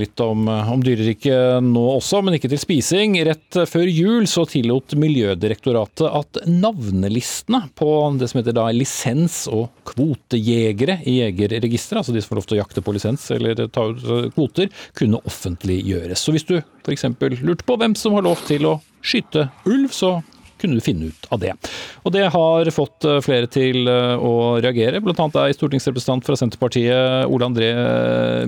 litt 0.01 0.21
om, 0.25 0.49
eh, 0.51 0.71
om 0.75 0.81
dyreriket 0.83 1.63
nå 1.63 1.85
også, 1.93 2.19
men 2.27 2.35
ikke 2.35 2.51
til 2.51 2.59
spising. 2.59 3.15
Rett 3.29 3.59
før 3.71 3.87
jul 3.87 4.27
så 4.31 4.43
tillot 4.51 4.97
Miljødirektoratet 4.99 6.09
at 6.11 6.41
navnelistene 6.51 7.69
på 7.79 7.91
det 8.19 8.31
som 8.33 8.41
heter 8.41 8.57
da 8.59 8.67
lisens- 8.75 9.45
og 9.47 9.71
kvotejegere 9.87 10.99
i 11.07 11.21
Jegerregisteret, 11.21 12.03
altså 12.03 12.17
de 12.17 12.25
som 12.25 12.35
får 12.35 12.41
lov 12.41 12.51
til 12.51 12.59
å 12.59 12.63
jakte 12.65 12.83
på 12.83 12.97
lisens 12.97 13.31
eller 13.37 13.67
ta 13.71 13.87
ut 13.93 14.35
kvoter, 14.35 14.73
kunne 14.99 15.23
offentliggjøres. 15.23 16.27
Så 16.27 16.35
hvis 16.35 16.49
du 16.49 16.57
f.eks. 16.59 17.07
lurte 17.39 17.67
på 17.67 17.79
hvem 17.79 17.95
som 17.99 18.19
har 18.19 18.27
lov 18.27 18.43
til 18.51 18.67
å 18.67 18.81
skyte 19.07 19.47
ulv, 19.71 19.95
så 19.95 20.17
kunne 20.61 20.79
du 20.79 20.85
finne 20.85 21.11
ut 21.11 21.29
av 21.35 21.41
det. 21.43 21.53
Og 22.05 22.15
det 22.15 22.27
har 22.33 22.71
fått 22.75 23.07
eh, 23.07 23.21
flere 23.25 23.49
til 23.53 23.87
eh, 23.91 24.17
å 24.17 24.57
reagere, 24.63 25.03
bl.a. 25.05 25.15
deg, 25.17 25.57
stortingsrepresentant 25.57 26.27
fra 26.27 26.37
Senterpartiet 26.39 27.31
Ole 27.31 27.49
André 27.49 27.71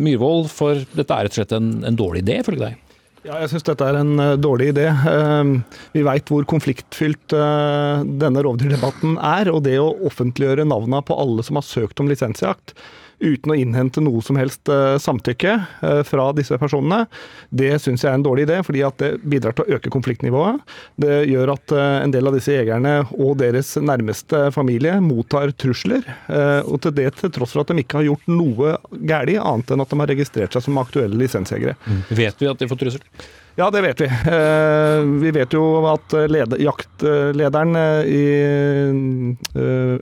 Myhrvold, 0.02 0.50
for 0.52 0.84
dette 0.96 1.14
er 1.14 1.28
rett 1.28 1.34
og 1.36 1.40
slett 1.40 1.56
en, 1.56 1.72
en 1.88 1.98
dårlig 1.98 2.24
idé, 2.24 2.40
ifølge 2.42 2.68
deg? 2.68 2.84
Ja, 3.26 3.40
jeg 3.42 3.50
syns 3.50 3.66
dette 3.66 3.84
er 3.84 3.98
en 3.98 4.14
dårlig 4.40 4.70
idé. 4.70 4.86
Uh, 4.88 5.58
vi 5.92 6.04
veit 6.06 6.30
hvor 6.30 6.46
konfliktfylt 6.48 7.34
denne 7.34 8.44
rovdyrdebatten 8.46 9.18
er. 9.18 9.50
Og 9.52 9.64
det 9.66 9.74
å 9.82 9.90
offentliggjøre 10.08 10.64
navnene 10.70 11.02
på 11.04 11.18
alle 11.18 11.44
som 11.44 11.58
har 11.58 11.66
søkt 11.66 12.00
om 12.00 12.08
lisensjakt, 12.08 12.72
uten 13.18 13.52
å 13.52 13.56
innhente 13.58 14.02
noe 14.04 14.22
som 14.24 14.38
helst 14.38 14.68
eh, 14.72 14.96
samtykke 15.02 15.54
eh, 15.82 16.00
fra 16.06 16.28
disse 16.36 16.58
personene, 16.60 17.04
det 17.50 17.74
syns 17.82 18.04
jeg 18.04 18.12
er 18.12 18.18
en 18.18 18.26
dårlig 18.26 18.46
idé, 18.46 18.60
fordi 18.66 18.84
at 18.86 18.98
det 19.02 19.10
bidrar 19.22 19.56
til 19.56 19.66
å 19.66 19.78
øke 19.78 19.92
konfliktnivået. 19.92 20.62
Det 21.00 21.20
gjør 21.30 21.54
at 21.56 21.74
eh, 21.74 21.96
en 22.04 22.14
del 22.14 22.30
av 22.30 22.38
disse 22.38 22.54
jegerne 22.54 22.94
og 23.16 23.38
deres 23.42 23.74
nærmeste 23.82 24.48
familie 24.54 24.98
mottar 25.04 25.52
trusler, 25.58 26.06
og 26.28 26.78
til 26.84 26.94
det 26.94 27.10
til 27.18 27.30
tross 27.34 27.54
for 27.54 27.62
at 27.62 27.72
de 27.72 27.82
ikke 27.82 28.00
har 28.00 28.08
gjort 28.08 28.30
noe 28.30 28.76
galt, 28.92 29.16
annet 29.28 29.72
enn 29.74 29.82
at 29.82 29.90
de 29.90 29.98
har 29.98 30.10
registrert 30.12 30.54
seg 30.54 30.64
som 30.64 30.78
aktuelle 30.80 31.18
lisensjegere. 31.18 31.74
Mm. 31.84 32.00
Vet 32.20 32.42
vi 32.42 32.48
at 32.50 32.60
de 32.62 32.68
får 32.70 32.80
trusler? 32.80 33.28
Ja, 33.58 33.70
det 33.70 33.80
vet 33.82 34.00
vi. 34.00 34.06
Eh, 34.06 35.00
vi 35.22 35.30
vet 35.34 35.52
jo 35.52 35.62
at 35.90 36.12
leder, 36.30 36.60
jaktlederen 36.62 37.74
eh, 37.74 38.06
i 38.06 38.26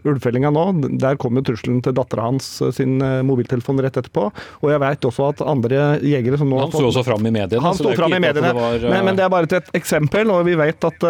ulvefellinga 0.05 0.51
nå, 0.53 0.65
der 1.01 1.17
kom 1.17 1.39
jo 1.39 1.43
trusselen 1.47 1.79
til 1.85 1.95
dattera 1.97 2.27
hans 2.27 2.51
sin 2.77 2.99
mobiltelefon 3.01 3.81
rett 3.81 3.97
etterpå. 3.97 4.27
Og 4.61 4.73
jeg 4.73 4.83
vet 4.83 5.07
også 5.09 5.29
at 5.31 5.41
andre 5.47 5.87
jegere 6.05 6.37
som 6.37 6.51
nå 6.53 6.59
Han 6.67 6.75
sto 6.75 6.85
også 6.91 7.05
fram 7.07 7.25
i 7.25 7.33
mediene. 7.33 7.63
Han 7.65 7.79
sto 7.79 7.95
fram 7.97 8.13
i 8.13 8.21
mediene, 8.21 8.51
var, 8.59 8.77
men, 8.83 9.07
men, 9.09 9.17
det 9.17 9.25
er 9.25 9.33
bare 9.33 9.49
et 9.49 9.73
eksempel. 9.79 10.35
Og 10.35 10.45
vi 10.51 10.59
vet 10.61 10.89
at 10.91 11.09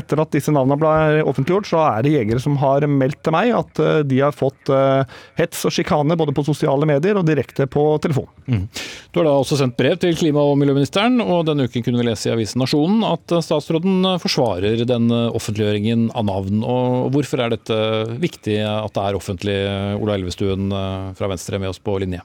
etter 0.00 0.24
at 0.24 0.34
disse 0.34 0.54
navnene 0.54 0.80
ble 0.82 1.22
offentliggjort, 1.30 1.70
så 1.70 1.84
er 1.92 2.08
det 2.08 2.16
jegere 2.16 2.42
som 2.42 2.58
har 2.58 2.88
meldt 2.90 3.22
til 3.22 3.36
meg 3.36 3.54
at 3.54 3.82
de 4.08 4.18
har 4.24 4.34
fått 4.34 4.74
hets 5.38 5.62
og 5.68 5.76
sjikane 5.78 6.18
både 6.18 6.34
på 6.34 6.46
sosiale 6.48 6.90
medier 6.90 7.22
og 7.22 7.28
direkte 7.28 7.68
på 7.70 7.86
telefon. 8.02 8.26
Mm. 8.50 8.66
Du 9.12 9.22
har 9.22 9.30
da 9.30 9.38
også 9.38 9.60
sendt 9.62 9.78
brev 9.78 9.94
til 10.02 10.18
klima- 10.18 10.42
og 10.42 10.58
miljøministeren. 10.58 11.22
og 11.22 11.46
denne 11.46 11.67
uken 11.68 11.84
kunne 11.86 12.06
lese 12.06 12.30
i 12.30 12.32
avisen 12.34 12.62
Nasjonen 12.62 13.04
at 13.06 13.36
statsråden 13.44 14.06
forsvarer 14.22 14.82
den 14.88 15.12
offentliggjøringen 15.12 16.08
av 16.16 16.26
navn. 16.28 16.64
Og 16.64 17.12
hvorfor 17.14 17.44
er 17.44 17.54
dette 17.54 17.78
viktig 18.18 18.58
at 18.64 18.96
det 18.96 19.04
er 19.04 19.20
offentlig, 19.20 19.60
Ola 20.00 20.16
Elvestuen 20.18 20.72
fra 21.18 21.30
Venstre 21.30 21.60
med 21.62 21.72
oss 21.72 21.82
på 21.82 22.00
linje? 22.02 22.24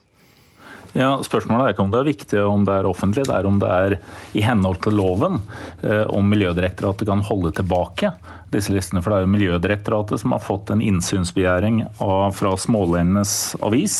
Ja, 0.94 1.16
Spørsmålet 1.26 1.66
er 1.66 1.74
ikke 1.74 1.86
om 1.88 1.94
det 1.94 2.00
er 2.04 2.12
viktig 2.12 2.42
om 2.46 2.66
det 2.68 2.74
er 2.78 2.86
offentlig, 2.86 3.26
det 3.26 3.34
er 3.34 3.48
om 3.50 3.58
det 3.62 3.70
er 3.74 3.96
i 4.38 4.44
henhold 4.46 4.78
til 4.86 4.94
loven. 5.00 5.40
Eh, 5.82 6.06
om 6.14 6.28
Miljødirektoratet 6.30 7.10
kan 7.10 7.24
holde 7.26 7.50
tilbake 7.58 8.12
disse 8.54 8.74
listene. 8.74 9.02
For 9.02 9.10
det 9.10 9.18
er 9.18 9.26
jo 9.26 9.34
Miljødirektoratet 9.34 10.22
som 10.22 10.36
har 10.36 10.44
fått 10.46 10.70
en 10.70 10.84
innsynsbegjæring 10.86 11.82
fra 11.98 12.54
Smålenenes 12.62 13.56
avis. 13.66 13.98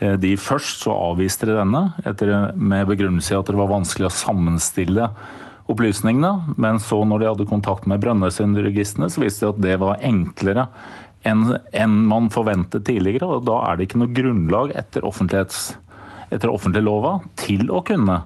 Eh, 0.00 0.16
de 0.20 0.34
Først 0.40 0.84
så 0.84 0.94
avviste 0.96 1.48
de 1.48 1.58
denne 1.58 1.90
etter, 2.08 2.32
med 2.56 2.88
begrunnelse 2.90 3.34
i 3.34 3.38
at 3.38 3.50
det 3.50 3.60
var 3.60 3.70
vanskelig 3.72 4.08
å 4.08 4.16
sammenstille 4.22 5.10
opplysningene. 5.70 6.56
Men 6.60 6.80
så 6.82 7.02
når 7.06 7.22
de 7.22 7.30
hadde 7.30 7.50
kontakt 7.50 7.86
med 7.90 8.02
Brønnøysundregistrene, 8.02 9.10
så 9.12 9.22
viste 9.22 9.46
det 9.46 9.54
at 9.54 9.62
det 9.68 9.78
var 9.84 10.02
enklere 10.06 10.66
enn, 11.28 11.52
man 12.08 12.30
forventet 12.32 12.86
tidligere. 12.88 13.28
og 13.28 13.46
Da 13.48 13.60
er 13.68 13.76
det 13.76 13.88
ikke 13.88 14.00
noe 14.00 14.16
grunnlag 14.16 14.74
etter, 14.80 15.04
etter 16.30 16.52
offentliglova 16.52 17.18
til 17.40 17.68
å 17.68 17.84
kunne 17.84 18.22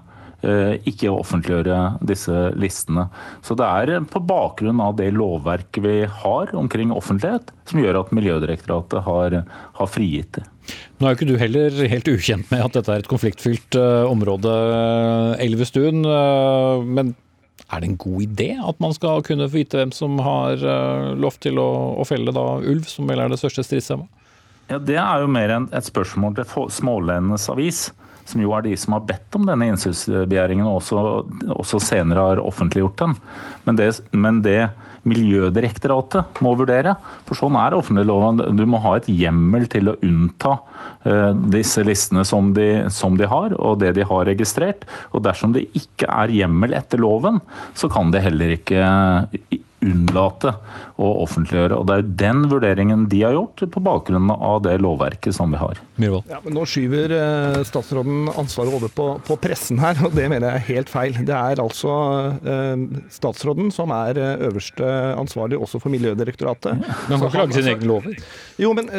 ikke 0.89 1.13
offentliggjøre 1.13 1.79
disse 2.07 2.51
listene. 2.59 3.07
Så 3.45 3.57
det 3.59 3.67
er 3.67 4.07
på 4.11 4.23
bakgrunn 4.25 4.83
av 4.85 4.97
det 4.99 5.11
lovverket 5.17 5.85
vi 5.85 5.97
har 6.23 6.55
omkring 6.57 6.93
offentlighet, 6.95 7.53
som 7.71 7.83
gjør 7.83 8.03
at 8.03 8.13
Miljødirektoratet 8.15 9.05
har, 9.07 9.39
har 9.79 9.91
frigitt 9.91 10.39
det. 10.39 10.47
Nå 10.99 11.07
er 11.07 11.13
jo 11.13 11.19
ikke 11.19 11.29
du 11.29 11.41
heller 11.41 11.79
helt 11.93 12.09
ukjent 12.09 12.51
med 12.53 12.65
at 12.65 12.79
dette 12.79 12.93
er 12.93 13.03
et 13.03 13.11
konfliktfylt 13.11 13.77
uh, 13.77 14.09
område, 14.09 14.53
Elvestuen. 15.45 16.05
Men 16.89 17.15
er 17.69 17.81
det 17.83 17.91
en 17.91 18.01
god 18.01 18.25
idé 18.25 18.51
at 18.61 18.81
man 18.83 18.95
skal 18.97 19.25
kunne 19.27 19.51
vite 19.53 19.81
hvem 19.81 19.93
som 19.95 20.19
har 20.25 20.61
lov 21.19 21.41
til 21.43 21.59
å, 21.61 21.69
å 22.01 22.07
felle 22.09 22.33
da, 22.35 22.47
ulv, 22.61 22.87
som 22.89 23.09
vel 23.11 23.25
er 23.25 23.33
det 23.33 23.41
største 23.41 23.67
stridstemaet? 23.67 24.21
Ja, 24.71 24.79
Det 24.79 24.97
er 24.97 25.21
jo 25.21 25.29
mer 25.29 25.53
et 25.59 25.89
spørsmål 25.89 26.39
til 26.39 26.71
Smålenenes 26.73 27.49
avis 27.53 27.89
som 28.29 28.43
jo 28.43 28.55
er 28.57 28.65
de 28.67 28.75
som 28.81 28.97
har 28.97 29.05
bedt 29.09 29.39
om 29.39 29.45
denne 29.49 29.69
innsynsbegjæringen, 29.73 30.67
og 30.67 30.81
også, 30.81 31.05
også, 31.57 31.83
senere 31.83 32.31
har 32.31 32.43
offentliggjort 32.43 32.99
den. 33.03 33.17
Men 33.67 33.81
det, 33.81 33.91
men 34.13 34.43
det, 34.45 34.59
Miljødirektoratet 35.05 36.39
må 36.41 36.55
vurdere, 36.57 36.95
for 37.29 37.37
sånn 37.37 37.59
er 37.61 37.75
offentlighetsloven. 37.77 38.57
Du 38.57 38.63
må 38.69 38.81
ha 38.81 38.95
et 38.97 39.09
hjemmel 39.13 39.67
til 39.69 39.91
å 39.93 39.97
unnta 40.01 40.55
uh, 41.05 41.37
disse 41.53 41.85
listene 41.85 42.25
som 42.25 42.55
de, 42.57 42.87
som 42.89 43.19
de, 43.21 43.29
har, 43.29 43.53
og 43.61 43.83
det 43.83 43.93
de 43.99 44.07
har 44.09 44.25
registrert. 44.31 44.87
Og 45.13 45.27
dersom 45.27 45.53
det 45.53 45.67
ikke 45.77 46.09
er 46.09 46.33
hjemmel 46.33 46.73
etter 46.81 47.05
loven, 47.05 47.43
så 47.77 47.93
kan 47.93 48.15
det 48.15 48.25
heller 48.25 48.57
ikke 48.57 48.81
unnlate 49.85 50.55
å 51.01 51.11
offentliggjøre. 51.25 51.79
Og 51.79 51.89
Det 51.89 51.97
er 51.97 52.09
den 52.25 52.45
vurderingen 52.51 53.07
de 53.11 53.23
har 53.25 53.37
gjort 53.37 53.65
på 53.75 53.83
bakgrunn 53.85 54.31
av 54.35 54.63
det 54.67 54.77
lovverket 54.83 55.37
som 55.37 55.53
vi 55.55 55.61
har. 55.61 55.81
Ja, 56.03 56.41
men 56.43 56.57
nå 56.57 56.65
skyver 56.69 57.13
eh, 57.15 57.61
statsråden 57.67 58.29
ansvaret 58.35 58.75
over 58.75 58.91
på, 58.91 59.09
på, 59.27 59.37
pressen 59.43 59.79
her, 59.83 59.99
og 60.07 60.15
det 60.17 60.27
mener 60.33 60.49
jeg 60.49 60.63
er 60.63 60.67
helt 60.71 60.93
feil. 60.93 61.19
Det 61.27 61.37
er 61.37 61.63
altså 61.63 61.95
eh, 62.43 62.87
statsråden 63.15 63.71
som 63.75 63.93
er 63.95 64.19
eh, 64.21 64.47
øverste 64.49 64.91
ansvarlig 65.19 65.61
også 65.61 65.81
for 65.83 65.95
Miljødirektoratet. 65.95 66.83
Ja. 66.83 66.99
Men 67.09 67.19
han 67.19 67.23
kan 67.23 67.31
ikke 67.31 67.45
lage 67.45 67.59
sine 67.59 67.75
egne 67.77 67.91
lover? 67.91 68.19
Jo, 68.61 68.73
men 68.77 68.91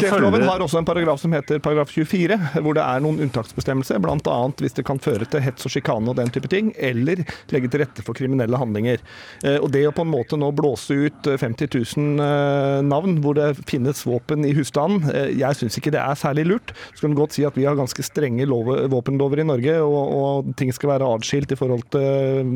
kreftloven 0.00 0.46
har 0.46 0.62
også 0.62 0.80
en 0.80 0.88
paragraf 0.88 1.22
som 1.22 1.34
heter 1.34 1.62
paragraf 1.62 1.90
24, 1.94 2.38
hvor 2.62 2.76
det 2.78 2.84
er 2.84 3.04
noen 3.04 3.22
unntaksbestemmelser, 3.26 4.00
bl.a. 4.02 4.38
hvis 4.60 4.76
det 4.78 4.86
kan 4.86 5.00
føre 5.02 5.26
til 5.30 5.44
hets 5.44 5.66
og 5.66 5.74
sjikane 5.74 6.10
og 6.10 6.18
den 6.18 6.30
type 6.34 6.50
ting, 6.50 6.72
eller 6.78 7.24
legge 7.54 7.70
til 7.70 7.84
rette 7.84 8.04
for 8.06 8.16
kriminelle 8.16 8.58
handlinger. 8.60 9.02
Eh, 9.44 9.58
og 9.58 9.70
det 9.74 9.86
å 9.88 9.94
på 9.94 10.06
en 10.06 10.12
måte 10.12 10.29
måte 10.30 10.38
nå 10.40 10.50
blåse 10.54 10.94
ut 10.94 11.26
50 11.26 11.64
eh, 11.64 11.82
000 11.96 12.20
eh, 12.22 12.82
navn 12.86 13.18
hvor 13.22 13.34
det 13.34 13.56
finnes 13.68 14.04
våpen 14.06 14.44
i 14.46 14.54
husstanden. 14.54 15.10
Eh, 15.10 15.32
jeg 15.40 15.58
syns 15.58 15.78
ikke 15.78 15.92
det 15.94 16.00
er 16.00 16.18
særlig 16.18 16.46
lurt. 16.46 16.72
Så 16.94 17.04
kan 17.04 17.14
du 17.14 17.20
godt 17.20 17.34
si 17.34 17.44
at 17.46 17.56
vi 17.58 17.66
har 17.66 17.78
ganske 17.78 18.02
strenge 18.04 18.46
lov, 18.46 18.70
våpenlover 18.90 19.42
i 19.42 19.48
Norge, 19.48 19.76
og, 19.82 20.14
og, 20.14 20.52
ting 20.56 20.72
skal 20.74 20.94
være 20.94 21.08
atskilt 21.16 21.52
i 21.52 21.58
forhold 21.58 21.84
til 21.92 22.46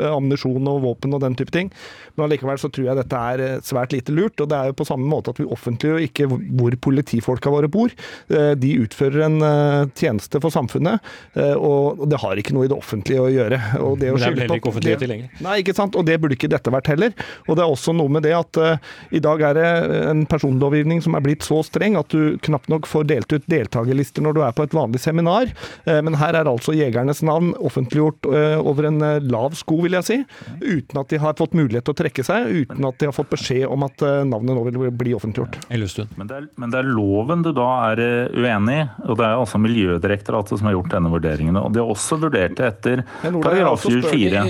ammunisjon 0.00 0.68
og 0.70 0.82
våpen 0.84 1.14
og 1.16 1.22
den 1.24 1.36
type 1.38 1.52
ting. 1.54 1.70
Men 2.16 2.26
allikevel 2.26 2.60
så 2.60 2.70
tror 2.72 2.90
jeg 2.90 2.98
dette 3.00 3.20
er 3.32 3.64
svært 3.66 3.94
lite 3.94 4.14
lurt. 4.14 4.40
Og 4.40 4.50
det 4.50 4.56
er 4.56 4.70
jo 4.70 4.78
på 4.80 4.88
samme 4.88 5.08
måte 5.08 5.34
at 5.34 5.40
vi 5.40 5.48
offentliggjør 5.48 6.06
ikke 6.06 6.28
hvor 6.30 6.76
politifolka 6.88 7.52
våre 7.52 7.70
bor. 7.70 7.92
De 8.30 8.72
utfører 8.82 9.24
en 9.26 9.38
tjeneste 9.96 10.40
for 10.42 10.52
samfunnet, 10.54 11.02
og 11.56 12.04
det 12.10 12.20
har 12.22 12.40
ikke 12.40 12.54
noe 12.56 12.68
i 12.68 12.70
det 12.70 12.78
offentlige 12.78 13.24
å 13.24 13.30
gjøre. 13.32 13.60
Og 13.80 13.98
det, 14.00 14.12
å 14.12 14.16
Men 14.16 14.22
det 14.22 14.28
er 14.28 14.36
vel 14.36 14.44
heller 14.44 14.60
ikke 14.60 14.72
offentlig 14.72 14.96
tilgjengelig? 15.02 15.42
Nei, 15.46 15.56
ikke 15.64 15.76
sant. 15.76 15.98
Og 15.98 16.06
det 16.06 16.18
burde 16.22 16.38
ikke 16.38 16.50
dette 16.52 16.74
vært 16.74 16.92
heller 16.92 17.09
heller. 17.10 17.46
Og 17.48 17.56
det 17.56 17.64
er 17.64 17.70
også 17.70 17.94
noe 17.96 18.10
med 18.12 18.24
det 18.24 18.34
at 18.36 18.60
uh, 18.60 18.78
i 19.10 19.20
dag 19.20 19.40
er 19.40 19.54
det 19.54 19.68
en 20.10 20.24
personlovgivning 20.26 21.02
som 21.02 21.14
er 21.14 21.24
blitt 21.24 21.42
så 21.46 21.62
streng 21.66 21.96
at 21.98 22.10
du 22.10 22.38
knapt 22.42 22.70
nok 22.70 22.86
får 22.86 23.08
delt 23.10 23.32
ut 23.32 23.46
deltakerlister 23.50 24.22
når 24.22 24.36
du 24.36 24.42
er 24.44 24.52
på 24.52 24.64
et 24.66 24.74
vanlig 24.74 25.00
seminar. 25.00 25.50
Uh, 25.86 26.00
men 26.02 26.18
her 26.20 26.36
er 26.36 26.50
altså 26.50 26.74
jegernes 26.76 27.22
navn 27.26 27.52
offentliggjort 27.58 28.28
uh, 28.30 28.58
over 28.60 28.88
en 28.90 29.00
lav 29.30 29.56
sko, 29.58 29.80
vil 29.84 29.96
jeg 29.98 30.06
si. 30.06 30.18
Uten 30.60 31.00
at 31.00 31.10
de 31.10 31.20
har 31.20 31.38
fått 31.38 31.56
mulighet 31.56 31.86
til 31.86 31.94
å 31.94 32.00
trekke 32.00 32.24
seg, 32.26 32.50
uten 32.50 32.86
at 32.88 33.00
de 33.00 33.08
har 33.08 33.16
fått 33.16 33.32
beskjed 33.32 33.66
om 33.70 33.84
at 33.86 34.02
navnet 34.26 34.56
nå 34.56 34.64
vil 34.66 34.92
bli 34.94 35.14
offentliggjort. 35.16 35.60
Men 36.18 36.30
det, 36.30 36.40
er, 36.40 36.48
men 36.60 36.72
det 36.72 36.80
er 36.80 36.90
loven 36.90 37.44
du 37.44 37.52
da 37.56 37.68
er 37.90 38.02
uenig 38.34 38.76
i, 38.80 38.84
og 39.06 39.18
det 39.18 39.26
er 39.26 39.38
altså 39.38 39.60
Miljødirektoratet 39.60 40.60
som 40.60 40.68
har 40.68 40.76
gjort 40.76 40.92
denne 40.94 41.10
vurderingen. 41.12 41.58
Og 41.60 41.72
de 41.74 41.82
har 41.82 41.90
også 41.90 42.18
vurdert 42.20 42.56
det 42.58 42.68
etter 42.70 43.02
paragraf 43.22 43.84
24. 43.86 44.44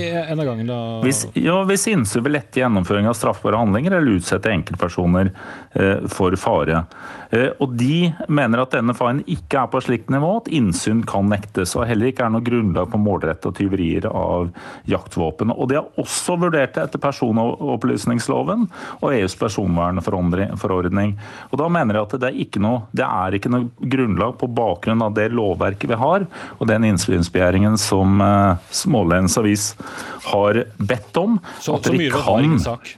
Hvis, 1.05 1.23
ja, 1.37 1.57
hvis 1.67 1.87
innsyn 1.91 2.25
ved 2.25 2.37
lette 2.41 2.59
gjennomføring 2.61 3.07
av 3.09 3.17
straffbare 3.17 3.59
handlinger 3.61 3.95
eller 3.95 4.17
utsette 4.17 4.51
enkeltpersoner 4.51 5.31
eh, 5.77 6.07
for 6.11 6.35
fare. 6.39 6.85
Eh, 7.31 7.49
og 7.63 7.75
De 7.79 8.11
mener 8.27 8.61
at 8.61 8.73
denne 8.75 8.95
faren 8.97 9.21
ikke 9.29 9.61
er 9.61 9.69
på 9.71 9.79
et 9.79 9.87
slikt 9.87 10.11
nivå 10.13 10.33
at 10.41 10.49
innsyn 10.51 11.03
kan 11.07 11.29
nektes, 11.31 11.75
og 11.77 11.87
heller 11.89 12.11
ikke 12.11 12.25
er 12.27 12.33
noe 12.33 12.45
grunnlag 12.45 12.91
på 12.91 12.99
målrettede 13.01 13.55
tyverier 13.61 14.07
av 14.09 14.51
jaktvåpen. 14.91 15.53
Og 15.55 15.71
De 15.71 15.79
har 15.79 16.01
også 16.01 16.37
vurdert 16.41 16.75
det 16.75 16.85
etter 16.85 17.03
personopplysningsloven 17.03 18.67
og 18.99 19.07
EUs 19.15 19.37
personvernforordning. 19.39 21.15
Og 21.51 21.61
Da 21.61 21.69
mener 21.71 21.97
jeg 21.97 22.09
at 22.09 22.17
det 22.21 22.31
er 22.31 22.41
ikke 22.45 22.63
noe, 22.63 22.85
det 22.91 23.07
er 23.07 23.37
ikke 23.37 23.51
noe 23.53 23.69
grunnlag 23.79 24.37
på 24.41 24.51
bakgrunn 24.51 25.03
av 25.05 25.15
det 25.15 25.29
lovverket 25.31 25.91
vi 25.91 25.99
har, 25.99 26.27
og 26.59 26.67
den 26.69 26.87
innsynsbegjæringen 26.91 27.77
som 27.79 28.19
Smålens 28.71 29.37
Avis 29.39 29.71
har 30.27 30.65
bedt 30.77 31.17
om. 31.21 31.39
Så, 31.59 31.77
at 31.77 31.87
så 31.87 31.95
mye 31.95 32.11
kan... 32.11 32.59
sak? 32.61 32.97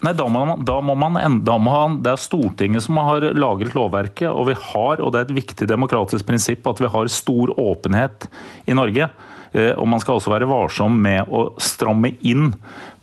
Nei, 0.00 0.14
da 0.16 0.26
må, 0.32 0.44
man, 0.48 0.62
da 0.64 0.78
må 0.80 0.94
man, 0.96 1.40
da 1.44 1.56
må 1.60 1.72
han, 1.74 1.98
Det 2.04 2.14
er 2.14 2.20
Stortinget 2.20 2.86
som 2.86 2.96
har 3.04 3.26
laget 3.36 3.74
lovverket, 3.76 4.30
og 4.30 4.48
vi 4.48 4.56
har, 4.56 5.02
og 5.02 5.12
det 5.12 5.20
er 5.20 5.28
et 5.28 5.38
viktig 5.42 5.68
demokratisk 5.68 6.24
prinsipp, 6.28 6.64
at 6.70 6.80
vi 6.80 6.88
har 6.88 7.12
stor 7.12 7.52
åpenhet 7.60 8.30
i 8.64 8.76
Norge. 8.76 9.10
Eh, 9.52 9.72
og 9.74 9.88
man 9.90 10.00
skal 10.00 10.16
også 10.16 10.32
være 10.32 10.48
varsom 10.48 10.96
med 11.02 11.28
å 11.28 11.50
stramme 11.60 12.14
inn 12.24 12.52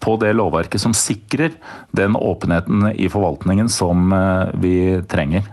på 0.02 0.16
det 0.22 0.34
lovverket 0.38 0.82
som 0.82 0.96
sikrer 0.96 1.54
den 1.98 2.18
åpenheten 2.18 2.90
i 2.96 3.10
forvaltningen 3.12 3.70
som 3.70 4.10
eh, 4.16 4.56
vi 4.58 4.76
trenger. 5.12 5.46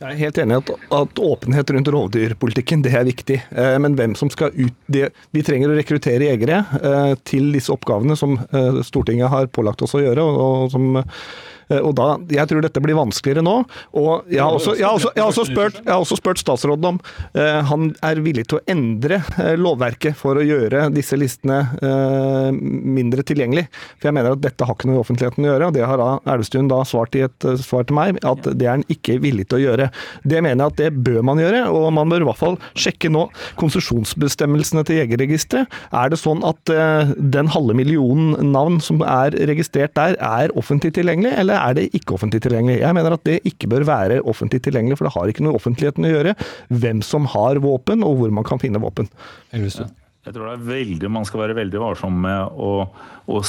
Jeg 0.00 0.08
er 0.08 0.20
helt 0.22 0.40
enig 0.40 0.56
i 0.56 0.60
at, 0.62 0.70
at, 0.96 1.20
åpenhet 1.20 1.72
rundt 1.76 1.90
rovdyrpolitikken 1.92 2.84
det 2.86 2.94
er 2.96 3.04
viktig. 3.08 3.36
Eh, 3.50 3.76
men 3.82 3.96
hvem 3.98 4.16
som 4.16 4.32
skal 4.32 4.54
ut 4.56 4.76
det, 4.88 5.10
Vi 5.36 5.44
trenger 5.46 5.72
å 5.72 5.76
rekruttere 5.76 6.30
jegere 6.30 6.62
til 7.28 7.52
disse 7.54 7.72
oppgavene 7.74 8.16
som 8.18 8.38
Stortinget 8.86 9.30
har 9.32 9.50
pålagt 9.52 9.84
oss 9.84 9.94
å 9.98 10.02
gjøre, 10.02 10.24
og, 10.24 10.40
og 10.40 10.72
som 10.72 11.00
Eh, 11.00 11.49
og 11.78 11.92
da, 11.98 12.08
Jeg 12.32 12.50
tror 12.50 12.64
dette 12.64 12.82
blir 12.82 12.98
vanskeligere 12.98 13.44
nå. 13.46 13.56
og 13.98 14.30
Jeg 14.30 14.42
har 14.42 14.56
også, 14.56 14.74
jeg 14.78 14.86
har 14.86 14.98
også, 14.98 15.12
jeg 15.14 15.22
har 15.22 15.30
også, 15.30 15.44
spurt, 15.46 15.78
jeg 15.80 15.92
har 15.92 16.02
også 16.02 16.18
spurt, 16.18 16.40
statsråden 16.40 16.88
om 16.90 16.98
eh, 17.38 17.60
han 17.68 17.90
er 18.06 18.22
villig 18.24 18.46
til 18.50 18.58
å 18.58 18.62
endre 18.70 19.20
uh, 19.36 19.54
lovverket 19.58 20.16
for 20.18 20.38
å 20.38 20.44
gjøre 20.44 20.88
disse 20.94 21.18
listene 21.18 21.60
eh, 21.84 22.50
mindre 22.50 23.24
tilgjengelig. 23.26 23.66
For 23.98 24.10
jeg 24.10 24.16
mener 24.16 24.34
at 24.34 24.42
dette 24.42 24.66
har 24.66 24.76
ikke 24.76 24.90
noe 24.90 24.98
i 24.98 25.02
offentligheten 25.02 25.46
å 25.46 25.50
gjøre. 25.50 25.68
og 25.68 25.76
Det 25.76 25.86
har 25.86 26.00
da 26.00 26.08
Elvestuen 26.34 26.70
da 26.70 26.80
svart 26.88 27.16
i 27.18 27.24
et 27.26 27.48
svar 27.62 27.86
til 27.86 27.98
meg, 27.98 28.20
at 28.26 28.46
det 28.48 28.66
er 28.66 28.78
han 28.78 28.86
ikke 28.92 29.18
villig 29.22 29.46
til 29.50 29.60
å 29.60 29.62
gjøre. 29.64 29.90
Det 30.24 30.42
mener 30.42 30.64
jeg 30.64 30.74
at 30.74 30.80
det 30.80 31.04
bør 31.06 31.20
man 31.26 31.42
gjøre, 31.42 31.62
og 31.70 31.88
man 31.96 32.12
bør 32.12 32.24
i 32.24 32.28
hvert 32.30 32.40
fall 32.40 32.58
sjekke 32.78 33.10
nå 33.12 33.26
konsesjonsbestemmelsene 33.60 34.84
til 34.88 35.00
Jegerregisteret. 35.02 35.78
Er 35.96 36.12
det 36.12 36.20
sånn 36.20 36.42
at 36.46 36.70
den 36.70 37.50
halve 37.52 37.76
millionen 37.76 38.52
navn 38.54 38.80
som 38.84 39.02
er 39.06 39.36
registrert 39.50 39.94
der, 39.98 40.16
er 40.20 40.54
offentlig 40.58 40.94
tilgjengelig, 40.96 41.34
eller 41.40 41.59
er 41.60 41.76
det 41.78 41.86
ikke 41.96 42.16
offentlig 42.16 42.42
tilgjengelig. 42.44 42.80
Jeg 42.82 42.96
mener 42.96 43.16
at 43.16 43.24
det 43.28 43.38
ikke 43.48 43.70
bør 43.70 43.86
være 43.88 44.20
offentlig 44.28 44.62
tilgjengelig, 44.64 44.98
for 44.98 45.08
det 45.08 45.14
har 45.16 45.32
ikke 45.32 45.46
noe 45.46 45.60
offentligheten 45.60 46.08
å 46.08 46.12
gjøre 46.12 46.34
hvem 46.82 47.04
som 47.06 47.28
har 47.30 47.60
våpen, 47.62 48.04
og 48.06 48.20
hvor 48.20 48.34
man 48.40 48.46
kan 48.46 48.62
finne 48.62 48.82
våpen. 48.82 49.10
Jeg 49.52 50.34
tror 50.36 50.50
det 50.50 50.56
er 50.58 50.66
veldig, 50.68 51.08
Man 51.08 51.24
skal 51.24 51.46
være 51.46 51.56
veldig 51.56 51.80
varsom 51.80 52.18
med 52.26 52.58
å, 52.60 52.72
å 53.30 53.40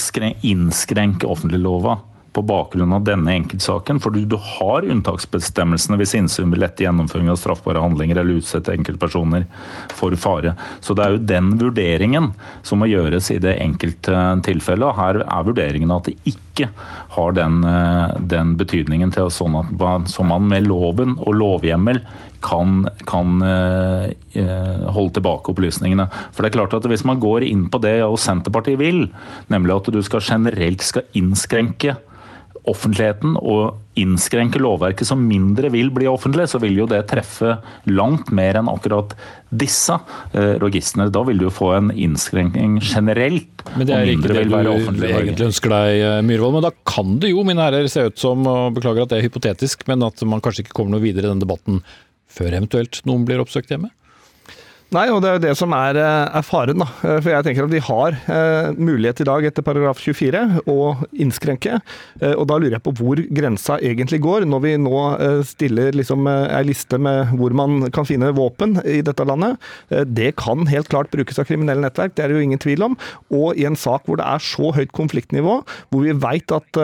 innskrenke 0.48 1.28
offentliglova 1.28 1.98
på 2.34 2.44
bakgrunn 2.48 2.94
av 2.96 3.04
denne 3.04 3.34
enkeltsaken. 3.36 4.00
For 4.04 4.16
du 4.16 4.38
har 4.40 4.88
unntaksbestemmelsene 4.88 6.00
hvis 6.00 6.16
innsyn 6.18 6.54
vil 6.54 6.64
lette 6.64 6.86
gjennomføring 6.86 7.32
av 7.32 7.40
straffbare 7.42 7.84
handlinger 7.84 8.22
eller 8.22 8.40
utsette 8.40 8.74
enkeltpersoner 8.76 9.48
for 9.98 10.16
fare. 10.20 10.56
Så 10.80 10.96
det 10.96 11.06
er 11.06 11.16
jo 11.16 11.26
den 11.34 11.52
vurderingen 11.60 12.32
som 12.68 12.82
må 12.82 12.90
gjøres 12.92 13.32
i 13.36 13.40
det 13.44 13.58
enkelte 13.60 14.24
tilfellet. 14.48 14.98
Her 14.98 15.24
er 15.26 15.48
vurderingen 15.48 15.92
at 15.96 16.08
det 16.08 16.18
ikke 16.32 16.72
har 17.16 17.36
den, 17.36 17.64
eh, 17.68 18.18
den 18.32 18.56
betydningen 18.60 19.12
til 19.12 19.32
sånn 19.32 19.58
at 19.60 19.72
man, 19.80 20.08
så 20.08 20.24
man 20.24 20.48
med 20.48 20.68
loven 20.68 21.18
og 21.20 21.36
lovhjemmel 21.36 22.00
kan, 22.42 22.88
kan 23.06 23.42
eh, 23.46 24.14
holde 24.90 25.14
tilbake 25.18 25.52
opplysningene. 25.54 26.08
For 26.32 26.42
det 26.42 26.52
er 26.52 26.58
klart 26.58 26.74
at 26.74 26.88
Hvis 26.92 27.06
man 27.06 27.20
går 27.22 27.46
inn 27.46 27.68
på 27.70 27.80
det 27.82 28.02
og 28.04 28.18
Senterpartiet 28.20 28.80
vil, 28.80 29.06
nemlig 29.54 29.76
at 29.76 29.92
du 29.94 30.02
skal 30.04 30.24
generelt 30.26 30.82
skal 30.82 31.06
innskrenke 31.14 31.96
offentligheten 32.70 33.38
og 33.40 33.80
innskrenke 34.00 34.60
lovverket 34.62 35.08
som 35.10 35.24
mindre 35.26 35.72
vil 35.74 35.90
bli 35.94 36.08
offentlig, 36.10 36.48
så 36.52 36.60
vil 36.62 36.78
jo 36.78 36.88
det 36.90 37.02
treffe 37.10 37.56
langt 37.90 38.30
mer 38.36 38.60
enn 38.60 38.70
akkurat 38.72 39.16
disse 39.50 39.98
eh, 40.38 40.56
registrene. 40.62 41.10
Da 41.12 41.24
vil 41.28 41.42
du 41.42 41.50
få 41.54 41.72
en 41.78 41.90
innskrenkning 41.92 42.78
generelt. 42.86 43.66
Men 43.76 43.90
det 43.90 43.98
er 43.98 44.12
ikke 44.14 44.36
det 44.36 44.46
du 44.48 44.56
egentlig 45.10 45.48
ønsker 45.50 45.74
deg, 45.74 46.04
eh, 46.06 46.20
Myhrvold. 46.28 46.60
Men 46.60 46.68
da 46.70 46.74
kan 46.88 47.18
det 47.24 47.34
jo, 47.34 47.46
mine 47.48 47.66
herrer, 47.66 47.90
se 47.92 48.08
ut 48.12 48.22
som, 48.22 48.46
og 48.48 48.78
beklager 48.78 49.06
at 49.06 49.14
det 49.14 49.20
er 49.20 49.28
hypotetisk, 49.28 49.88
men 49.92 50.06
at 50.08 50.24
man 50.28 50.44
kanskje 50.44 50.68
ikke 50.68 50.78
kommer 50.78 50.96
noe 50.96 51.06
videre 51.06 51.28
i 51.28 51.34
den 51.34 51.44
debatten 51.44 51.82
før 52.32 52.54
eventuelt 52.54 53.02
noen 53.10 53.26
blir 53.28 53.42
oppsøkt 53.44 53.74
hjemme? 53.74 53.92
Nei, 54.92 55.06
og 55.08 55.22
det 55.24 55.30
er 55.30 55.38
jo 55.38 55.44
det 55.46 55.52
som 55.56 55.72
er, 55.72 55.96
eh, 55.96 56.36
er, 56.36 56.44
faren. 56.44 56.82
da. 56.82 56.88
Eh, 57.08 57.20
for 57.24 57.32
jeg 57.32 57.46
tenker 57.46 57.64
at 57.64 57.72
de 57.72 57.80
har 57.80 58.16
eh, 58.28 58.74
mulighet 58.76 59.22
i 59.24 59.28
dag 59.30 59.46
etter 59.48 59.64
paragraf 59.64 60.02
24 60.04 60.66
å 60.68 60.80
innskrenke. 61.16 61.78
Eh, 62.20 62.34
og 62.34 62.50
da 62.52 62.58
lurer 62.60 62.76
jeg 62.76 62.84
på 62.84 62.94
hvor 63.00 63.22
grensa 63.32 63.78
egentlig 63.80 64.20
går, 64.26 64.44
når 64.52 64.64
vi 64.66 64.74
nå 64.84 64.98
eh, 65.16 65.38
stiller 65.48 65.96
liksom 65.96 66.28
ei 66.28 66.60
eh, 66.60 66.66
liste 66.68 67.00
med 67.00 67.32
hvor 67.40 67.56
man 67.56 67.88
kan 67.96 68.10
finne 68.10 68.34
våpen 68.36 68.82
i 68.84 69.00
dette 69.00 69.24
landet. 69.24 69.56
det 70.12 70.36
kan 70.40 70.68
helt 70.68 70.90
klart 70.92 71.12
brukes 71.12 71.40
av 71.40 71.48
kriminelle 71.48 71.86
nettverk, 71.86 72.16
det 72.16 72.26
er 72.26 72.32
det 72.32 72.42
jo 72.42 72.46
ingen 72.50 72.60
tvil 72.60 72.84
om. 72.84 72.98
Og 73.32 73.56
i 73.56 73.64
en 73.70 73.80
sak 73.80 74.04
hvor 74.10 74.20
det 74.20 74.28
er 74.28 74.44
så 74.44 74.74
høyt 74.76 74.92
konfliktnivå, 74.92 75.62
hvor 75.92 76.04
vi 76.04 76.16
veit 76.20 76.52
at 76.52 76.80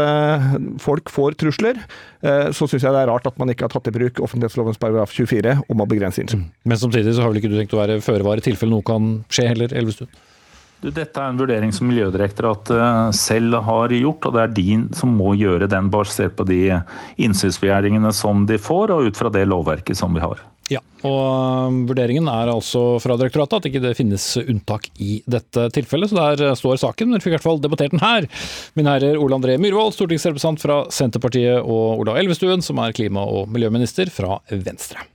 folk 0.80 1.12
får 1.12 1.36
trusler, 1.41 1.80
så 2.18 2.65
syns 2.65 2.82
jeg 2.82 2.93
det 2.95 3.01
er 3.03 3.11
rart 3.11 3.28
at 3.30 3.36
man 3.38 3.51
ikke 3.53 3.68
har 3.68 3.74
tatt 3.74 3.89
i 3.91 3.93
bruk 3.93 4.22
offentlighetslovens 4.26 4.80
paragraf 4.82 5.11
24 5.13 5.53
om 5.70 5.84
å 5.84 5.89
begrense 5.89 6.24
innsyn. 6.24 6.47
Mm. 6.47 6.55
Men 6.72 6.80
samtidig 6.82 7.13
så 7.13 7.22
har 7.26 7.30
vel 7.34 7.41
ikke 7.41 7.51
du 7.51 7.59
tenkt 7.59 7.76
å 7.78 7.82
være 7.82 7.99
føre 8.01 8.26
var 8.26 8.41
i 8.41 8.45
tilfelle 8.47 8.74
noe 8.74 8.86
kan 8.86 9.20
skje 9.30 9.51
heller, 9.51 9.76
Elvestuen? 9.78 10.09
Du, 10.78 10.91
dette 10.93 11.18
er 11.18 11.32
en 11.32 11.39
vurdering 11.39 11.72
som 11.74 11.88
Miljødirektoratet 11.89 12.76
eh, 12.78 12.97
selv 13.18 13.57
har 13.65 13.93
gjort, 13.95 14.28
og 14.30 14.36
det 14.36 14.43
er 14.43 14.53
de 14.59 14.76
som 14.97 15.15
må 15.18 15.34
gjøre 15.39 15.70
den 15.72 15.89
basert 15.93 16.36
på 16.38 16.45
de 16.45 16.61
innsynsbegjæringene 17.26 18.11
som 18.13 18.45
de 18.49 18.59
får, 18.61 18.93
og 18.93 19.09
ut 19.09 19.18
fra 19.18 19.32
det 19.34 19.47
lovverket 19.49 19.97
som 19.97 20.13
vi 20.13 20.22
har. 20.22 20.43
Ja, 20.68 20.82
og 21.07 21.70
um, 21.72 21.84
Vurderingen 21.88 22.28
er 22.28 22.49
altså 22.51 22.97
fra 22.99 23.15
direktoratet 23.20 23.61
at 23.61 23.68
ikke 23.70 23.82
det 23.86 23.93
finnes 23.95 24.24
unntak 24.41 24.89
i 24.99 25.22
dette 25.30 25.70
tilfellet. 25.76 26.11
så 26.11 26.18
Der 26.20 26.49
uh, 26.49 26.55
står 26.59 26.82
saken. 26.82 27.13
Dere 27.13 27.24
fikk 27.24 27.32
i 27.32 27.38
hvert 27.38 27.45
fall 27.45 27.61
debattert 27.63 27.95
den 27.95 28.03
her. 28.03 28.28
Mine 28.76 28.97
herrer 28.97 29.20
Ole 29.22 29.39
André 29.39 29.55
Myhrvold, 29.61 29.95
stortingsrepresentant 29.95 30.63
fra 30.63 30.82
Senterpartiet, 30.91 31.61
og 31.63 32.03
Ola 32.03 32.18
Elvestuen, 32.20 32.65
som 32.65 32.84
er 32.84 32.95
klima- 32.97 33.24
og 33.24 33.47
miljøminister 33.53 34.11
fra 34.11 34.41
Venstre. 34.51 35.07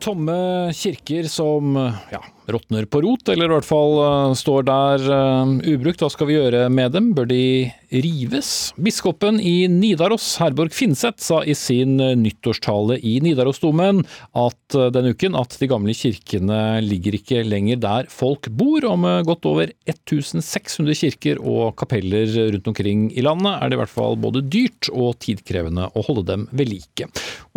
Tomme 0.00 0.72
kirker 0.72 1.26
som 1.28 1.76
ja, 2.08 2.22
råtner 2.48 2.86
på 2.88 3.00
rot, 3.04 3.28
eller 3.28 3.50
i 3.50 3.54
hvert 3.56 3.66
fall 3.66 3.98
uh, 4.00 4.34
står 4.36 4.64
der 4.68 5.04
uh, 5.10 5.50
ubrukt. 5.68 6.00
Hva 6.00 6.10
skal 6.12 6.30
vi 6.30 6.38
gjøre 6.38 6.66
med 6.72 6.94
dem? 6.96 7.10
Bør 7.16 7.28
de 7.28 7.68
rives? 7.90 8.72
Biskopen 8.76 9.40
i 9.40 9.68
Nidaros, 9.72 10.26
Herborg 10.42 10.74
Finseth, 10.76 11.22
sa 11.24 11.42
i 11.44 11.54
sin 11.58 11.96
nyttårstale 11.96 12.98
i 13.02 13.18
Nidarosdomen 13.24 14.04
at 14.38 14.78
denne 14.94 15.14
uken 15.16 15.36
at 15.38 15.56
de 15.60 15.68
gamle 15.70 15.94
kirkene 15.96 16.80
ligger 16.84 17.16
ikke 17.18 17.44
lenger 17.46 17.80
der 17.82 18.10
folk 18.12 18.50
bor, 18.52 18.84
med 18.98 19.26
godt 19.28 19.46
over 19.48 19.70
1600 19.88 20.96
kirker 20.96 21.40
og 21.42 21.74
kapeller 21.78 22.30
rundt 22.54 22.68
omkring 22.70 23.08
i 23.12 23.24
landet 23.24 23.54
er 23.58 23.68
det 23.68 23.76
i 23.76 23.80
hvert 23.82 23.92
fall 23.92 24.16
både 24.20 24.42
dyrt 24.46 24.88
og 24.92 25.18
tidkrevende 25.22 25.88
å 25.92 26.04
holde 26.06 26.24
dem 26.28 26.46
ved 26.56 26.70
like. 26.72 27.08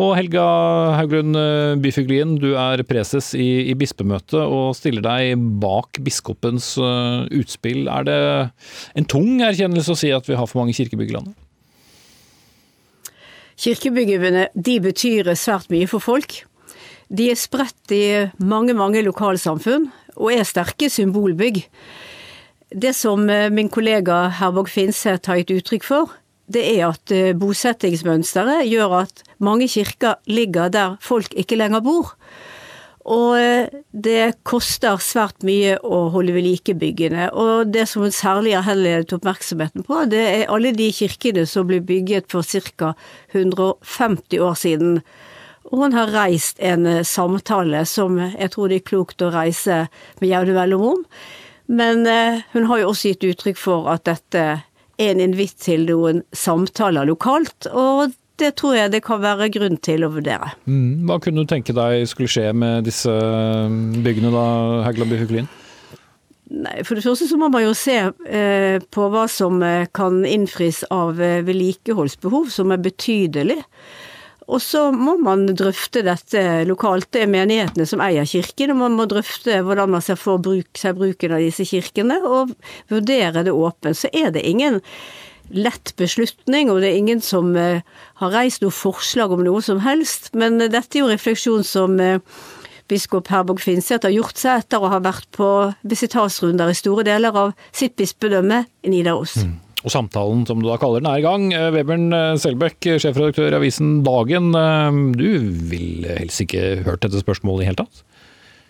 Og 0.02 0.14
Helga 0.18 0.44
Hauglund 0.98 1.38
Byfuglien, 1.84 2.36
du 2.42 2.54
er 2.60 2.82
preses 2.88 3.32
i, 3.38 3.70
i 3.72 3.76
bispemøtet. 3.78 4.40
og 4.42 4.76
stiller 4.78 5.04
deg 5.06 5.42
bak 5.62 6.00
biskopens 6.04 6.74
uh, 6.82 7.28
utspill. 7.32 7.88
Er 7.92 8.08
det 8.08 8.20
en 8.98 9.08
tung 9.10 9.42
erkjennelse 9.44 9.94
å 9.94 10.00
si 10.00 10.12
at 10.16 10.21
vi 10.30 10.38
har 10.38 10.50
for 10.50 10.62
mange 10.62 10.76
kirkebygg 10.78 11.12
i 11.12 11.16
landet? 11.18 11.36
Kirkebyggene 13.62 14.48
de 14.56 14.78
betyr 14.82 15.34
svært 15.38 15.70
mye 15.70 15.90
for 15.90 16.02
folk. 16.02 16.42
De 17.12 17.28
er 17.30 17.38
spredt 17.38 17.92
i 17.94 18.04
mange, 18.40 18.74
mange 18.74 19.04
lokalsamfunn, 19.06 19.90
og 20.16 20.32
er 20.34 20.48
sterke 20.48 20.90
symbolbygg. 20.90 21.66
Det 22.72 22.94
som 22.96 23.28
eh, 23.30 23.52
min 23.52 23.70
kollega 23.70 24.30
Herborg 24.40 24.72
Finseth 24.72 25.28
har 25.28 25.42
gitt 25.42 25.52
uttrykk 25.58 25.86
for, 25.86 26.14
det 26.52 26.64
er 26.72 26.88
at 26.88 27.12
eh, 27.14 27.34
bosettingsmønsteret 27.38 28.64
gjør 28.70 29.02
at 29.04 29.24
mange 29.44 29.68
kirker 29.72 30.22
ligger 30.32 30.72
der 30.72 30.96
folk 31.04 31.36
ikke 31.36 31.60
lenger 31.60 31.84
bor. 31.84 32.16
Og 33.10 33.34
eh, 33.40 33.82
det 33.92 34.44
koster 34.48 35.00
svært 35.02 35.42
mye 35.48 35.78
å 35.82 36.04
holde 36.14 36.36
ved 36.36 36.46
like 36.46 36.76
byggene. 36.78 37.30
Og 37.34 37.72
det 37.74 37.88
som 37.90 38.06
særlig 38.14 38.54
har 38.58 38.68
henledet 38.68 39.14
oppmerksomheten 39.16 39.86
på, 39.88 40.04
det 40.12 40.22
er 40.22 40.54
alle 40.54 40.74
de 40.78 40.92
kirkene 40.94 41.48
som 41.50 41.70
ble 41.70 41.82
bygget 41.82 42.30
for 42.32 42.46
ca. 42.46 42.94
150 43.34 44.42
år 44.46 44.58
siden. 44.60 45.00
Og 45.72 45.86
hun 45.86 45.96
har 45.98 46.14
reist 46.14 46.62
en 46.62 46.86
eh, 46.90 47.06
samtale 47.08 47.86
som 47.90 48.20
jeg 48.22 48.54
tror 48.54 48.70
det 48.70 48.82
er 48.82 48.90
klokt 48.92 49.24
å 49.26 49.32
reise 49.34 49.86
med 50.22 50.30
jevne 50.30 50.58
mellomrom. 50.58 51.06
Men 51.72 52.06
eh, 52.10 52.44
hun 52.54 52.68
har 52.70 52.82
jo 52.82 52.92
også 52.92 53.14
gitt 53.14 53.30
uttrykk 53.32 53.58
for 53.58 53.90
at 53.90 54.06
dette 54.10 54.46
er 55.02 55.14
en 55.16 55.22
invitt 55.24 55.58
til 55.64 55.88
noen 55.88 56.22
samtaler 56.36 57.08
lokalt, 57.10 57.66
og 57.72 58.12
det 58.42 58.56
tror 58.60 58.76
jeg 58.78 58.92
det 58.94 59.04
kan 59.06 59.22
være 59.24 59.50
grunn 59.54 59.78
til 59.84 60.06
å 60.06 60.12
vurdere. 60.14 60.52
Mm. 60.66 61.08
Hva 61.10 61.20
kunne 61.24 61.44
du 61.44 61.50
tenke 61.50 61.76
deg 61.78 62.06
skulle 62.10 62.32
skje 62.32 62.50
med 62.58 62.88
disse 62.90 63.14
byggene 64.02 64.34
da, 64.34 64.46
Heggeland 64.88 65.14
Byfuglin? 65.16 65.52
Nei, 66.52 66.82
For 66.84 66.98
det 66.98 67.06
første 67.06 67.30
så 67.30 67.38
må 67.40 67.48
man 67.52 67.64
jo 67.64 67.74
se 67.78 67.98
eh, 68.28 68.78
på 68.92 69.08
hva 69.14 69.24
som 69.32 69.62
eh, 69.64 69.88
kan 69.96 70.20
innfris 70.28 70.84
av 70.92 71.22
eh, 71.24 71.40
vedlikeholdsbehov, 71.48 72.50
som 72.52 72.74
er 72.76 72.82
betydelig. 72.84 73.62
Og 74.52 74.60
så 74.60 74.90
må 74.92 75.16
man 75.22 75.46
drøfte 75.48 76.04
dette 76.04 76.42
lokalt. 76.68 77.08
Det 77.14 77.24
er 77.24 77.32
menighetene 77.32 77.86
som 77.88 78.04
eier 78.04 78.28
kirken, 78.28 78.74
og 78.74 78.82
man 78.82 78.98
må 79.00 79.08
drøfte 79.08 79.62
hvordan 79.64 79.94
man 79.94 80.04
ser 80.04 80.20
for 80.20 80.44
bruk, 80.44 80.68
seg 80.76 80.98
bruken 81.00 81.38
av 81.38 81.44
disse 81.46 81.64
kirkene, 81.70 82.20
og 82.28 82.52
vurdere 82.92 83.46
det 83.48 83.56
åpent. 83.56 84.02
Så 84.02 84.12
er 84.12 84.34
det 84.36 84.44
ingen 84.44 84.82
lett 85.54 85.94
beslutning, 86.00 86.72
og 86.72 86.82
det 86.82 86.92
er 86.92 87.00
ingen 87.02 87.22
som 87.24 87.54
eh, 87.60 87.86
har 88.22 88.34
reist 88.36 88.64
noe 88.64 88.74
forslag 88.76 89.34
om 89.36 89.44
noe 89.46 89.62
som 89.66 89.82
helst. 89.86 90.32
Men 90.38 90.60
dette 90.62 90.98
er 90.98 91.04
jo 91.04 91.12
refleksjon 91.12 91.66
som 91.68 92.00
eh, 92.02 92.20
biskop 92.92 93.32
Herborg 93.32 93.64
Finseth 93.64 94.08
har 94.08 94.14
gjort 94.14 94.40
seg 94.40 94.66
etter 94.66 94.84
å 94.84 94.92
ha 94.92 95.02
vært 95.04 95.30
på 95.36 95.50
visitasrunder 95.88 96.72
i 96.72 96.78
store 96.78 97.06
deler 97.08 97.36
av 97.46 97.54
sitt 97.72 97.96
bispedømme 98.00 98.66
i 98.84 98.94
Nidaros. 98.94 99.40
Mm. 99.46 99.60
Og 99.82 99.90
samtalen, 99.90 100.44
som 100.46 100.60
du 100.62 100.68
da 100.68 100.78
kaller 100.82 101.02
den, 101.02 101.10
er 101.10 101.22
i 101.22 101.26
gang. 101.26 101.48
Eh, 101.58 101.72
Webern 101.74 102.12
eh, 102.14 102.38
Selbekk, 102.42 102.94
sjefredaktør 103.02 103.50
i 103.50 103.58
avisen 103.58 104.02
Dagen. 104.06 104.52
Eh, 104.58 105.02
du 105.18 105.30
ville 105.72 106.20
helst 106.20 106.44
ikke 106.46 106.84
hørt 106.86 107.02
dette 107.06 107.24
spørsmålet 107.24 107.66
i 107.66 107.72
hele 107.72 107.82
tatt? 107.82 108.04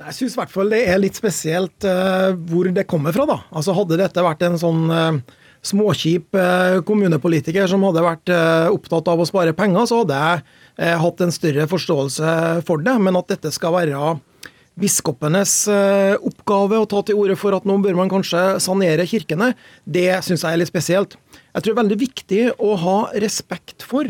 Jeg 0.01 0.17
syns 0.17 0.33
i 0.33 0.39
hvert 0.39 0.53
fall 0.53 0.71
det 0.71 0.79
er 0.89 0.97
litt 0.97 1.13
spesielt 1.13 1.85
uh, 1.85 2.31
hvor 2.49 2.65
det 2.73 2.87
kommer 2.89 3.13
fra, 3.13 3.27
da. 3.29 3.35
Altså 3.53 3.75
Hadde 3.77 3.99
dette 3.99 4.23
vært 4.25 4.41
en 4.47 4.57
sånn 4.57 4.87
uh, 4.89 5.19
småkjip 5.65 6.35
uh, 6.37 6.79
kommunepolitiker 6.87 7.69
som 7.69 7.83
hadde 7.85 8.05
vært 8.05 8.31
opptatt 8.71 9.11
av 9.11 9.21
å 9.21 9.27
spare 9.29 9.53
penger, 9.57 9.85
så 9.89 10.01
hadde 10.01 10.17
jeg 10.17 10.43
Eh, 10.81 10.97
hatt 10.97 11.21
en 11.21 11.33
større 11.33 11.67
forståelse 11.69 12.61
for 12.67 12.81
det. 12.81 12.95
Men 13.03 13.17
at 13.19 13.29
dette 13.31 13.51
skal 13.53 13.75
være 13.75 14.15
biskopenes 14.81 15.53
eh, 15.69 16.15
oppgave 16.15 16.79
å 16.79 16.87
ta 16.89 17.03
til 17.05 17.19
orde 17.19 17.35
for 17.37 17.53
at 17.53 17.67
nå 17.67 17.75
bør 17.83 17.99
man 17.99 18.09
kanskje 18.09 18.55
sanere 18.63 19.05
kirkene, 19.05 19.51
det 19.83 20.23
syns 20.25 20.45
jeg 20.45 20.55
er 20.55 20.61
litt 20.61 20.71
spesielt. 20.71 21.17
Jeg 21.51 21.61
tror 21.61 21.73
det 21.73 21.75
er 21.75 21.81
veldig 21.83 21.99
viktig 22.01 22.41
å 22.55 22.73
ha 22.79 22.97
respekt 23.19 23.83
for 23.85 24.09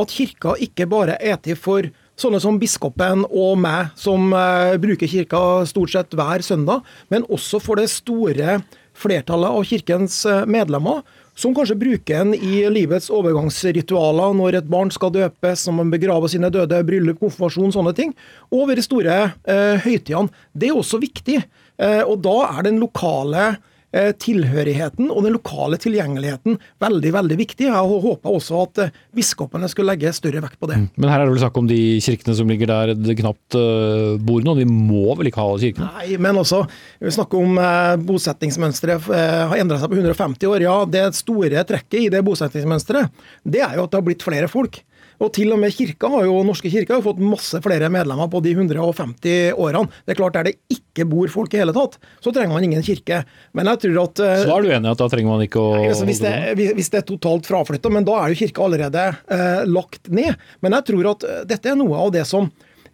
at 0.00 0.12
kirka 0.12 0.56
ikke 0.60 0.88
bare 0.90 1.16
er 1.22 1.38
til 1.44 1.56
for 1.56 1.88
sånne 2.20 2.40
som 2.42 2.58
biskopen 2.60 3.22
og 3.30 3.54
meg, 3.62 3.94
som 3.96 4.34
bruker 4.82 5.08
kirka 5.08 5.40
stort 5.70 5.94
sett 5.94 6.12
hver 6.18 6.44
søndag, 6.44 6.82
men 7.08 7.24
også 7.32 7.62
for 7.64 7.80
det 7.80 7.86
store 7.88 8.58
flertallet 9.00 9.56
av 9.56 9.64
kirkens 9.66 10.22
medlemmer, 10.50 11.00
som 11.40 11.54
kanskje 11.56 11.78
bruker 11.80 12.20
en 12.20 12.34
i 12.36 12.66
livets 12.68 13.08
overgangsritualer 13.14 14.34
når 14.36 14.58
et 14.58 14.68
barn 14.70 14.92
skal 14.92 15.12
døpes, 15.14 15.64
når 15.66 15.76
man 15.78 15.92
begraver 15.94 16.32
sine 16.32 16.50
døde, 16.52 16.82
bryllup, 16.84 17.20
konfirmasjon, 17.22 17.72
sånne 17.72 17.94
ting. 17.96 18.12
Og 18.52 18.68
ved 18.68 18.80
de 18.80 18.84
store 18.84 19.16
eh, 19.48 19.80
høytidene. 19.80 20.28
Det 20.52 20.68
er 20.68 20.76
også 20.76 21.00
viktig. 21.00 21.40
Eh, 21.80 22.02
og 22.04 22.20
da 22.26 22.36
er 22.50 22.68
den 22.68 22.82
lokale 22.82 23.54
Eh, 23.54 23.79
tilhørigheten 23.90 25.08
og 25.10 25.24
den 25.26 25.34
lokale 25.34 25.78
tilgjengeligheten 25.82 26.58
veldig 26.82 27.12
veldig 27.16 27.38
viktig. 27.40 27.66
Jeg 27.66 28.02
håper 28.04 28.36
også 28.36 28.60
at 28.62 28.82
eh, 28.84 28.92
biskopene 29.16 29.70
skulle 29.70 29.90
legge 29.90 30.12
større 30.14 30.42
vekt 30.44 30.60
på 30.60 30.70
det. 30.70 30.78
Mm. 30.78 30.86
Men 31.00 31.10
her 31.10 31.22
er 31.22 31.26
det 31.26 31.34
vel 31.34 31.42
snakk 31.42 31.58
om 31.58 31.70
de 31.70 31.80
kirkene 32.04 32.36
som 32.38 32.50
ligger 32.50 32.70
der 32.70 32.94
det 32.94 33.16
knapt 33.18 33.58
uh, 33.58 34.14
bor 34.22 34.44
noen? 34.46 34.62
Vi 34.62 34.68
må 34.68 35.16
vel 35.18 35.30
ikke 35.30 35.42
ha 35.42 35.48
alle 35.50 35.64
kirkene? 35.64 35.90
Nei, 35.98 36.20
men 36.22 36.38
også 36.40 36.62
vi 37.00 37.14
snakker 37.14 37.40
om 37.40 37.58
bosettingsmønsteret 38.06 39.08
har 39.10 39.56
endra 39.58 39.80
seg 39.80 39.90
på 39.90 39.98
150 39.98 40.50
år. 40.50 40.64
Ja, 40.64 40.76
det 40.86 41.04
store 41.18 41.64
trekket 41.66 41.98
i 42.04 42.12
det 42.12 42.22
bosettingsmønsteret, 42.26 43.10
det 43.42 43.64
er 43.64 43.78
jo 43.78 43.86
at 43.86 43.92
det 43.92 44.00
har 44.00 44.06
blitt 44.06 44.26
flere 44.26 44.50
folk. 44.50 44.82
Og 45.20 45.28
til 45.36 45.52
og 45.52 45.60
med 45.60 45.74
kirka 45.76 46.08
har 46.14 46.24
jo, 46.24 46.38
Norske 46.46 46.70
kirke 46.72 46.94
har 46.94 47.02
jo 47.02 47.06
fått 47.10 47.20
masse 47.20 47.60
flere 47.64 47.90
medlemmer 47.92 48.30
på 48.32 48.40
de 48.44 48.54
150 48.56 49.52
årene. 49.52 50.00
Det 50.06 50.14
er 50.14 50.20
klart 50.20 50.38
Der 50.38 50.48
det 50.48 50.56
ikke 50.72 51.04
bor 51.08 51.28
folk 51.32 51.52
i 51.54 51.60
hele 51.60 51.74
tatt, 51.76 51.98
så 52.24 52.32
trenger 52.32 52.56
man 52.56 52.64
ingen 52.64 52.84
kirke. 52.84 53.22
Men 53.56 53.68
jeg 53.72 53.82
tror 53.84 54.00
at 54.06 54.22
eh, 54.24 54.44
Så 54.46 54.56
er 54.56 54.64
du 54.64 54.72
enig 54.72 54.88
i 54.88 54.94
at 54.94 55.02
da 55.02 55.10
trenger 55.12 55.34
man 55.34 55.44
ikke 55.44 55.60
å 55.60 55.68
altså, 55.82 56.08
hvis, 56.08 56.22
det, 56.24 56.32
hvis, 56.56 56.90
det, 56.92 57.02
er 57.02 57.06
totalt 57.10 57.48
fraflytta, 57.50 57.92
men 57.92 58.08
da 58.08 58.16
er 58.22 58.32
jo 58.32 58.40
kirka 58.40 58.64
allerede 58.64 59.06
eh, 59.12 59.62
lagt 59.68 60.08
ned. 60.08 60.40
Men 60.64 60.78
jeg 60.78 60.88
tror 60.92 61.12
at 61.12 61.28
eh, 61.28 61.44
dette 61.52 61.72
er 61.72 61.78
noe 61.80 62.00
av 62.00 62.14
det 62.16 62.24
som 62.28 62.48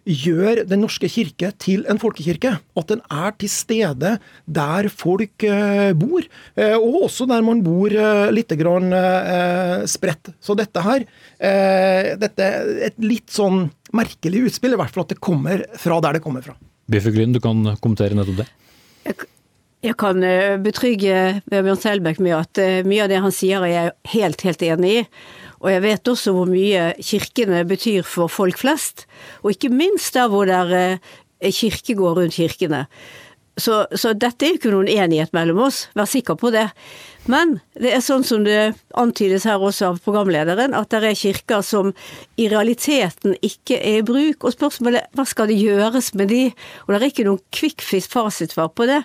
gjør 0.07 0.63
Den 0.67 0.83
norske 0.85 1.09
kirke 1.11 1.51
til 1.59 1.83
en 1.91 1.99
folkekirke. 2.01 2.55
At 2.79 2.91
den 2.91 3.01
er 3.11 3.35
til 3.39 3.51
stede 3.51 4.15
der 4.45 4.89
folk 4.91 5.43
eh, 5.43 5.91
bor, 5.97 6.25
eh, 6.55 6.75
og 6.77 7.07
også 7.07 7.27
der 7.29 7.43
man 7.45 7.63
bor 7.65 7.91
eh, 7.91 8.27
litt 8.33 8.53
grann 8.57 8.93
spredt. 9.89 10.31
Så 10.41 10.55
dette 10.57 10.81
her 10.83 11.03
dette 11.37 12.43
er 12.43 12.69
et 12.87 12.95
litt 13.03 13.29
sånn 13.29 13.67
merkelig 13.95 14.47
utspill, 14.47 14.73
i 14.73 14.79
hvert 14.79 14.93
fall 14.93 15.05
at 15.05 15.11
det 15.13 15.19
kommer 15.23 15.61
fra 15.77 15.99
der 16.03 16.17
det 16.17 16.23
kommer 16.23 16.43
fra. 16.45 16.55
Biffe 16.89 17.11
Gryn, 17.13 17.35
du 17.35 17.41
kan 17.43 17.61
kommentere 17.83 18.17
nettopp 18.17 18.39
det. 18.41 18.47
Jeg, 19.05 19.27
jeg 19.85 19.97
kan 20.01 20.23
betrygge 20.63 21.19
Bjørn 21.51 21.81
Selbekk 21.81 22.21
med 22.23 22.37
at 22.39 22.63
mye 22.87 23.05
av 23.05 23.11
det 23.11 23.21
han 23.23 23.35
sier 23.35 23.67
er 23.67 23.73
jeg 23.73 23.93
helt, 24.15 24.47
helt 24.47 24.65
enig 24.71 24.93
i. 24.95 25.03
Og 25.63 25.71
jeg 25.71 25.83
vet 25.85 26.11
også 26.11 26.33
hvor 26.35 26.49
mye 26.49 26.91
kirkene 27.01 27.63
betyr 27.67 28.05
for 28.07 28.31
folk 28.31 28.59
flest, 28.61 29.07
og 29.43 29.55
ikke 29.55 29.73
minst 29.73 30.13
der 30.17 30.29
hvor 30.31 30.49
det 30.49 30.57
er 30.57 30.75
eh, 30.83 31.53
kirkegård 31.53 32.19
rundt 32.19 32.37
kirkene. 32.37 32.85
Så, 33.57 33.87
så, 33.97 34.11
dette 34.13 34.45
er 34.45 34.51
jo 34.51 34.57
ikke 34.59 34.69
noen 34.69 34.89
enighet 34.91 35.31
mellom 35.33 35.63
oss, 35.65 35.87
vær 35.97 36.05
sikker 36.05 36.37
på 36.37 36.51
det. 36.53 36.67
Men 37.25 37.55
det 37.73 37.89
er 37.95 38.03
sånn 38.05 38.21
som 38.23 38.43
det 38.45 38.75
antydes 39.01 39.47
her 39.49 39.63
også 39.65 39.89
av 39.89 39.97
programlederen, 40.05 40.75
at 40.77 40.93
det 40.93 41.01
er 41.09 41.17
kirker 41.17 41.63
som 41.65 41.89
i 42.37 42.45
realiteten 42.53 43.33
ikke 43.41 43.79
er 43.81 44.03
i 44.03 44.05
bruk. 44.05 44.45
Og 44.45 44.53
spørsmålet 44.53 45.01
er 45.01 45.17
hva 45.17 45.25
skal 45.25 45.49
det 45.49 45.57
gjøres 45.57 46.11
med 46.19 46.29
de? 46.31 46.43
Og 46.85 46.93
det 46.93 47.01
er 47.01 47.09
ikke 47.09 47.25
noen 47.27 47.41
kvikkfisk 47.57 48.13
fasitsvar 48.13 48.69
på 48.77 48.87
det. 48.91 49.01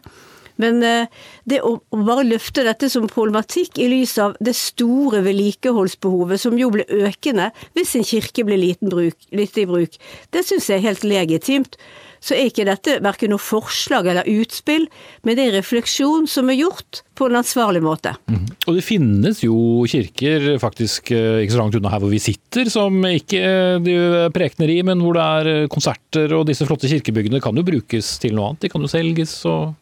Men 0.60 0.82
eh, 0.86 1.24
det 1.48 1.62
å, 1.64 1.76
bare 1.92 2.26
løfte 2.28 2.66
dette 2.66 2.90
som 2.92 3.08
problematikk 3.10 3.80
i 3.82 3.88
lys 3.92 4.16
av 4.22 4.36
det 4.42 4.54
store 4.58 5.22
vedlikeholdsbehovet, 5.26 6.42
som 6.42 6.58
jo 6.60 6.72
ble 6.74 6.86
økende 7.02 7.50
hvis 7.76 7.96
en 7.98 8.06
kirke 8.06 8.46
ble 8.48 8.60
liten 8.60 8.92
lite 8.92 9.64
i 9.64 9.68
bruk, 9.68 9.98
det 10.34 10.46
syns 10.46 10.70
jeg 10.70 10.80
er 10.80 10.88
helt 10.90 11.06
legitimt. 11.06 11.78
Så 12.22 12.36
er 12.36 12.46
ikke 12.46 12.68
dette 12.68 13.00
verken 13.02 13.32
noe 13.32 13.42
forslag 13.42 14.06
eller 14.06 14.28
utspill, 14.30 14.84
men 15.26 15.34
det 15.34 15.48
er 15.48 15.56
refleksjon 15.56 16.28
som 16.30 16.52
er 16.52 16.60
gjort 16.60 17.00
på 17.18 17.26
en 17.26 17.40
ansvarlig 17.40 17.82
måte. 17.82 18.12
Mm. 18.30 18.44
Og 18.70 18.78
det 18.78 18.84
finnes 18.86 19.40
jo 19.42 19.56
kirker 19.90 20.46
faktisk 20.62 21.10
eh, 21.16 21.42
ikke 21.42 21.56
så 21.56 21.60
langt 21.64 21.78
unna 21.80 21.90
her 21.90 22.02
hvor 22.04 22.12
vi 22.12 22.22
sitter, 22.22 22.70
som 22.70 23.02
ikke 23.08 23.42
eh, 23.42 23.80
de 23.82 23.96
prekener 24.34 24.70
i, 24.70 24.78
men 24.86 25.02
hvor 25.02 25.18
det 25.18 25.26
er 25.26 25.72
konserter 25.72 26.36
og 26.38 26.46
disse 26.46 26.66
flotte 26.68 26.90
kirkebyggene 26.92 27.42
kan 27.42 27.58
jo 27.58 27.66
brukes 27.66 28.14
til 28.22 28.38
noe 28.38 28.52
annet. 28.52 28.68
De 28.68 28.70
kan 28.70 28.86
jo 28.86 28.92
selges 28.94 29.34
og 29.50 29.74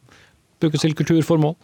brukes 0.61 0.85
til 0.85 0.97
kulturformål? 0.99 1.57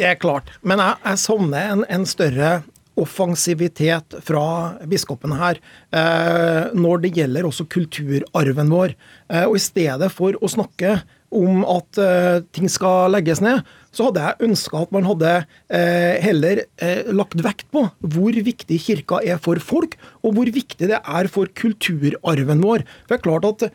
Det 0.00 0.08
er 0.08 0.20
klart. 0.20 0.48
Men 0.64 0.80
jeg, 0.80 0.96
jeg 1.04 1.22
savner 1.24 1.72
en, 1.74 1.86
en, 1.92 2.06
større 2.08 2.60
offensivitet 3.00 4.16
fra 4.26 4.44
biskopene 4.88 5.38
her 5.38 5.60
eh, 5.96 6.72
når 6.76 7.04
det 7.04 7.12
gjelder 7.16 7.46
også 7.48 7.68
kulturarven 7.70 8.72
vår. 8.72 8.96
Eh, 9.30 9.46
og 9.46 9.56
i 9.56 9.62
stedet 9.62 10.10
for 10.12 10.36
å 10.40 10.50
snakke 10.50 10.98
om 11.30 11.62
at 11.68 12.00
uh, 12.02 12.42
ting 12.54 12.70
skal 12.70 13.12
legges 13.14 13.40
ned, 13.44 13.62
så 13.94 14.06
hadde 14.06 14.22
jeg 14.22 14.48
ønska 14.48 14.82
at 14.84 14.92
man 14.94 15.06
hadde 15.06 15.32
uh, 15.42 16.14
heller 16.22 16.62
uh, 16.82 17.10
lagt 17.14 17.38
vekt 17.46 17.68
på 17.74 17.84
hvor 18.00 18.38
viktig 18.50 18.78
kirka 18.82 19.20
er 19.22 19.40
for 19.42 19.62
folk, 19.62 19.96
og 20.26 20.34
hvor 20.36 20.50
viktig 20.50 20.90
det 20.90 20.98
er 20.98 21.30
for 21.30 21.50
kulturarven 21.54 22.64
vår. 22.64 22.86
For 23.06 23.14
det 23.14 23.20
er 23.20 23.28
klart 23.28 23.48
at 23.54 23.70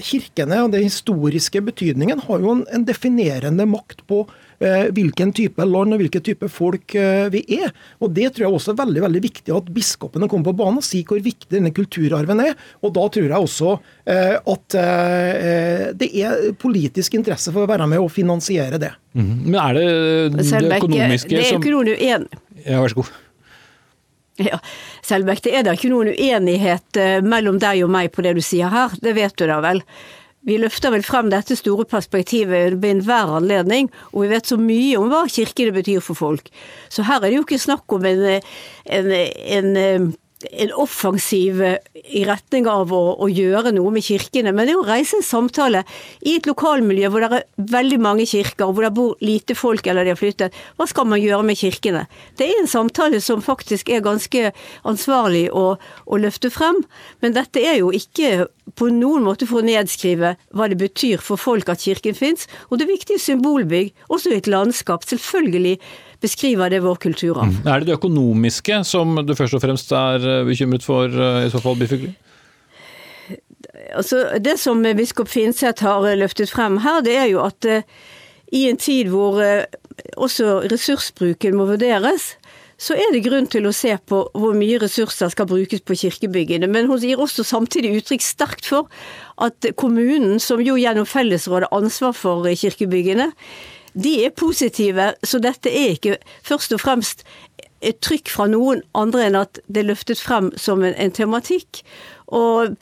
Kirkene 0.00 0.62
og 0.64 0.70
den 0.72 0.86
historiske 0.86 1.60
betydningen 1.66 2.22
har 2.24 2.40
jo 2.40 2.54
en, 2.54 2.62
en 2.72 2.86
definerende 2.88 3.66
makt 3.68 4.00
på 4.08 4.22
hvilken 4.58 5.32
type 5.34 5.64
land 5.66 5.96
og 5.96 6.02
hvilken 6.02 6.24
type 6.24 6.48
folk 6.52 6.94
eh, 6.98 7.26
vi 7.32 7.42
er. 7.58 7.72
Og 8.00 8.12
Det 8.14 8.30
tror 8.34 8.46
jeg 8.46 8.58
også 8.58 8.72
er 8.74 8.80
veldig 8.82 9.04
veldig 9.04 9.22
viktig 9.24 9.54
at 9.54 9.70
biskopene 9.74 10.28
kommer 10.30 10.50
på 10.50 10.56
banen 10.62 10.80
og 10.80 10.86
sier 10.86 11.06
hvor 11.08 11.20
viktig 11.22 11.50
denne 11.52 11.72
kulturarven 11.74 12.42
er. 12.46 12.54
Og 12.82 12.94
Da 12.96 13.06
tror 13.16 13.28
jeg 13.28 13.48
også 13.48 13.74
eh, 14.06 14.36
at 14.38 14.78
det 15.94 16.08
er 16.18 16.48
politisk 16.60 17.14
interesse 17.18 17.52
for 17.54 17.64
å 17.64 17.70
være 17.70 17.86
med 17.90 18.02
og 18.02 18.10
finansiere 18.12 18.80
det. 18.80 18.94
Mm. 19.14 19.34
Men 19.46 19.60
er 19.60 19.78
det 19.78 20.48
det 20.48 20.80
økonomiske 20.80 21.28
som 21.28 21.36
Det 21.36 21.44
er 21.44 21.52
jo 21.52 21.60
ikke 21.60 21.74
noen 21.74 21.92
uenighet 21.92 22.64
Ja, 22.64 22.80
vær 22.80 22.90
så 22.90 23.00
god. 23.02 23.12
Ja, 24.42 24.58
Selbekk, 25.06 25.44
det 25.44 25.52
er 25.54 25.66
da 25.66 25.76
ikke 25.76 25.92
noen 25.92 26.10
uenighet 26.10 26.98
mellom 27.22 27.60
deg 27.62 27.84
og 27.86 27.92
meg 27.94 28.10
på 28.14 28.24
det 28.26 28.34
du 28.34 28.42
sier 28.42 28.72
her, 28.72 28.94
det 29.04 29.14
vet 29.14 29.36
du 29.38 29.46
da 29.46 29.60
vel. 29.62 29.84
Vi 30.44 30.58
løfter 30.60 30.92
vel 30.92 31.04
frem 31.06 31.30
dette 31.32 31.56
store 31.56 31.86
perspektivet 31.88 32.76
ved 32.82 32.90
enhver 32.90 33.32
anledning, 33.38 33.88
og 34.12 34.26
vi 34.26 34.32
vet 34.34 34.50
så 34.50 34.58
mye 34.60 34.98
om 35.00 35.08
hva 35.12 35.24
kirkene 35.32 35.72
betyr 35.72 36.04
for 36.04 36.18
folk. 36.18 36.50
Så 36.92 37.06
her 37.08 37.22
er 37.22 37.30
det 37.30 37.38
jo 37.38 37.46
ikke 37.46 37.62
snakk 37.62 37.96
om 37.96 38.04
en, 38.08 38.26
en, 38.84 39.10
en 39.14 40.12
en 40.50 40.72
offensiv 40.72 41.62
eh, 41.62 41.76
i 42.04 42.24
retning 42.26 42.66
av 42.68 42.92
å, 42.92 43.02
å, 43.22 43.28
gjøre 43.30 43.72
noe 43.74 43.92
med 43.94 44.04
kirkene, 44.04 44.52
men 44.52 44.68
det 44.68 44.74
er 44.74 44.80
å 44.80 44.86
reise 44.86 45.18
en 45.18 45.26
samtale 45.26 45.84
i 46.26 46.36
et 46.38 46.48
lokalmiljø 46.48 47.10
hvor 47.12 47.24
det 47.24 47.30
er 47.38 47.46
veldig 47.74 48.00
mange 48.02 48.26
kirker, 48.28 48.66
og 48.66 48.76
hvor 48.76 48.86
det 48.86 48.92
bor 48.96 49.24
lite 49.24 49.56
folk 49.58 49.86
eller 49.86 50.04
de 50.04 50.14
har 50.14 50.20
flyttet. 50.20 50.56
Hva 50.76 50.88
skal 50.90 51.08
man 51.10 51.22
gjøre 51.22 51.46
med 51.46 51.60
kirkene? 51.60 52.04
Det 52.38 52.48
er 52.48 52.60
en 52.60 52.70
samtale 52.70 53.22
som 53.24 53.44
faktisk 53.44 53.92
er 53.94 54.04
ganske 54.04 54.50
ansvarlig 54.84 55.46
å, 55.54 55.66
å 55.78 56.20
løfte 56.20 56.52
frem, 56.52 56.82
men 57.24 57.36
dette 57.36 57.62
er 57.62 57.80
jo 57.80 57.92
ikke 57.94 58.48
på 58.78 58.88
noen 58.92 59.24
måte 59.26 59.46
for 59.48 59.60
å 59.60 59.66
nedskrive 59.66 60.34
hva 60.56 60.68
det 60.70 60.80
betyr 60.80 61.22
for 61.22 61.40
folk 61.40 61.70
at 61.72 61.84
kirken 61.84 62.16
fins, 62.16 62.48
og 62.68 62.78
det 62.78 62.88
er 62.88 62.96
viktige 62.96 63.22
symbolbygg, 63.22 63.94
også 64.08 64.32
i 64.32 64.40
et 64.40 64.50
landskap. 64.50 65.04
Selvfølgelig 65.06 65.78
beskriver 66.24 66.72
det 66.72 66.82
vår 66.84 66.98
kulturarv. 67.04 67.52
Mm. 67.52 67.68
Er 67.68 67.80
det 67.80 67.90
det 67.90 67.98
økonomiske 67.98 68.80
som 68.88 69.14
du 69.26 69.34
først 69.38 69.58
og 69.58 69.64
fremst 69.64 69.92
er 69.94 70.24
eh, 70.24 70.42
bekymret 70.48 70.86
for, 70.86 71.12
eh, 71.12 71.44
i 71.46 71.52
så 71.52 71.62
fall, 71.62 71.78
Bifugli? 71.80 72.14
Altså, 73.94 74.24
det 74.42 74.56
som 74.58 74.82
biskop 74.96 75.28
Finseth 75.30 75.84
har 75.84 76.06
løftet 76.18 76.50
frem 76.50 76.80
her, 76.82 77.02
det 77.04 77.14
er 77.20 77.28
jo 77.30 77.42
at 77.44 77.66
i 78.54 78.64
en 78.70 78.78
tid 78.80 79.10
hvor 79.12 79.38
også 80.18 80.64
ressursbruken 80.70 81.56
må 81.58 81.66
vurderes, 81.68 82.32
så 82.80 82.96
er 82.98 83.12
det 83.14 83.22
grunn 83.24 83.46
til 83.50 83.68
å 83.68 83.74
se 83.74 83.94
på 84.08 84.20
hvor 84.34 84.56
mye 84.56 84.80
ressurser 84.82 85.30
skal 85.32 85.48
brukes 85.50 85.84
på 85.86 85.96
kirkebyggene. 85.98 86.68
Men 86.70 86.88
hun 86.90 87.02
gir 87.02 87.22
også 87.22 87.46
samtidig 87.46 87.94
uttrykk 88.00 88.24
sterkt 88.24 88.66
for 88.68 88.90
at 89.42 89.70
kommunen, 89.80 90.40
som 90.42 90.62
jo 90.62 90.76
gjennom 90.80 91.06
fellesrådet 91.08 91.70
har 91.70 91.78
ansvar 91.78 92.16
for 92.18 92.48
kirkebyggene, 92.50 93.30
de 93.94 94.24
er 94.24 94.34
positive, 94.36 95.12
så 95.22 95.38
dette 95.38 95.70
er 95.70 95.94
ikke 95.94 96.18
først 96.42 96.74
og 96.74 96.82
fremst 96.82 97.24
et 97.84 98.00
trykk 98.02 98.30
fra 98.32 98.46
noen 98.50 98.82
andre 98.96 99.28
enn 99.28 99.38
at 99.38 99.60
det 99.68 99.84
er 99.84 99.90
løftet 99.92 100.20
frem 100.22 100.50
som 100.58 100.82
en, 100.84 100.96
en 100.96 101.14
tematikk. 101.14 101.82
Og 102.26 102.74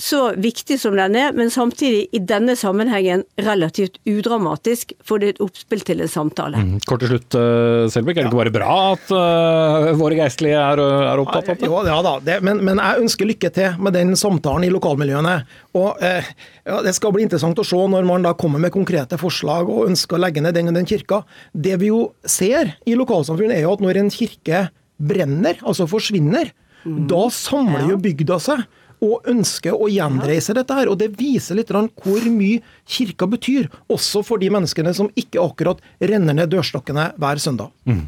så 0.00 0.20
viktig 0.40 0.78
som 0.80 0.96
den 0.96 1.16
er, 1.18 1.34
men 1.36 1.50
samtidig 1.52 2.06
i 2.16 2.20
denne 2.24 2.54
sammenhengen 2.58 3.22
relativt 3.40 3.98
udramatisk, 4.08 4.94
for 5.04 5.20
det 5.20 5.28
er 5.28 5.34
et 5.34 5.42
oppspill 5.44 5.84
til 5.84 6.00
en 6.00 6.10
samtale. 6.10 6.62
Mm. 6.64 6.78
Kort 6.88 7.04
til 7.04 7.12
slutt, 7.12 7.36
uh, 7.36 7.84
Selbekk. 7.92 8.16
Er 8.16 8.26
det 8.26 8.30
ikke 8.30 8.40
bare 8.40 8.54
bra 8.54 8.76
at 8.94 9.12
uh, 9.12 9.90
våre 10.00 10.16
geistlige 10.22 10.56
er, 10.56 10.80
er, 10.80 11.20
opptatt 11.20 11.52
av 11.52 11.60
det? 11.60 11.68
Ja, 11.68 11.82
ja 11.90 11.98
da, 12.06 12.14
det, 12.24 12.38
men, 12.46 12.62
men, 12.66 12.80
jeg 12.80 13.04
ønsker 13.04 13.28
lykke 13.28 13.52
til 13.54 13.76
med 13.84 13.96
den 13.98 14.16
samtalen 14.18 14.66
i 14.66 14.72
lokalmiljøene. 14.72 15.36
Og 15.76 16.00
uh, 16.00 16.32
ja, 16.64 16.80
Det 16.86 16.96
skal 16.96 17.14
bli 17.16 17.26
interessant 17.28 17.60
å 17.60 17.66
se 17.66 17.84
når 17.94 18.08
man 18.08 18.24
da 18.26 18.34
kommer 18.38 18.62
med 18.62 18.74
konkrete 18.74 19.20
forslag 19.20 19.68
og 19.68 19.86
ønsker 19.90 20.16
å 20.16 20.24
legge 20.24 20.44
ned 20.44 20.56
den 20.56 20.72
og 20.72 20.80
den 20.80 20.88
kirka. 20.88 21.22
Det 21.52 21.76
vi 21.82 21.92
jo 21.92 22.06
ser 22.24 22.74
i 22.88 22.96
lokalsamfunnet, 22.98 23.58
er 23.58 23.68
jo 23.68 23.76
at 23.76 23.84
når 23.84 24.00
en 24.00 24.12
kirke 24.14 24.66
brenner, 25.00 25.60
altså 25.60 25.86
forsvinner, 25.88 26.50
mm. 26.84 27.04
da 27.10 27.24
samler 27.32 27.92
jo 27.92 28.00
bygda 28.00 28.40
seg 28.42 28.64
og 29.04 29.26
ønsker 29.30 29.76
å 29.76 29.88
gjenreise 29.90 30.54
dette 30.56 30.76
her. 30.76 30.90
Og 30.92 30.98
det 31.00 31.12
viser 31.18 31.58
litt 31.58 31.70
hvor 31.70 32.30
mye 32.30 32.62
kirka 32.88 33.28
betyr, 33.30 33.68
også 33.92 34.24
for 34.26 34.42
de 34.42 34.50
menneskene 34.52 34.94
som 34.96 35.10
ikke 35.18 35.42
akkurat 35.42 35.82
renner 36.00 36.36
ned 36.36 36.52
dørstokkene 36.52 37.12
hver 37.20 37.42
søndag. 37.42 37.70
Mm. 37.88 38.06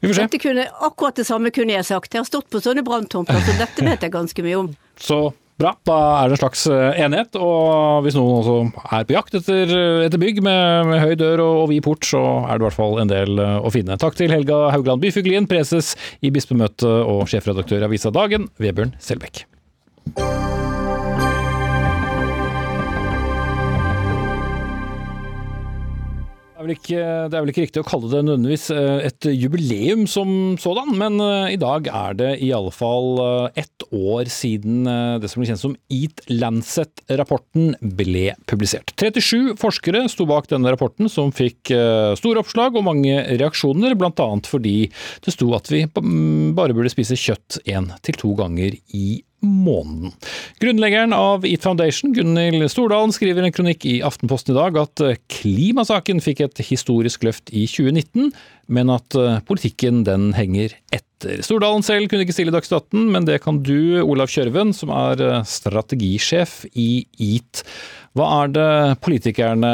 Dette 0.00 0.40
kunne, 0.40 0.64
akkurat 0.80 1.20
det 1.20 1.26
samme 1.28 1.52
kunne 1.52 1.76
jeg 1.76 1.84
sagt. 1.88 2.14
Jeg 2.14 2.22
har 2.22 2.28
stått 2.28 2.48
på 2.52 2.62
sånne 2.64 2.84
branntomter, 2.86 3.36
så 3.44 3.56
dette 3.60 3.84
vet 3.84 4.06
jeg 4.06 4.14
ganske 4.14 4.46
mye 4.46 4.64
om. 4.64 4.74
Så 5.10 5.20
bra. 5.60 5.74
Da 5.84 5.98
er 6.22 6.30
det 6.30 6.38
en 6.38 6.40
slags 6.40 6.64
eh, 6.72 7.02
enighet. 7.04 7.36
Og 7.40 8.00
hvis 8.06 8.16
noen 8.16 8.40
også 8.40 8.56
er 8.96 9.06
på 9.08 9.16
jakt 9.16 9.36
etter, 9.36 9.74
etter 10.06 10.22
bygg 10.22 10.42
med, 10.44 10.88
med, 10.88 11.04
høy 11.04 11.14
dør 11.20 11.44
og, 11.44 11.54
og 11.64 11.70
vid 11.74 11.84
port, 11.84 12.08
så 12.08 12.22
er 12.46 12.56
det 12.56 12.64
i 12.64 12.68
hvert 12.68 12.80
fall 12.80 13.00
en 13.04 13.12
del 13.12 13.44
eh, 13.44 13.56
å 13.60 13.72
finne. 13.74 14.00
Takk 14.00 14.16
til 14.20 14.32
Helga 14.32 14.66
Haugland 14.74 15.04
Byfuglien, 15.04 15.48
preses 15.50 15.94
i 16.24 16.32
bispemøtet 16.32 16.88
og 16.88 17.26
sjefredaktør 17.30 17.84
i 17.84 17.90
avisa 17.90 18.12
Dagen, 18.14 18.48
Vebjørn 18.60 18.96
Selbekk. 19.04 19.44
Det 26.60 26.66
er, 26.66 26.76
ikke, 26.76 27.04
det 27.32 27.34
er, 27.34 27.40
vel 27.42 27.50
ikke, 27.50 27.62
riktig 27.64 27.80
å 27.80 27.86
kalle 27.88 28.08
det 28.12 28.20
nødvendigvis 28.26 28.66
eh, 28.74 29.06
et 29.08 29.26
jubileum 29.32 30.04
som 30.10 30.58
sådan, 30.60 30.92
men 31.00 31.16
eh, 31.24 31.54
i 31.54 31.58
dag 31.58 31.88
er 31.88 32.18
det 32.18 32.28
i 32.44 32.50
alle 32.54 32.70
fall 32.74 33.16
eh, 33.24 33.62
ett 33.64 33.86
år 33.88 34.28
siden 34.30 34.84
det 35.18 35.30
som 35.32 35.40
ble 35.40 35.48
kjent 35.48 35.62
som 35.62 35.74
Eat 35.90 36.20
Lancet-rapporten 36.28 37.72
ble 37.96 38.36
publisert. 38.50 38.92
37 39.00 39.56
forskere 39.58 40.04
sto 40.12 40.28
bak 40.30 40.50
denne 40.52 40.70
rapporten, 40.70 41.08
som 41.10 41.32
fikk 41.34 41.72
store 42.20 42.44
oppslag 42.44 42.76
og 42.78 42.86
mange 42.86 43.16
reaksjoner, 43.40 43.96
bl.a. 43.98 44.28
fordi 44.46 44.76
det 45.24 45.34
sto 45.34 45.50
at 45.56 45.72
vi 45.72 45.86
bare 45.90 46.76
burde 46.76 46.92
spise 46.92 47.18
kjøtt 47.18 47.62
én 47.72 47.90
til 48.06 48.20
to 48.20 48.36
ganger 48.38 48.76
i 48.94 49.22
måneden. 49.40 50.12
Grunnleggeren 50.60 51.12
av 51.16 51.46
Eat 51.46 51.62
Foundation, 51.62 52.12
Gunhild 52.14 52.70
Stordalen, 52.70 53.12
skriver 53.14 53.46
en 53.46 53.54
kronikk 53.54 53.86
i 53.88 54.00
Aftenposten 54.04 54.54
i 54.54 54.58
dag 54.58 54.78
at 54.80 55.04
eh, 55.04 55.18
klimasaken 55.32 56.22
fikk 56.24 56.44
et 56.44 56.62
historisk 56.68 57.24
løft 57.26 57.52
i 57.52 57.66
2019, 57.70 58.32
men 58.72 58.92
at 58.92 59.16
eh, 59.18 59.38
politikken 59.48 60.04
den 60.08 60.30
henger 60.36 60.76
etter. 60.92 61.40
Stordalen 61.44 61.84
selv 61.84 62.08
kunne 62.08 62.24
ikke 62.24 62.36
stille 62.36 62.54
Dagsnytt 62.54 62.92
18, 62.92 63.06
men 63.14 63.28
det 63.28 63.40
kan 63.44 63.62
du, 63.64 64.00
Olav 64.04 64.32
Kjørven, 64.32 64.74
som 64.76 64.92
er 64.94 65.24
eh, 65.24 65.40
strategisjef 65.48 66.62
i 66.74 66.90
EAT. 67.20 67.64
Hva 68.18 68.26
er 68.40 68.52
det 68.56 68.70
politikerne 69.04 69.72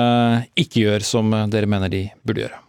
ikke 0.60 0.84
gjør 0.84 1.10
som 1.14 1.32
dere 1.50 1.70
mener 1.70 1.92
de 1.92 2.06
burde 2.26 2.44
gjøre? 2.44 2.65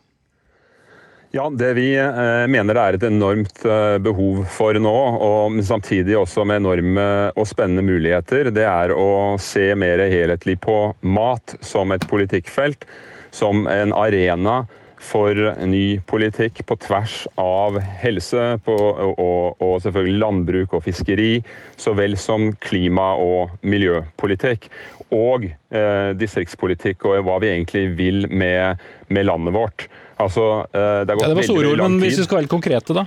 Ja, 1.31 1.49
Det 1.49 1.73
vi 1.73 1.89
eh, 1.99 2.47
mener 2.47 2.77
det 2.77 2.83
er 2.83 2.95
et 2.95 3.03
enormt 3.03 3.65
eh, 3.67 3.97
behov 3.99 4.45
for 4.47 4.77
nå, 4.79 4.95
og 5.19 5.57
samtidig 5.67 6.15
også 6.15 6.45
med 6.47 6.61
enorme 6.61 7.07
og 7.35 7.49
spennende 7.49 7.83
muligheter, 7.83 8.47
det 8.55 8.63
er 8.63 8.93
å 8.95 9.35
se 9.41 9.73
mer 9.75 10.05
helhetlig 10.07 10.55
på 10.63 10.77
mat 11.03 11.57
som 11.59 11.91
et 11.91 12.07
politikkfelt. 12.07 12.87
Som 13.35 13.67
en 13.67 13.91
arena 13.91 14.61
for 15.03 15.35
ny 15.67 15.99
politikk 16.07 16.63
på 16.65 16.79
tvers 16.87 17.19
av 17.37 17.75
helse 18.01 18.47
på, 18.63 18.77
og, 19.11 19.59
og, 19.59 19.75
selvfølgelig 19.83 20.23
landbruk 20.23 20.79
og 20.79 20.87
fiskeri, 20.87 21.43
så 21.75 21.91
vel 21.99 22.15
som 22.17 22.53
klima- 22.63 23.13
og 23.19 23.59
miljøpolitikk. 23.67 24.71
Og 25.11 25.51
eh, 25.51 26.09
distriktspolitikk 26.17 27.03
og 27.11 27.27
hva 27.27 27.37
vi 27.43 27.51
egentlig 27.51 27.87
vil 27.99 28.25
med, 28.31 28.79
med 29.11 29.27
landet 29.27 29.59
vårt. 29.59 29.89
Altså, 30.17 30.65
eh, 30.73 31.05
det, 31.05 31.15
ja, 31.21 31.29
det 31.29 31.37
var 31.37 31.45
store 31.47 31.71
ord, 31.71 31.85
men 31.85 32.01
hvis 32.01 32.19
vi 32.21 32.27
skal 32.27 32.41
være 32.41 32.51
konkrete, 32.51 32.95
da? 32.97 33.05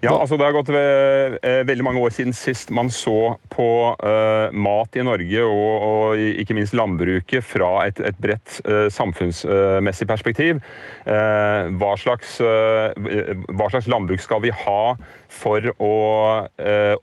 Ja, 0.00 0.14
altså 0.16 0.38
Det 0.40 0.46
har 0.46 0.54
gått 0.56 0.70
ved, 0.72 1.34
eh, 1.44 1.60
veldig 1.68 1.84
mange 1.84 2.00
år 2.00 2.12
siden 2.16 2.32
sist 2.32 2.70
man 2.72 2.88
så 2.88 3.36
på 3.52 3.68
eh, 4.00 4.48
mat 4.56 4.96
i 4.96 5.04
Norge, 5.04 5.42
og, 5.44 5.82
og, 5.88 6.22
ikke 6.40 6.56
minst 6.56 6.72
landbruket, 6.72 7.44
fra 7.44 7.84
et, 7.84 8.00
et 8.00 8.16
bredt 8.16 8.62
eh, 8.64 8.88
samfunnsmessig 8.88 10.08
perspektiv. 10.08 10.62
Uh, 11.04 11.68
hva, 11.80 11.92
slags, 12.00 12.38
hva, 12.40 13.68
slags, 13.72 13.88
landbruk 13.90 14.22
skal 14.22 14.40
vi 14.44 14.52
ha 14.54 14.94
for 15.32 15.68
å 15.76 15.94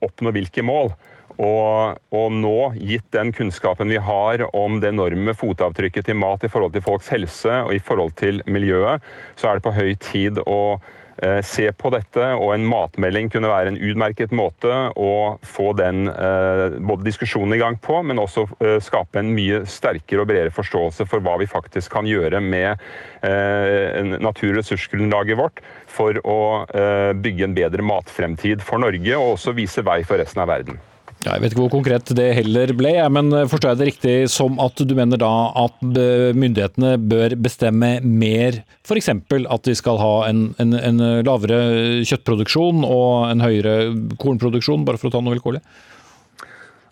oppnå 0.05 0.33
hvilke 0.33 0.65
mål? 0.65 0.91
Og, 1.37 1.97
og, 2.09 2.27
nå, 2.33 2.57
gitt 2.81 3.07
den 3.13 3.31
kunnskapen 3.35 3.91
vi 3.93 4.01
har 4.01 4.47
om 4.57 4.79
det 4.81 4.91
enorme 4.93 5.35
fotavtrykket 5.37 6.09
til 6.09 6.17
mat 6.17 6.45
i 6.45 6.51
forhold 6.51 6.73
til 6.73 6.85
folks 6.85 7.11
helse 7.13 7.63
og 7.67 7.75
i 7.75 7.81
forhold 7.83 8.15
til 8.17 8.41
miljøet, 8.49 9.05
så 9.37 9.51
er 9.51 9.59
det 9.59 9.67
på 9.67 9.75
høy 9.75 9.91
tid 10.01 10.41
å 10.41 10.79
eh, 11.21 11.43
se 11.45 11.67
på 11.77 11.91
dette. 11.93 12.31
Og 12.41 12.55
en 12.55 12.65
matmelding 12.65 13.29
kunne 13.33 13.51
være 13.51 13.73
en 13.73 13.77
utmerket 13.77 14.33
måte 14.33 14.73
å 14.97 15.13
få 15.45 15.75
den 15.77 16.09
eh, 16.09 16.79
både 16.81 17.05
diskusjonen 17.05 17.53
i 17.53 17.61
gang 17.61 17.77
på, 17.85 18.01
men 18.01 18.23
også 18.23 18.47
eh, 18.57 18.79
skape 18.81 19.21
en 19.21 19.29
mye 19.37 19.61
sterkere 19.69 20.25
og 20.25 20.31
bredere 20.31 20.57
forståelse 20.57 21.05
for 21.05 21.21
hva 21.21 21.37
vi 21.43 21.49
faktisk 21.53 21.93
kan 21.99 22.09
gjøre 22.09 22.41
med 22.41 22.81
eh, 23.21 24.17
natur- 24.17 24.55
og 24.55 24.61
ressursgrunnlaget 24.63 25.37
vårt 25.37 25.61
for 25.85 26.17
å 26.25 26.41
eh, 26.73 27.13
bygge 27.13 27.45
en 27.45 27.57
bedre 27.61 27.85
matfremtid 27.85 28.65
for 28.65 28.81
Norge, 28.81 29.13
og 29.21 29.37
også 29.37 29.53
vise 29.57 29.85
vei 29.85 30.01
for 30.01 30.17
resten 30.17 30.41
av 30.41 30.55
verden. 30.57 30.81
Ja, 31.25 31.33
jeg 31.33 31.41
vet 31.41 31.53
ikke 31.53 31.63
hvor 31.63 31.73
konkret 31.73 32.11
det 32.15 32.27
heller 32.37 32.71
ble, 32.77 32.91
men 33.11 33.31
eh, 33.33 33.47
forstår 33.49 33.73
jeg 33.73 33.79
det 33.79 33.87
riktig 33.89 34.15
som 34.31 34.59
at 34.63 34.77
du 34.77 34.93
mener 34.95 35.19
da 35.19 35.31
at 35.65 35.81
eh, 35.81 36.29
myndighetene 36.37 36.93
bør 37.09 37.33
bestemme 37.41 37.97
mer, 38.05 38.61
f.eks. 38.85 39.09
at 39.09 39.65
de 39.65 39.75
skal 39.75 39.99
ha 40.01 40.13
en, 40.29 40.47
en, 40.61 40.77
en, 40.77 41.03
lavere 41.25 42.05
kjøttproduksjon 42.07 42.85
og 42.85 43.31
en 43.31 43.43
høyere 43.43 43.75
kornproduksjon, 44.21 44.85
bare 44.87 45.01
for 45.01 45.09
å 45.09 45.17
ta 45.17 45.23
noe 45.25 45.35
vilkårlig? 45.35 45.63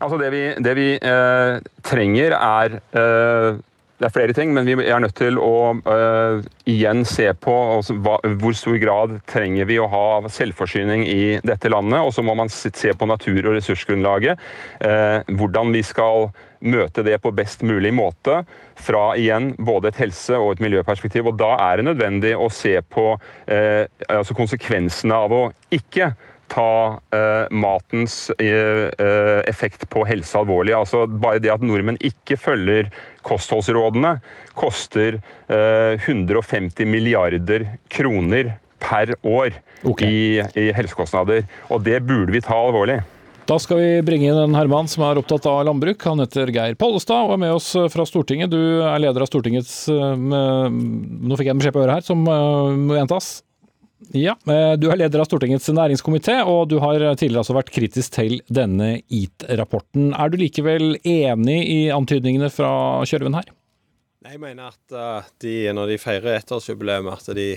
Altså 0.03 0.19
det 0.19 0.33
vi, 0.33 0.43
det 0.65 0.73
vi 0.75 0.89
eh, 0.97 1.61
trenger 1.85 2.35
er 2.35 2.79
eh, 2.97 3.61
det 3.95 4.09
er 4.09 4.11
flere 4.11 4.33
ting, 4.35 4.51
men 4.51 4.67
vi 4.67 4.75
er 4.83 4.99
nødt 4.99 5.15
til 5.15 5.37
å 5.39 5.71
uh, 5.87 6.43
igjen 6.67 7.05
se 7.07 7.29
på 7.39 7.53
altså, 7.77 7.95
hva, 8.03 8.17
hvor 8.41 8.55
stor 8.57 8.75
grad 8.81 9.13
trenger 9.31 9.69
vi 9.69 9.77
å 9.79 9.87
ha 9.87 10.07
selvforsyning 10.27 11.05
i 11.07 11.37
dette 11.47 11.71
landet. 11.71 12.01
Og 12.03 12.11
så 12.11 12.25
må 12.25 12.35
man 12.35 12.51
se 12.51 12.91
på 12.91 13.07
natur- 13.07 13.47
og 13.47 13.55
ressursgrunnlaget. 13.55 14.43
Uh, 14.83 15.23
hvordan 15.39 15.71
vi 15.75 15.85
skal 15.87 16.27
møte 16.65 17.05
det 17.07 17.21
på 17.23 17.31
best 17.35 17.63
mulig 17.63 17.93
måte 17.95 18.41
fra 18.83 19.13
igjen 19.19 19.53
både 19.63 19.93
et 19.93 20.03
helse- 20.03 20.41
og 20.41 20.57
et 20.57 20.65
miljøperspektiv. 20.65 21.31
Og 21.31 21.39
da 21.39 21.53
er 21.69 21.79
det 21.79 21.87
nødvendig 21.87 22.35
å 22.35 22.51
se 22.51 22.75
på 22.83 23.13
uh, 23.15 23.83
altså 24.09 24.35
konsekvensene 24.35 25.23
av 25.23 25.39
å 25.39 25.43
ikke 25.71 26.11
ta 26.51 26.99
eh, 27.15 27.45
matens 27.51 28.29
eh, 28.39 28.89
effekt 29.49 29.87
på 29.91 30.05
helse 30.07 30.37
alvorlig. 30.39 30.75
Altså 30.77 31.05
Bare 31.07 31.41
det 31.43 31.53
at 31.53 31.65
nordmenn 31.65 31.99
ikke 32.03 32.37
følger 32.39 32.91
kostholdsrådene, 33.25 34.19
koster 34.55 35.17
150 35.49 36.85
milliarder 36.85 37.65
kroner 37.89 38.53
per 38.81 39.15
år 39.25 39.55
okay. 39.83 40.07
i, 40.07 40.45
i 40.61 40.69
helsekostnader. 40.77 41.47
Og 41.73 41.81
det 41.85 42.03
burde 42.05 42.35
vi 42.35 42.43
ta 42.45 42.59
alvorlig. 42.67 42.99
Da 43.45 43.57
skal 43.61 43.77
vi 43.77 43.89
bringe 44.05 44.29
inn 44.29 44.39
en 44.41 44.55
herremann 44.57 44.87
som 44.89 45.03
er 45.05 45.19
opptatt 45.21 45.45
av 45.49 45.63
landbruk. 45.67 46.01
Han 46.09 46.21
heter 46.23 46.49
Geir 46.53 46.77
Pollestad 46.81 47.27
og 47.27 47.35
er 47.35 47.41
med 47.43 47.53
oss 47.57 47.71
fra 47.93 48.05
Stortinget. 48.09 48.53
Du 48.53 48.81
er 48.85 49.01
leder 49.01 49.25
av 49.25 49.29
Stortingets 49.29 49.85
Nå 49.89 51.37
fikk 51.37 51.49
jeg 51.49 51.53
en 51.53 51.61
beskjed 51.61 51.77
på 51.77 51.83
øret 51.83 51.99
her 51.99 52.07
som 52.07 52.25
må 52.25 52.97
gjentas. 52.97 53.44
Ja, 54.13 54.35
Du 54.77 54.89
er 54.91 54.99
leder 54.99 55.21
av 55.23 55.27
Stortingets 55.29 55.67
næringskomité, 55.73 56.37
og 56.45 56.69
du 56.69 56.77
har 56.83 56.99
tidligere 57.17 57.41
altså 57.41 57.55
vært 57.57 57.71
kritisk 57.73 58.13
til 58.17 58.37
denne 58.47 58.99
EAT-rapporten. 59.09 60.13
Er 60.13 60.29
du 60.29 60.37
likevel 60.37 60.99
enig 61.01 61.59
i 61.71 61.79
antydningene 61.95 62.51
fra 62.53 62.69
Kjørven 63.07 63.37
her? 63.39 63.49
Jeg 64.25 64.41
mener 64.41 64.73
at 64.73 64.95
uh, 64.95 65.27
de, 65.41 65.57
når 65.73 65.93
de 65.93 65.99
feirer 66.01 66.39
ettårsjubileum, 66.39 67.09
at 67.13 67.27
de, 67.37 67.49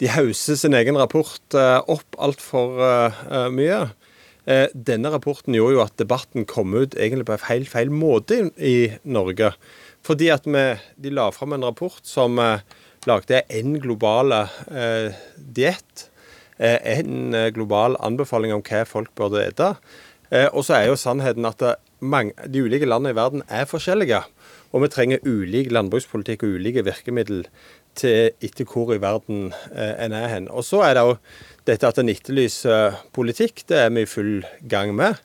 de 0.00 0.12
hauser 0.12 0.60
sin 0.60 0.76
egen 0.76 0.98
rapport 1.00 1.56
uh, 1.56 1.80
opp 1.88 2.20
altfor 2.20 3.50
mye. 3.52 3.82
Eh, 4.50 4.66
denne 4.74 5.10
rapporten 5.12 5.54
gjorde 5.54 5.76
jo 5.76 5.82
at 5.84 5.98
debatten 6.00 6.46
kom 6.48 6.72
ut 6.74 6.96
egentlig 6.96 7.28
på 7.28 7.36
en 7.36 7.42
feil, 7.42 7.66
feil 7.68 7.92
måte 7.92 8.48
i 8.56 8.90
Norge. 9.04 9.52
Fordi 10.06 10.30
at 10.32 10.48
vi, 10.48 10.64
de 10.96 11.12
la 11.12 11.28
fram 11.34 11.54
en 11.54 11.66
rapport 11.68 12.00
som 12.06 12.40
eh, 12.40 12.64
lagde 13.08 13.42
en 13.48 13.78
global 13.80 14.34
eh, 14.34 15.16
diett. 15.36 16.10
Eh, 16.60 16.98
en 16.98 17.34
eh, 17.34 17.48
global 17.56 17.96
anbefaling 18.04 18.52
om 18.52 18.62
hva 18.64 18.84
folk 18.88 19.14
burde 19.16 19.40
ete. 19.46 19.72
Eh, 20.28 20.48
og 20.52 20.66
så 20.66 20.76
er 20.76 20.90
jo 20.90 20.98
sannheten 21.00 21.48
at 21.48 21.62
mange, 22.04 22.34
de 22.52 22.60
ulike 22.66 22.88
landene 22.88 23.14
i 23.14 23.16
verden 23.16 23.44
er 23.48 23.68
forskjellige. 23.68 24.20
Og 24.70 24.84
vi 24.84 24.90
trenger 24.92 25.24
ulik 25.24 25.70
landbrukspolitikk 25.72 26.44
og 26.44 26.58
ulike 26.60 26.84
virkemidler 26.84 27.48
til 27.98 28.36
etter 28.44 28.68
hvor 28.68 28.92
i 28.94 29.00
verden 29.02 29.48
en 29.74 30.12
er 30.14 30.28
hen. 30.30 30.46
Og 30.52 30.62
så 30.62 30.84
er 30.86 30.94
det 30.94 31.02
jo 31.08 31.16
dette 31.66 31.88
at 31.88 31.98
en 31.98 32.12
etterlyser 32.12 33.00
politikk, 33.16 33.64
det 33.66 33.80
er 33.80 33.90
vi 33.96 34.04
i 34.04 34.08
full 34.08 34.44
gang 34.70 34.92
med. 34.94 35.18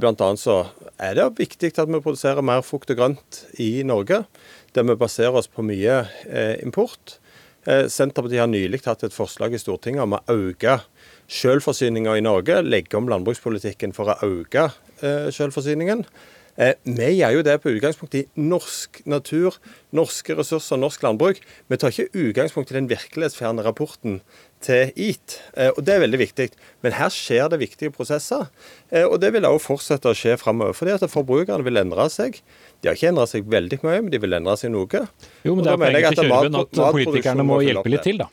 Blant 0.00 0.24
annet 0.24 0.40
så 0.40 0.56
er 0.96 1.18
det 1.18 1.28
viktig 1.36 1.74
at 1.76 1.92
vi 1.92 2.00
produserer 2.00 2.40
mer 2.44 2.64
frukt 2.64 2.90
og 2.94 2.96
grønt 2.96 3.42
i 3.60 3.84
Norge, 3.84 4.22
der 4.76 4.86
vi 4.88 4.98
baserer 4.98 5.38
oss 5.40 5.50
på 5.50 5.64
mye 5.66 6.02
eh, 6.28 6.56
import. 6.64 7.18
Eh, 7.66 7.86
Senterpartiet 7.92 8.42
har 8.42 8.50
nylig 8.50 8.82
hatt 8.86 9.04
et 9.06 9.16
forslag 9.16 9.54
i 9.54 9.60
Stortinget 9.60 10.04
om 10.04 10.16
å 10.18 10.22
øke 10.32 10.80
selvforsyninga 11.32 12.16
i 12.18 12.24
Norge, 12.24 12.60
legge 12.64 12.98
om 12.98 13.08
landbrukspolitikken 13.08 13.94
for 13.96 14.12
å 14.12 14.18
øke 14.26 14.70
selvforsyningen. 15.02 16.04
Eh, 16.60 16.74
vi 16.84 17.08
gjør 17.16 17.38
jo 17.38 17.42
det 17.46 17.54
på 17.62 17.72
utgangspunkt 17.72 18.16
i 18.18 18.26
norsk 18.36 19.00
natur, 19.08 19.56
norske 19.96 20.36
ressurser, 20.36 20.80
norsk 20.80 21.04
landbruk. 21.04 21.40
Vi 21.72 21.78
tar 21.80 21.94
ikke 21.94 22.12
utgangspunkt 22.12 22.72
i 22.72 22.76
den 22.76 22.90
virkelighetsfjerne 22.90 23.64
rapporten 23.64 24.18
til 24.62 24.92
EAT, 24.92 25.38
eh, 25.56 25.70
og 25.72 25.80
det 25.86 25.94
er 25.94 26.04
veldig 26.04 26.20
viktig. 26.20 26.50
Men 26.84 26.96
her 26.98 27.08
skjer 27.14 27.48
det 27.52 27.62
viktige 27.62 27.94
prosesser, 27.94 28.50
eh, 28.90 29.06
og 29.06 29.20
det 29.24 29.32
vil 29.32 29.48
også 29.48 29.64
fortsette 29.70 30.12
å 30.12 30.18
skje 30.18 30.36
framover. 30.40 30.76
Fordi 30.76 30.98
at 30.98 31.08
forbrukerne 31.08 31.64
vil 31.64 31.80
endre 31.80 32.08
seg. 32.12 32.42
De 32.82 32.90
har 32.90 33.00
ikke 33.00 33.14
endra 33.14 33.26
seg 33.30 33.48
veldig 33.48 33.80
mye, 33.86 34.02
men 34.02 34.12
de 34.12 34.20
vil 34.20 34.36
endre 34.36 34.58
seg 34.60 34.74
noe. 34.74 35.06
Jo, 35.46 35.56
men 35.56 35.64
det 35.64 35.72
er 35.72 35.80
poenget 35.80 36.20
til 36.20 36.28
Kjørven 36.28 36.60
at 36.60 36.86
politikerne 36.92 37.48
må 37.48 37.62
hjelpe 37.64 37.96
litt 37.96 38.04
til, 38.04 38.20
da. 38.20 38.28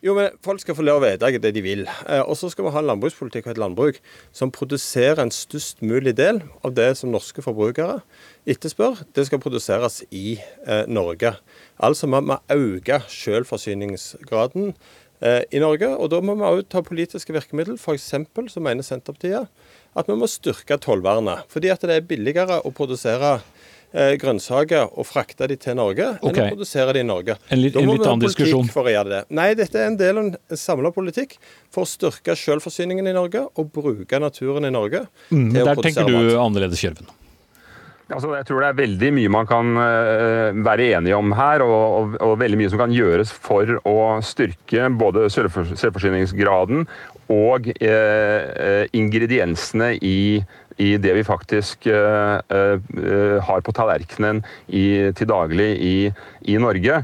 Jo, 0.00 0.14
men 0.16 0.32
Folk 0.40 0.62
skal 0.62 0.76
få 0.78 0.84
lov 0.86 1.02
å 1.02 1.04
vite 1.04 1.28
det 1.44 1.50
de 1.52 1.60
vil. 1.60 1.82
Eh, 2.08 2.22
og 2.24 2.32
så 2.40 2.48
skal 2.48 2.64
vi 2.64 2.72
ha 2.72 2.80
en 2.80 2.88
landbrukspolitikk 2.88 3.50
og 3.50 3.52
et 3.52 3.60
landbruk 3.60 3.98
som 4.32 4.52
produserer 4.52 5.20
en 5.20 5.32
størst 5.34 5.82
mulig 5.84 6.14
del 6.16 6.40
av 6.64 6.72
det 6.78 6.94
som 6.96 7.12
norske 7.12 7.44
forbrukere 7.44 7.98
etterspør. 8.48 9.02
Det 9.12 9.26
skal 9.28 9.42
produseres 9.44 10.00
i 10.08 10.38
eh, 10.40 10.86
Norge. 10.88 11.34
Altså 11.76 12.08
vi 12.08 12.22
må 12.30 12.38
øke 12.56 13.02
selvforsyningsgraden 13.12 14.72
eh, 15.20 15.44
i 15.52 15.60
Norge. 15.60 15.92
Og 15.92 16.08
da 16.14 16.22
må 16.24 16.38
vi 16.38 16.48
òg 16.48 16.64
ta 16.72 16.80
politiske 16.80 17.36
virkemidler. 17.36 17.76
F.eks. 17.76 18.08
så 18.56 18.64
mener 18.64 18.86
Senterpartiet 18.86 19.52
at 20.00 20.08
vi 20.08 20.16
må 20.16 20.30
styrke 20.32 20.80
tollvernet. 20.80 21.44
Fordi 21.52 21.74
at 21.76 21.84
det 21.84 21.98
er 21.98 22.08
billigere 22.08 22.62
å 22.64 22.72
produsere 22.72 23.42
grønnsaker 23.92 24.92
og 24.94 25.06
frakte 25.08 25.48
de 25.50 25.56
til 25.60 25.74
Norge 25.78 26.12
okay. 26.20 26.30
enn 26.30 26.40
å 26.44 26.56
produsere 26.56 26.94
de 26.94 27.02
i 27.02 27.06
Norge. 27.08 27.36
En 27.50 27.62
litt, 27.62 27.74
da 27.74 27.82
må 27.82 27.96
en 27.96 27.98
litt 27.98 28.04
vi 28.04 28.10
ha 28.10 28.16
politikk 28.22 28.74
for 28.74 28.86
å 28.86 28.94
gjøre 28.94 29.14
det. 29.14 29.22
Nei, 29.34 29.48
dette 29.58 29.80
er 29.80 29.90
en 29.90 29.96
del 30.00 30.20
av 30.20 30.28
en 30.28 30.60
samla 30.62 30.92
politikk 30.94 31.38
for 31.74 31.86
å 31.86 31.90
styrke 31.90 32.36
selvforsyningen 32.38 33.10
i 33.10 33.16
Norge 33.16 33.46
og 33.50 33.72
bruke 33.74 34.22
naturen 34.22 34.68
i 34.68 34.74
Norge 34.74 35.06
mm, 35.30 35.48
til 35.50 35.64
å 35.64 35.72
produsere 35.72 35.74
mat. 35.74 35.82
Der 35.82 35.88
tenker 35.88 36.12
du 36.14 36.36
annerledes, 36.38 36.84
Kjørven? 36.84 37.16
Altså, 38.10 38.32
jeg 38.34 38.46
tror 38.48 38.64
det 38.64 38.68
er 38.72 38.78
veldig 38.80 39.10
mye 39.14 39.30
man 39.30 39.46
kan 39.46 39.68
uh, 39.78 40.50
være 40.66 40.88
enige 40.96 41.18
om 41.18 41.30
her, 41.38 41.62
og, 41.62 41.76
og, 41.78 42.16
og, 42.18 42.32
veldig 42.40 42.58
mye 42.58 42.70
som 42.72 42.80
kan 42.82 42.94
gjøres 42.94 43.30
for 43.30 43.76
å 43.86 43.96
styrke 44.26 44.88
både 44.98 45.28
selvforsyningsgraden 45.30 46.88
og 47.30 47.68
eh, 47.78 48.88
ingrediensene 48.96 49.92
i 50.02 50.40
i 50.80 50.94
det 51.02 51.12
vi 51.18 51.24
faktisk 51.26 51.86
uh, 51.92 52.40
uh, 52.40 53.38
har 53.44 53.64
på 53.64 53.74
tallerkenen 53.76 54.42
i, 54.66 55.12
til 55.16 55.28
daglig 55.30 55.70
i, 55.84 55.96
i 56.48 56.56
Norge. 56.60 57.02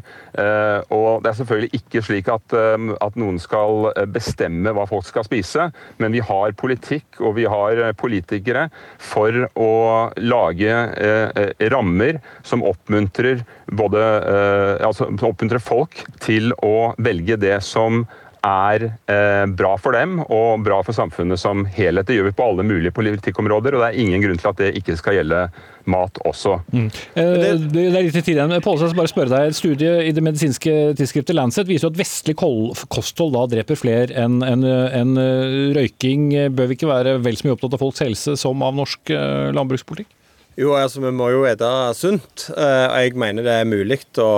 Og 0.92 1.22
Det 1.24 1.30
er 1.30 1.36
selvfølgelig 1.38 1.78
ikke 1.78 2.00
slik 2.04 2.26
at, 2.28 2.52
at, 2.52 3.14
noen 3.16 3.38
skal 3.40 3.86
bestemme 4.12 4.74
hva 4.76 4.84
folk 4.88 5.06
skal 5.08 5.24
spise, 5.24 5.70
men 5.96 6.12
vi 6.12 6.20
har 6.20 6.52
politikk 6.60 7.22
og 7.24 7.38
vi 7.38 7.46
har 7.48 7.80
politikere 7.96 8.66
for 9.00 9.46
å 9.56 9.70
lage 10.20 10.74
rammer 11.72 12.20
som 12.44 12.66
oppmuntrer, 12.68 13.46
både, 13.80 14.04
altså, 14.84 15.08
oppmuntrer 15.16 15.64
folk 15.64 16.04
til 16.20 16.52
å 16.60 16.92
velge 17.00 17.40
det 17.40 17.56
som 17.64 18.04
er 18.46 18.84
eh, 19.10 19.44
bra 19.58 19.72
for 19.80 19.96
dem 19.96 20.20
og 20.22 20.62
bra 20.66 20.78
for 20.86 20.96
samfunnet 20.96 21.40
som 21.40 21.64
helhet. 21.76 22.06
Det 22.08 22.18
gjør 22.18 22.28
vi 22.30 22.36
på 22.38 22.46
alle 22.46 22.66
mulige 22.66 22.94
politikkområder, 22.94 23.74
og 23.74 23.82
det 23.82 23.88
er 23.88 24.04
ingen 24.04 24.22
grunn 24.22 24.40
til 24.40 24.50
at 24.52 24.60
det 24.62 24.74
ikke 24.80 24.96
skal 25.00 25.18
gjelde 25.18 25.46
mat 25.90 26.18
også. 26.26 26.56
Mm. 26.72 26.88
Eh, 26.88 27.32
det, 27.42 27.50
det, 27.74 27.86
er 27.90 28.06
litt 28.06 28.18
tid 28.18 28.34
igjen. 28.36 28.56
Pål, 28.64 28.84
bare 28.98 29.12
spørre 29.12 29.32
deg. 29.32 29.50
Et 29.50 29.58
studie 29.58 29.94
i 30.06 30.14
det 30.14 30.24
medisinske 30.24 30.74
tidsskriftet 30.98 31.36
Lancet 31.36 31.68
viser 31.68 31.90
at 31.90 31.98
vestlig 31.98 32.36
kosthold 32.38 33.34
da 33.36 33.46
dreper 33.56 33.78
flere 33.78 34.14
enn 34.24 34.38
en, 34.46 34.66
en 34.66 35.16
røyking. 35.76 36.30
Bør 36.56 36.70
vi 36.70 36.78
ikke 36.78 36.90
være 36.90 37.18
vel 37.24 37.38
så 37.38 37.48
mye 37.48 37.58
opptatt 37.58 37.76
av 37.78 37.82
folks 37.82 38.04
helse 38.04 38.38
som 38.40 38.62
av 38.66 38.76
norsk 38.78 39.14
eh, 39.14 39.50
landbrukspolitikk? 39.56 40.12
Jo, 40.56 40.72
altså 40.72 41.02
vi 41.04 41.12
må 41.12 41.28
jo 41.34 41.44
ete 41.48 41.68
sunt. 41.96 42.48
Eh, 42.56 42.86
jeg 43.02 43.16
mener 43.20 43.44
det 43.44 43.58
er 43.60 43.68
mulig 43.68 44.00
å 44.22 44.30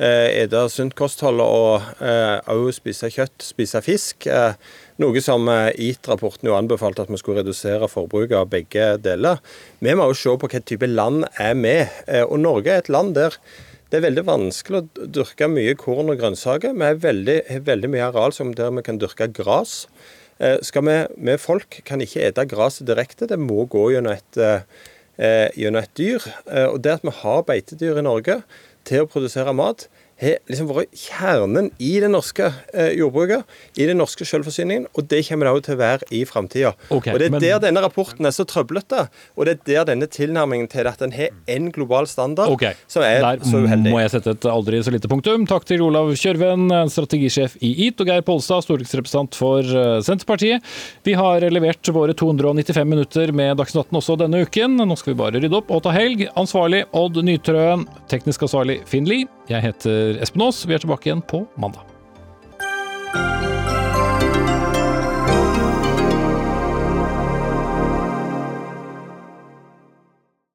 spise 0.00 0.56
eh, 0.56 0.68
sunt 0.72 0.94
kosthold 0.96 1.42
og 1.44 1.82
òg 2.00 2.68
eh, 2.70 2.72
spise 2.72 3.10
kjøtt, 3.12 3.42
spise 3.44 3.82
fisk. 3.84 4.26
Eh, 4.26 4.54
noe 5.00 5.20
som 5.20 5.48
EAT-rapporten 5.48 6.48
jo 6.48 6.56
anbefalte 6.56 7.04
at 7.04 7.10
vi 7.12 7.18
skulle 7.20 7.42
redusere 7.42 7.88
forbruket 7.88 8.38
av 8.38 8.48
begge 8.48 8.94
deler. 9.00 9.40
Vi 9.80 9.92
må 9.92 10.06
òg 10.08 10.16
se 10.16 10.32
på 10.32 10.48
hvilken 10.48 10.64
type 10.64 10.88
land 10.88 11.26
er 11.36 11.52
med. 11.54 11.92
Og 12.28 12.40
Norge 12.40 12.72
er 12.72 12.80
et 12.80 12.92
land 12.92 13.14
der 13.18 13.36
det 13.90 13.98
er 13.98 14.04
veldig 14.04 14.22
vanskelig 14.22 14.78
å 14.78 15.06
dyrke 15.10 15.48
mye 15.50 15.74
korn 15.74 16.12
og 16.12 16.20
grønnsaker. 16.20 16.76
Vi 16.78 16.86
har 16.86 17.00
veldig, 17.02 17.38
veldig, 17.66 17.88
mye 17.90 18.04
areal 18.06 18.32
som 18.32 18.52
der 18.54 18.70
vi 18.76 18.84
kan 18.86 19.00
dyrke 19.02 19.26
gras. 19.34 19.88
Skal 20.62 20.84
vi, 20.86 20.94
vi 21.26 21.34
folk 21.42 21.80
kan 21.84 22.00
ikke 22.00 22.22
ete 22.28 22.44
gresset 22.48 22.86
direkte, 22.86 23.26
det 23.26 23.40
må 23.40 23.64
gå 23.72 23.88
gjennom 23.90 24.14
et, 24.14 24.38
gjennom 25.58 25.82
et 25.82 25.96
dyr. 25.98 26.28
Og 26.70 26.78
det 26.84 27.00
at 27.00 27.08
vi 27.08 27.16
har 27.18 27.42
beitedyr 27.50 27.98
i 27.98 28.06
Norge, 28.06 28.38
til 28.88 29.04
å 29.04 29.10
produsere 29.10 29.54
mat 29.56 29.88
har 30.20 30.38
liksom 30.50 30.68
vært 30.70 30.94
kjernen 30.96 31.70
i 31.80 31.92
det 32.02 32.10
norske 32.12 32.50
eh, 32.74 32.92
jordbruket, 32.98 33.48
i 33.80 33.88
den 33.88 34.00
norske 34.00 34.26
selvforsyningen, 34.28 34.88
og 34.94 35.08
det 35.10 35.22
kommer 35.28 35.48
det 35.48 35.54
òg 35.56 35.64
til 35.66 35.76
å 35.76 35.80
være 35.80 36.08
i 36.14 36.22
framtida. 36.28 36.74
Okay, 36.88 37.14
og 37.14 37.22
det 37.22 37.30
er 37.30 37.34
men... 37.34 37.44
der 37.44 37.62
denne 37.66 37.84
rapporten 37.84 38.28
er 38.28 38.34
så 38.36 38.46
trøblete, 38.48 39.06
og 39.36 39.48
det 39.48 39.56
er 39.56 39.62
der 39.70 39.90
denne 39.92 40.10
tilnærmingen 40.10 40.70
til 40.70 40.90
at 40.90 41.02
en 41.04 41.14
har 41.16 41.34
en 41.50 41.70
global 41.74 42.08
standard 42.10 42.52
okay, 42.52 42.76
som 42.90 43.04
er 43.06 43.24
så 43.42 43.62
uheldig. 43.64 43.90
Der 43.90 43.96
må 43.96 44.04
jeg 44.04 44.14
sette 44.14 44.36
et 44.36 44.48
aldri 44.50 44.82
så 44.84 44.94
lite 44.94 45.10
punktum. 45.10 45.48
Takk 45.50 45.66
til 45.68 45.84
Olav 45.86 46.12
Kjørven, 46.20 46.68
strategisjef 46.92 47.56
i 47.64 47.72
EAT, 47.86 48.04
og 48.04 48.12
Geir 48.12 48.24
Polstad, 48.26 48.66
stortingsrepresentant 48.66 49.38
for 49.38 49.64
eh, 49.64 49.98
Senterpartiet. 50.06 50.64
Vi 51.06 51.16
har 51.18 51.48
levert 51.50 51.92
våre 51.94 52.14
295 52.16 52.86
minutter 52.86 53.34
med 53.36 53.56
Dagsnytt 53.58 53.80
18 53.80 54.00
også 54.00 54.16
denne 54.20 54.44
uken. 54.44 54.76
Nå 54.84 54.96
skal 54.98 55.14
vi 55.14 55.20
bare 55.22 55.40
rydde 55.40 55.60
opp 55.60 55.72
og 55.72 55.84
ta 55.86 55.94
helg. 55.94 56.26
Ansvarlig 56.40 56.84
Odd 56.96 57.20
Nytrøen, 57.24 57.86
teknisk 58.10 58.46
ansvarlig 58.48 58.80
Finn 58.90 59.08
Lie. 59.08 59.39
Jeg 59.50 59.64
heter 59.64 60.20
Espen 60.22 60.44
Aas. 60.46 60.62
Vi 60.62 60.76
er 60.76 60.82
tilbake 60.82 61.10
igjen 61.10 61.24
på 61.26 61.42
mandag. 61.58 61.89